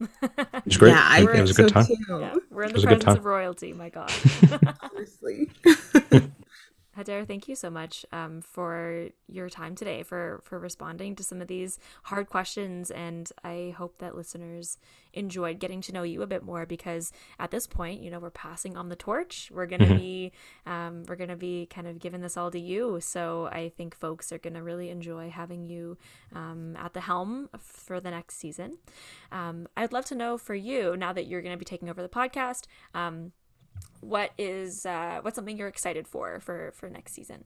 it's 0.66 0.76
great. 0.76 0.90
Yeah, 0.90 1.18
it, 1.18 1.28
it 1.28 1.40
was 1.40 1.50
a 1.50 1.62
good 1.62 1.68
so 1.70 1.82
time. 1.82 1.86
Yeah, 2.08 2.34
we're 2.50 2.64
in 2.64 2.72
the 2.72 2.82
presence 2.82 3.04
of 3.04 3.24
royalty. 3.24 3.72
My 3.72 3.90
God. 3.90 4.10
Honestly. 4.82 5.50
Haider, 6.96 7.26
thank 7.26 7.48
you 7.48 7.54
so 7.54 7.70
much 7.70 8.04
um, 8.12 8.42
for 8.42 9.08
your 9.26 9.48
time 9.48 9.74
today, 9.74 10.02
for 10.02 10.42
for 10.44 10.58
responding 10.58 11.16
to 11.16 11.24
some 11.24 11.40
of 11.40 11.48
these 11.48 11.78
hard 12.04 12.28
questions, 12.28 12.90
and 12.90 13.30
I 13.42 13.74
hope 13.78 13.98
that 13.98 14.14
listeners 14.14 14.76
enjoyed 15.14 15.58
getting 15.58 15.80
to 15.82 15.92
know 15.92 16.02
you 16.02 16.20
a 16.20 16.26
bit 16.26 16.42
more. 16.42 16.66
Because 16.66 17.10
at 17.38 17.50
this 17.50 17.66
point, 17.66 18.02
you 18.02 18.10
know, 18.10 18.18
we're 18.18 18.30
passing 18.30 18.76
on 18.76 18.90
the 18.90 18.96
torch. 18.96 19.50
We're 19.54 19.66
gonna 19.66 19.86
mm-hmm. 19.86 19.96
be 19.96 20.32
um, 20.66 21.04
we're 21.08 21.16
gonna 21.16 21.36
be 21.36 21.66
kind 21.66 21.86
of 21.86 21.98
giving 21.98 22.20
this 22.20 22.36
all 22.36 22.50
to 22.50 22.60
you. 22.60 22.98
So 23.00 23.46
I 23.46 23.70
think 23.70 23.96
folks 23.96 24.30
are 24.30 24.38
gonna 24.38 24.62
really 24.62 24.90
enjoy 24.90 25.30
having 25.30 25.64
you 25.64 25.96
um, 26.34 26.76
at 26.76 26.92
the 26.92 27.00
helm 27.00 27.48
for 27.58 28.00
the 28.00 28.10
next 28.10 28.36
season. 28.36 28.76
Um, 29.30 29.66
I'd 29.78 29.92
love 29.92 30.04
to 30.06 30.14
know 30.14 30.36
for 30.36 30.54
you 30.54 30.94
now 30.98 31.14
that 31.14 31.26
you're 31.26 31.40
gonna 31.40 31.56
be 31.56 31.64
taking 31.64 31.88
over 31.88 32.02
the 32.02 32.08
podcast 32.10 32.66
um, 32.92 33.32
what 34.00 34.32
is 34.36 34.84
uh, 34.84 35.20
what's 35.22 35.36
something 35.36 35.56
you're 35.56 35.68
excited 35.68 36.08
for 36.08 36.40
for 36.40 36.72
for 36.74 36.90
next 36.90 37.12
season? 37.14 37.44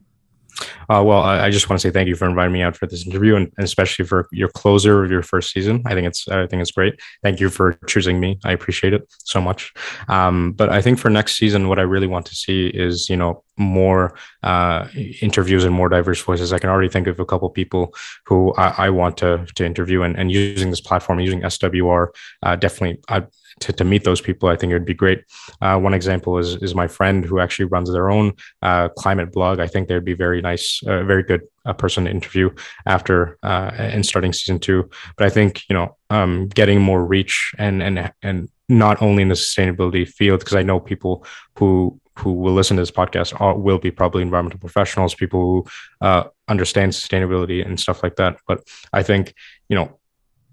Uh, 0.89 1.03
well, 1.05 1.21
I, 1.21 1.47
I, 1.47 1.51
just 1.51 1.69
want 1.69 1.81
to 1.81 1.87
say 1.87 1.93
thank 1.93 2.09
you 2.09 2.17
for 2.17 2.27
inviting 2.27 2.53
me 2.53 2.63
out 2.63 2.77
for 2.77 2.87
this 2.87 3.07
interview, 3.07 3.37
and, 3.37 3.53
and, 3.57 3.65
especially 3.65 4.05
for 4.05 4.29
your 4.33 4.49
closer 4.49 5.05
of 5.05 5.11
your 5.11 5.23
first 5.23 5.53
season. 5.53 5.83
I 5.85 5.95
think 5.95 6.07
it's 6.07 6.27
I 6.29 6.47
think 6.47 6.63
it's 6.63 6.71
great. 6.71 6.99
Thank 7.23 7.41
you 7.41 7.51
for 7.51 7.75
choosing 7.87 8.21
me. 8.21 8.39
I 8.45 8.53
appreciate 8.53 8.95
it 8.95 9.03
so 9.25 9.41
much. 9.41 9.75
Um, 10.09 10.53
but 10.53 10.71
I 10.71 10.81
think 10.81 10.99
for 10.99 11.11
next 11.11 11.37
season, 11.37 11.69
what 11.69 11.79
I 11.79 11.83
really 11.83 12.07
want 12.07 12.27
to 12.27 12.35
see 12.35 12.69
is 12.69 13.11
you 13.11 13.17
know 13.17 13.43
more 13.59 14.17
uh, 14.43 14.89
interviews 15.21 15.65
and 15.65 15.75
more 15.75 15.89
diverse 15.89 16.23
voices. 16.23 16.53
I 16.53 16.59
can 16.59 16.71
already 16.71 16.89
think 16.89 17.07
of 17.07 17.21
a 17.21 17.27
couple 17.27 17.51
people 17.51 17.95
who 18.25 18.55
I, 18.55 18.87
I 18.87 18.91
want 18.91 19.19
to 19.19 19.47
to 19.57 19.65
interview, 19.65 20.03
and, 20.03 20.17
and 20.17 20.31
using 20.31 20.71
this 20.71 20.81
platform, 20.81 21.21
using 21.21 21.43
SWR, 21.43 22.09
uh, 22.43 22.57
definitely. 22.57 23.03
I, 23.09 23.25
to, 23.61 23.73
to 23.73 23.85
meet 23.85 24.05
those 24.05 24.21
people, 24.21 24.49
I 24.49 24.57
think 24.57 24.71
it 24.71 24.75
would 24.75 24.85
be 24.85 24.95
great. 24.95 25.25
Uh, 25.61 25.79
one 25.79 25.95
example 25.95 26.39
is 26.39 26.57
is 26.57 26.75
my 26.75 26.89
friend 26.89 27.25
who 27.25 27.41
actually 27.41 27.67
runs 27.67 27.91
their 27.91 28.11
own 28.11 28.33
uh, 28.63 28.89
climate 28.91 29.33
blog. 29.33 29.61
I 29.61 29.67
think 29.67 29.89
they'd 29.89 30.05
be 30.05 30.15
very 30.15 30.43
nice, 30.43 30.81
uh, 30.87 31.03
very 31.05 31.23
good 31.23 31.43
uh, 31.65 31.73
person 31.73 32.05
to 32.05 32.11
interview 32.11 32.51
after 32.87 33.39
uh, 33.43 33.71
and 33.77 34.05
starting 34.05 34.33
season 34.33 34.59
two. 34.59 34.89
But 35.17 35.27
I 35.27 35.31
think 35.31 35.63
you 35.69 35.75
know, 35.75 35.97
um, 36.11 36.49
getting 36.49 36.81
more 36.81 37.05
reach 37.05 37.55
and 37.59 37.83
and 37.83 38.13
and 38.23 38.49
not 38.69 39.01
only 39.01 39.23
in 39.23 39.29
the 39.29 39.35
sustainability 39.35 40.07
field, 40.07 40.41
because 40.41 40.57
I 40.57 40.63
know 40.63 40.81
people 40.81 41.27
who 41.59 41.99
who 42.19 42.33
will 42.33 42.55
listen 42.55 42.77
to 42.77 42.83
this 42.83 42.91
podcast 42.91 43.39
are, 43.41 43.57
will 43.59 43.79
be 43.79 43.91
probably 43.91 44.23
environmental 44.23 44.59
professionals, 44.59 45.15
people 45.15 45.41
who 45.41 45.67
uh, 46.01 46.25
understand 46.49 46.93
sustainability 46.93 47.65
and 47.65 47.79
stuff 47.79 48.03
like 48.03 48.17
that. 48.17 48.39
But 48.47 48.67
I 48.93 49.03
think 49.03 49.35
you 49.69 49.77
know. 49.77 49.99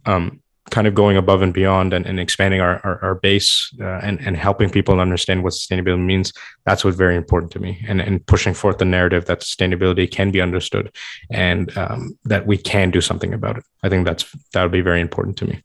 Um, 0.06 0.43
kind 0.74 0.88
of 0.88 0.96
going 0.96 1.16
above 1.18 1.44
and 1.44 1.54
beyond 1.54 1.94
and, 1.94 2.04
and 2.08 2.20
expanding 2.20 2.60
our, 2.60 2.82
our, 2.84 2.98
our 3.04 3.16
base 3.16 3.72
uh, 3.80 4.00
and, 4.02 4.20
and 4.22 4.36
helping 4.36 4.72
people 4.72 5.00
understand 5.00 5.44
what 5.44 5.54
sustainability 5.54 6.04
means 6.04 6.34
that's 6.66 6.84
what's 6.84 6.98
very 6.98 7.16
important 7.16 7.52
to 7.52 7.60
me. 7.60 7.86
And, 7.88 8.02
and 8.02 8.26
pushing 8.26 8.56
forth 8.56 8.80
the 8.80 8.86
narrative 8.86 9.26
that 9.26 9.42
sustainability 9.42 10.10
can 10.10 10.32
be 10.32 10.42
understood 10.42 10.92
and 11.30 11.78
um, 11.78 12.18
that 12.26 12.48
we 12.48 12.58
can 12.58 12.90
do 12.90 13.02
something 13.02 13.36
about 13.36 13.58
it. 13.60 13.64
I 13.84 13.90
think 13.90 14.08
that's 14.08 14.26
that 14.54 14.64
would 14.64 14.72
be 14.72 14.82
very 14.82 15.00
important 15.00 15.38
to 15.38 15.46
me. 15.46 15.62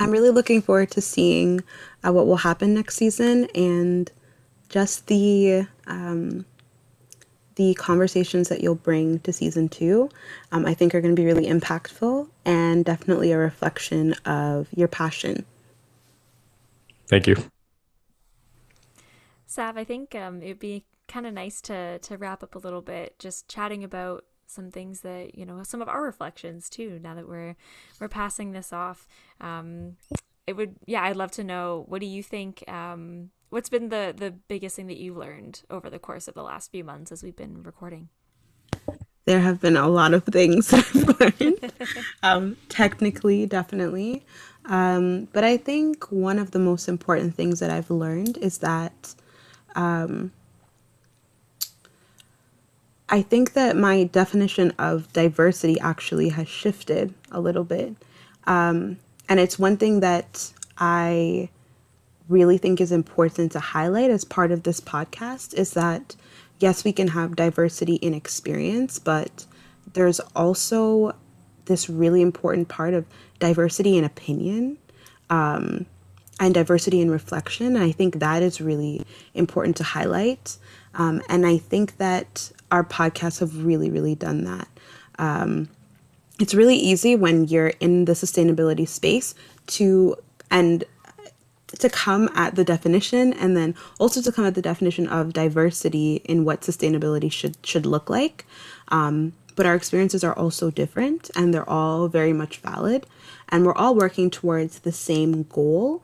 I'm 0.00 0.10
really 0.10 0.30
looking 0.30 0.60
forward 0.60 0.90
to 0.90 1.00
seeing 1.00 1.62
uh, 2.04 2.12
what 2.12 2.26
will 2.26 2.38
happen 2.38 2.74
next 2.74 2.96
season 2.96 3.46
and 3.54 4.10
just 4.70 5.06
the 5.06 5.68
um, 5.86 6.44
the 7.56 7.74
conversations 7.74 8.48
that 8.48 8.60
you'll 8.62 8.74
bring 8.74 9.20
to 9.20 9.32
season 9.32 9.68
two, 9.68 10.10
um, 10.52 10.66
I 10.66 10.74
think 10.74 10.94
are 10.94 11.00
going 11.00 11.14
to 11.14 11.20
be 11.20 11.26
really 11.26 11.46
impactful 11.46 12.28
and 12.44 12.84
definitely 12.84 13.32
a 13.32 13.38
reflection 13.38 14.14
of 14.24 14.68
your 14.74 14.88
passion. 14.88 15.44
Thank 17.06 17.26
you. 17.26 17.36
Sav, 19.46 19.76
I 19.76 19.84
think 19.84 20.14
um, 20.14 20.42
it'd 20.42 20.58
be 20.58 20.84
kind 21.06 21.26
of 21.26 21.34
nice 21.34 21.60
to 21.62 21.98
to 22.00 22.16
wrap 22.16 22.42
up 22.42 22.54
a 22.54 22.58
little 22.58 22.82
bit, 22.82 23.18
just 23.18 23.46
chatting 23.48 23.84
about 23.84 24.24
some 24.46 24.70
things 24.70 25.00
that 25.00 25.36
you 25.36 25.46
know, 25.46 25.62
some 25.62 25.80
of 25.80 25.88
our 25.88 26.02
reflections 26.02 26.68
too. 26.68 26.98
Now 27.02 27.14
that 27.14 27.28
we're 27.28 27.56
we're 28.00 28.08
passing 28.08 28.52
this 28.52 28.72
off, 28.72 29.06
um, 29.40 29.96
it 30.46 30.54
would 30.54 30.76
yeah, 30.86 31.04
I'd 31.04 31.16
love 31.16 31.30
to 31.32 31.44
know 31.44 31.84
what 31.88 32.00
do 32.00 32.06
you 32.06 32.22
think 32.22 32.64
um, 32.68 33.30
what's 33.54 33.68
been 33.68 33.88
the 33.88 34.12
the 34.16 34.32
biggest 34.48 34.74
thing 34.74 34.88
that 34.88 34.96
you've 34.96 35.16
learned 35.16 35.62
over 35.70 35.88
the 35.88 36.00
course 36.00 36.26
of 36.26 36.34
the 36.34 36.42
last 36.42 36.72
few 36.72 36.82
months 36.82 37.12
as 37.12 37.22
we've 37.22 37.36
been 37.36 37.62
recording? 37.62 38.08
There 39.26 39.40
have 39.40 39.60
been 39.60 39.76
a 39.76 39.88
lot 39.88 40.12
of 40.12 40.24
things 40.24 40.72
I've 40.72 41.20
learned. 41.20 41.72
um, 42.22 42.56
technically, 42.68 43.46
definitely. 43.46 44.26
Um, 44.66 45.28
but 45.32 45.44
I 45.44 45.56
think 45.56 46.10
one 46.10 46.40
of 46.40 46.50
the 46.50 46.58
most 46.58 46.88
important 46.88 47.36
things 47.36 47.60
that 47.60 47.70
I've 47.70 47.90
learned 47.90 48.38
is 48.38 48.58
that 48.58 49.14
um, 49.76 50.32
I 53.08 53.22
think 53.22 53.52
that 53.52 53.76
my 53.76 54.04
definition 54.04 54.72
of 54.78 55.12
diversity 55.12 55.78
actually 55.78 56.30
has 56.30 56.48
shifted 56.48 57.14
a 57.30 57.40
little 57.40 57.64
bit. 57.64 57.94
Um, 58.46 58.98
and 59.28 59.38
it's 59.38 59.58
one 59.60 59.76
thing 59.76 60.00
that 60.00 60.52
I 60.76 61.50
really 62.28 62.58
think 62.58 62.80
is 62.80 62.92
important 62.92 63.52
to 63.52 63.60
highlight 63.60 64.10
as 64.10 64.24
part 64.24 64.50
of 64.50 64.62
this 64.62 64.80
podcast 64.80 65.54
is 65.54 65.72
that 65.72 66.16
yes, 66.58 66.84
we 66.84 66.92
can 66.92 67.08
have 67.08 67.36
diversity 67.36 67.96
in 67.96 68.14
experience, 68.14 68.98
but 68.98 69.44
there's 69.92 70.20
also 70.34 71.14
this 71.66 71.88
really 71.88 72.22
important 72.22 72.68
part 72.68 72.94
of 72.94 73.06
diversity 73.38 73.96
in 73.96 74.04
opinion 74.04 74.78
um, 75.30 75.86
and 76.40 76.54
diversity 76.54 77.00
in 77.00 77.10
reflection. 77.10 77.76
And 77.76 77.84
I 77.84 77.92
think 77.92 78.18
that 78.20 78.42
is 78.42 78.60
really 78.60 79.04
important 79.34 79.76
to 79.76 79.84
highlight. 79.84 80.56
Um, 80.94 81.22
and 81.28 81.46
I 81.46 81.58
think 81.58 81.96
that 81.98 82.52
our 82.70 82.84
podcasts 82.84 83.40
have 83.40 83.64
really, 83.64 83.90
really 83.90 84.14
done 84.14 84.44
that. 84.44 84.68
Um, 85.18 85.68
it's 86.40 86.54
really 86.54 86.76
easy 86.76 87.14
when 87.14 87.46
you're 87.46 87.74
in 87.80 88.06
the 88.06 88.12
sustainability 88.12 88.88
space 88.88 89.34
to, 89.68 90.16
and 90.50 90.84
to 91.78 91.88
come 91.88 92.28
at 92.34 92.54
the 92.54 92.64
definition 92.64 93.32
and 93.32 93.56
then 93.56 93.74
also 93.98 94.20
to 94.22 94.32
come 94.32 94.44
at 94.44 94.54
the 94.54 94.62
definition 94.62 95.06
of 95.08 95.32
diversity 95.32 96.16
in 96.24 96.44
what 96.44 96.62
sustainability 96.62 97.30
should 97.30 97.56
should 97.64 97.86
look 97.86 98.08
like. 98.10 98.46
Um, 98.88 99.32
but 99.56 99.66
our 99.66 99.74
experiences 99.74 100.24
are 100.24 100.32
also 100.34 100.70
different 100.70 101.30
and 101.36 101.52
they're 101.52 101.68
all 101.68 102.08
very 102.08 102.32
much 102.32 102.58
valid 102.58 103.06
and 103.48 103.64
we're 103.64 103.74
all 103.74 103.94
working 103.94 104.30
towards 104.30 104.80
the 104.80 104.92
same 104.92 105.44
goal 105.44 106.02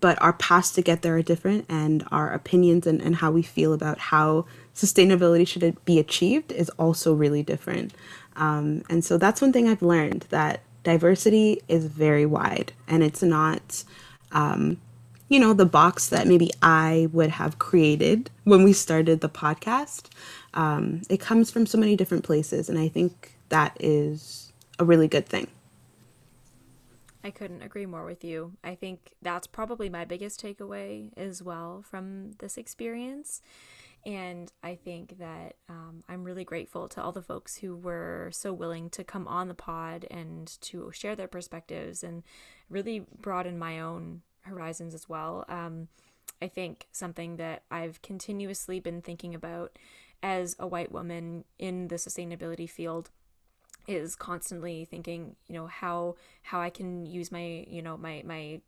but 0.00 0.20
our 0.20 0.32
paths 0.32 0.72
to 0.72 0.82
get 0.82 1.02
there 1.02 1.16
are 1.16 1.22
different 1.22 1.64
and 1.68 2.04
our 2.10 2.32
opinions 2.32 2.86
and, 2.86 3.00
and 3.00 3.16
how 3.16 3.30
we 3.30 3.42
feel 3.42 3.72
about 3.72 3.98
how 3.98 4.44
sustainability 4.74 5.46
should 5.46 5.76
be 5.84 5.98
achieved 5.98 6.52
is 6.52 6.68
also 6.70 7.14
really 7.14 7.42
different 7.42 7.94
um, 8.36 8.82
and 8.90 9.04
so 9.04 9.16
that's 9.16 9.40
one 9.40 9.52
thing 9.52 9.68
i've 9.68 9.82
learned 9.82 10.26
that 10.30 10.60
diversity 10.82 11.60
is 11.68 11.86
very 11.86 12.26
wide 12.26 12.72
and 12.86 13.02
it's 13.02 13.22
not 13.22 13.84
um, 14.32 14.76
you 15.28 15.40
know, 15.40 15.52
the 15.52 15.66
box 15.66 16.08
that 16.08 16.26
maybe 16.26 16.50
I 16.62 17.08
would 17.12 17.30
have 17.30 17.58
created 17.58 18.30
when 18.44 18.62
we 18.62 18.72
started 18.72 19.20
the 19.20 19.28
podcast. 19.28 20.08
Um, 20.54 21.02
it 21.10 21.20
comes 21.20 21.50
from 21.50 21.66
so 21.66 21.78
many 21.78 21.96
different 21.96 22.24
places, 22.24 22.68
and 22.68 22.78
I 22.78 22.88
think 22.88 23.36
that 23.48 23.76
is 23.80 24.52
a 24.78 24.84
really 24.84 25.08
good 25.08 25.26
thing. 25.26 25.48
I 27.24 27.30
couldn't 27.30 27.62
agree 27.62 27.86
more 27.86 28.04
with 28.04 28.22
you. 28.22 28.52
I 28.62 28.76
think 28.76 29.14
that's 29.20 29.48
probably 29.48 29.88
my 29.88 30.04
biggest 30.04 30.40
takeaway 30.40 31.10
as 31.16 31.42
well 31.42 31.82
from 31.88 32.32
this 32.38 32.56
experience. 32.56 33.42
And 34.04 34.52
I 34.62 34.76
think 34.76 35.18
that 35.18 35.56
um, 35.68 36.04
I'm 36.08 36.22
really 36.22 36.44
grateful 36.44 36.88
to 36.90 37.02
all 37.02 37.10
the 37.10 37.22
folks 37.22 37.56
who 37.56 37.76
were 37.76 38.30
so 38.32 38.52
willing 38.52 38.88
to 38.90 39.02
come 39.02 39.26
on 39.26 39.48
the 39.48 39.54
pod 39.54 40.06
and 40.08 40.46
to 40.60 40.92
share 40.94 41.16
their 41.16 41.26
perspectives 41.26 42.04
and 42.04 42.22
really 42.70 43.04
broaden 43.20 43.58
my 43.58 43.80
own 43.80 44.22
horizons 44.46 44.94
as 44.94 45.08
well. 45.08 45.44
Um, 45.48 45.88
I 46.40 46.48
think 46.48 46.86
something 46.92 47.36
that 47.36 47.62
I've 47.70 48.02
continuously 48.02 48.80
been 48.80 49.00
thinking 49.00 49.34
about 49.34 49.78
as 50.22 50.56
a 50.58 50.66
white 50.66 50.92
woman 50.92 51.44
in 51.58 51.88
the 51.88 51.96
sustainability 51.96 52.68
field 52.68 53.10
is 53.86 54.16
constantly 54.16 54.84
thinking, 54.84 55.36
you 55.46 55.54
know, 55.54 55.66
how 55.66 56.16
how 56.42 56.60
I 56.60 56.70
can 56.70 57.06
use 57.06 57.30
my, 57.30 57.64
you 57.68 57.82
know, 57.82 57.96
my 57.96 58.22
my 58.24 58.60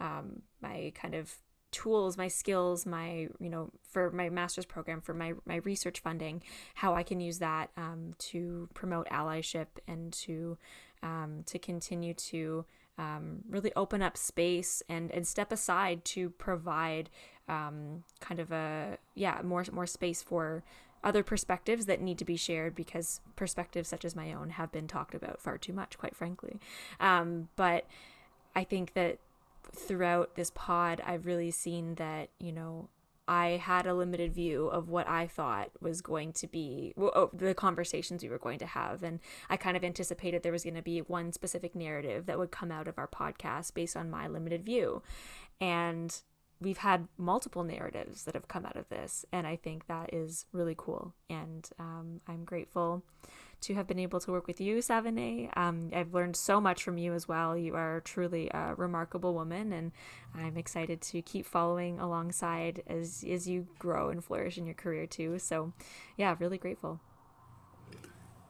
um, 0.00 0.42
my 0.60 0.92
kind 0.94 1.14
of 1.14 1.34
tools, 1.70 2.16
my 2.16 2.28
skills, 2.28 2.86
my 2.86 3.28
you 3.40 3.50
know 3.50 3.70
for 3.82 4.10
my 4.10 4.28
master's 4.28 4.66
program, 4.66 5.00
for 5.00 5.14
my 5.14 5.32
my 5.46 5.56
research 5.56 6.00
funding, 6.00 6.42
how 6.74 6.94
I 6.94 7.02
can 7.02 7.20
use 7.20 7.38
that 7.38 7.70
um, 7.76 8.14
to 8.30 8.68
promote 8.74 9.08
allyship 9.08 9.66
and 9.88 10.12
to 10.24 10.58
um, 11.02 11.42
to 11.46 11.58
continue 11.58 12.14
to 12.14 12.64
um, 12.98 13.40
really 13.48 13.72
open 13.74 14.02
up 14.02 14.16
space 14.16 14.82
and 14.88 15.10
and 15.10 15.26
step 15.26 15.50
aside 15.50 16.04
to 16.04 16.30
provide 16.30 17.10
um, 17.48 18.04
kind 18.20 18.40
of 18.40 18.52
a 18.52 18.98
yeah 19.14 19.40
more 19.42 19.64
more 19.72 19.86
space 19.86 20.22
for 20.22 20.62
other 21.04 21.22
perspectives 21.22 21.84
that 21.86 22.00
need 22.00 22.18
to 22.18 22.24
be 22.24 22.36
shared 22.36 22.74
because 22.74 23.20
perspectives 23.36 23.88
such 23.88 24.04
as 24.04 24.16
my 24.16 24.32
own 24.32 24.50
have 24.50 24.72
been 24.72 24.88
talked 24.88 25.14
about 25.14 25.40
far 25.40 25.58
too 25.58 25.72
much, 25.74 25.98
quite 25.98 26.16
frankly. 26.16 26.58
Um, 26.98 27.48
but 27.56 27.84
I 28.56 28.64
think 28.64 28.94
that 28.94 29.18
throughout 29.70 30.34
this 30.34 30.50
pod, 30.54 31.02
I've 31.06 31.26
really 31.26 31.50
seen 31.50 31.96
that 31.96 32.30
you 32.40 32.52
know 32.52 32.88
I 33.26 33.60
had 33.62 33.86
a 33.86 33.94
limited 33.94 34.34
view 34.34 34.66
of 34.66 34.88
what 34.88 35.08
I 35.08 35.26
thought 35.26 35.70
was 35.80 36.00
going 36.00 36.32
to 36.34 36.46
be 36.46 36.92
well, 36.96 37.12
oh, 37.14 37.30
the 37.32 37.54
conversations 37.54 38.22
we 38.22 38.28
were 38.28 38.38
going 38.38 38.58
to 38.58 38.66
have. 38.66 39.02
And 39.02 39.20
I 39.48 39.56
kind 39.56 39.76
of 39.76 39.84
anticipated 39.84 40.42
there 40.42 40.52
was 40.52 40.64
going 40.64 40.74
to 40.74 40.82
be 40.82 41.00
one 41.00 41.32
specific 41.32 41.74
narrative 41.74 42.26
that 42.26 42.38
would 42.38 42.50
come 42.50 42.70
out 42.70 42.88
of 42.88 42.98
our 42.98 43.08
podcast 43.08 43.74
based 43.74 43.96
on 43.96 44.10
my 44.10 44.26
limited 44.26 44.64
view. 44.64 45.02
And 45.60 46.14
we've 46.60 46.78
had 46.78 47.08
multiple 47.16 47.64
narratives 47.64 48.24
that 48.24 48.34
have 48.34 48.48
come 48.48 48.66
out 48.66 48.76
of 48.76 48.88
this, 48.88 49.24
and 49.32 49.46
I 49.46 49.56
think 49.56 49.86
that 49.86 50.12
is 50.12 50.46
really 50.52 50.74
cool. 50.76 51.14
And 51.28 51.68
um, 51.78 52.20
I'm 52.26 52.44
grateful 52.44 53.02
to 53.64 53.74
have 53.74 53.86
been 53.86 53.98
able 53.98 54.20
to 54.20 54.30
work 54.30 54.46
with 54.46 54.60
you, 54.60 54.76
Savanay. 54.76 55.48
Um, 55.56 55.90
I've 55.94 56.12
learned 56.12 56.36
so 56.36 56.60
much 56.60 56.82
from 56.82 56.98
you 56.98 57.14
as 57.14 57.26
well. 57.26 57.56
You 57.56 57.74
are 57.74 58.00
truly 58.04 58.50
a 58.52 58.74
remarkable 58.76 59.34
woman, 59.34 59.72
and 59.72 59.92
I'm 60.34 60.56
excited 60.56 61.00
to 61.00 61.22
keep 61.22 61.46
following 61.46 61.98
alongside 61.98 62.82
as 62.86 63.24
as 63.28 63.48
you 63.48 63.66
grow 63.78 64.10
and 64.10 64.22
flourish 64.22 64.58
in 64.58 64.66
your 64.66 64.74
career 64.74 65.06
too. 65.06 65.38
So, 65.38 65.72
yeah, 66.16 66.36
really 66.38 66.58
grateful. 66.58 67.00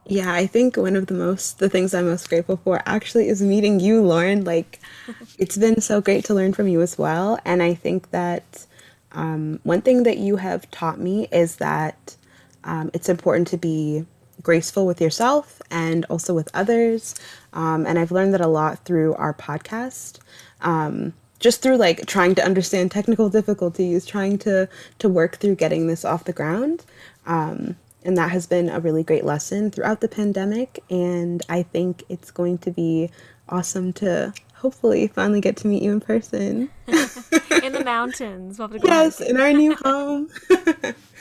Yeah, 0.06 0.34
I 0.34 0.46
think 0.46 0.76
one 0.76 0.96
of 0.96 1.06
the 1.06 1.14
most 1.14 1.60
the 1.60 1.68
things 1.68 1.94
I'm 1.94 2.06
most 2.06 2.28
grateful 2.28 2.58
for 2.58 2.82
actually 2.84 3.28
is 3.28 3.40
meeting 3.40 3.80
you, 3.80 4.02
Lauren. 4.02 4.44
Like, 4.44 4.80
it's 5.38 5.56
been 5.56 5.80
so 5.80 6.00
great 6.00 6.24
to 6.26 6.34
learn 6.34 6.52
from 6.52 6.68
you 6.68 6.82
as 6.82 6.98
well, 6.98 7.38
and 7.44 7.62
I 7.62 7.74
think 7.74 8.10
that 8.10 8.66
um, 9.12 9.60
one 9.62 9.80
thing 9.80 10.02
that 10.02 10.18
you 10.18 10.36
have 10.36 10.68
taught 10.72 10.98
me 10.98 11.28
is 11.30 11.56
that 11.56 12.16
um, 12.64 12.90
it's 12.92 13.08
important 13.08 13.46
to 13.48 13.56
be 13.56 14.04
graceful 14.44 14.86
with 14.86 15.00
yourself 15.00 15.60
and 15.70 16.04
also 16.04 16.32
with 16.32 16.48
others. 16.54 17.16
Um, 17.52 17.86
and 17.86 17.98
I've 17.98 18.12
learned 18.12 18.34
that 18.34 18.40
a 18.40 18.46
lot 18.46 18.84
through 18.84 19.14
our 19.14 19.34
podcast. 19.34 20.20
Um, 20.60 21.14
just 21.40 21.60
through 21.60 21.76
like 21.76 22.06
trying 22.06 22.34
to 22.36 22.44
understand 22.44 22.90
technical 22.90 23.28
difficulties, 23.28 24.06
trying 24.06 24.38
to 24.38 24.68
to 25.00 25.08
work 25.08 25.36
through 25.36 25.56
getting 25.56 25.88
this 25.88 26.04
off 26.04 26.24
the 26.24 26.32
ground. 26.32 26.84
Um, 27.26 27.76
and 28.04 28.16
that 28.16 28.30
has 28.30 28.46
been 28.46 28.68
a 28.68 28.80
really 28.80 29.02
great 29.02 29.24
lesson 29.24 29.70
throughout 29.70 30.00
the 30.00 30.08
pandemic. 30.08 30.82
And 30.90 31.42
I 31.48 31.62
think 31.62 32.04
it's 32.08 32.30
going 32.30 32.58
to 32.58 32.70
be 32.70 33.10
awesome 33.48 33.92
to 33.94 34.32
hopefully 34.54 35.08
finally 35.08 35.40
get 35.40 35.56
to 35.58 35.66
meet 35.66 35.82
you 35.82 35.92
in 35.92 36.00
person. 36.00 36.70
in 36.86 37.72
the 37.72 37.82
mountains. 37.84 38.60
yes, 38.82 39.20
in 39.20 39.38
our 39.38 39.52
new 39.52 39.74
home. 39.84 40.28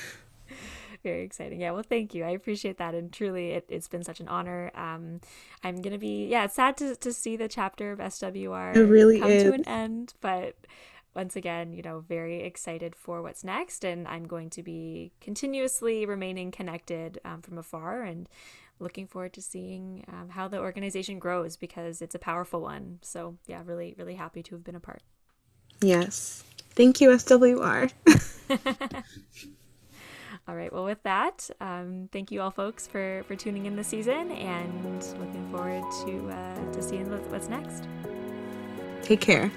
very 1.03 1.23
exciting. 1.23 1.61
Yeah, 1.61 1.71
well, 1.71 1.83
thank 1.83 2.13
you. 2.13 2.23
I 2.23 2.29
appreciate 2.29 2.77
that, 2.77 2.95
and 2.95 3.11
truly, 3.11 3.51
it, 3.51 3.69
has 3.69 3.87
been 3.87 4.03
such 4.03 4.19
an 4.19 4.27
honor. 4.27 4.71
Um, 4.75 5.21
I'm 5.63 5.81
gonna 5.81 5.97
be 5.97 6.27
yeah, 6.27 6.45
it's 6.45 6.55
sad 6.55 6.77
to 6.77 6.95
to 6.95 7.13
see 7.13 7.35
the 7.35 7.47
chapter 7.47 7.91
of 7.91 7.99
SWR 7.99 8.75
it 8.75 8.85
really 8.85 9.19
come 9.19 9.31
is. 9.31 9.43
to 9.43 9.53
an 9.53 9.67
end, 9.67 10.13
but 10.21 10.55
once 11.15 11.35
again, 11.35 11.73
you 11.73 11.83
know, 11.83 11.99
very 11.99 12.41
excited 12.41 12.95
for 12.95 13.21
what's 13.21 13.43
next, 13.43 13.85
and 13.85 14.07
I'm 14.07 14.25
going 14.25 14.49
to 14.51 14.63
be 14.63 15.11
continuously 15.21 16.05
remaining 16.05 16.51
connected 16.51 17.19
um, 17.23 17.41
from 17.41 17.57
afar 17.57 18.01
and 18.01 18.27
looking 18.79 19.05
forward 19.05 19.33
to 19.33 19.41
seeing 19.41 20.03
um, 20.07 20.29
how 20.29 20.47
the 20.47 20.59
organization 20.59 21.19
grows 21.19 21.55
because 21.55 22.01
it's 22.01 22.15
a 22.15 22.19
powerful 22.19 22.61
one. 22.61 22.99
So 23.01 23.37
yeah, 23.45 23.61
really, 23.63 23.93
really 23.97 24.15
happy 24.15 24.41
to 24.43 24.55
have 24.55 24.63
been 24.63 24.75
a 24.75 24.79
part. 24.79 25.01
Yes. 25.81 26.43
Thank 26.71 27.01
you, 27.01 27.09
SWR. 27.09 27.91
All 30.47 30.55
right. 30.55 30.71
Well, 30.73 30.83
with 30.83 31.01
that, 31.03 31.49
um, 31.61 32.09
thank 32.11 32.31
you 32.31 32.41
all, 32.41 32.51
folks, 32.51 32.85
for 32.85 33.23
for 33.27 33.35
tuning 33.35 33.65
in 33.65 33.75
this 33.75 33.87
season, 33.87 34.31
and 34.31 34.83
looking 35.19 35.49
forward 35.51 35.83
to 36.05 36.29
uh, 36.29 36.71
to 36.73 36.81
seeing 36.81 37.09
what's 37.31 37.47
next. 37.47 37.87
Take 39.03 39.21
care. 39.21 39.51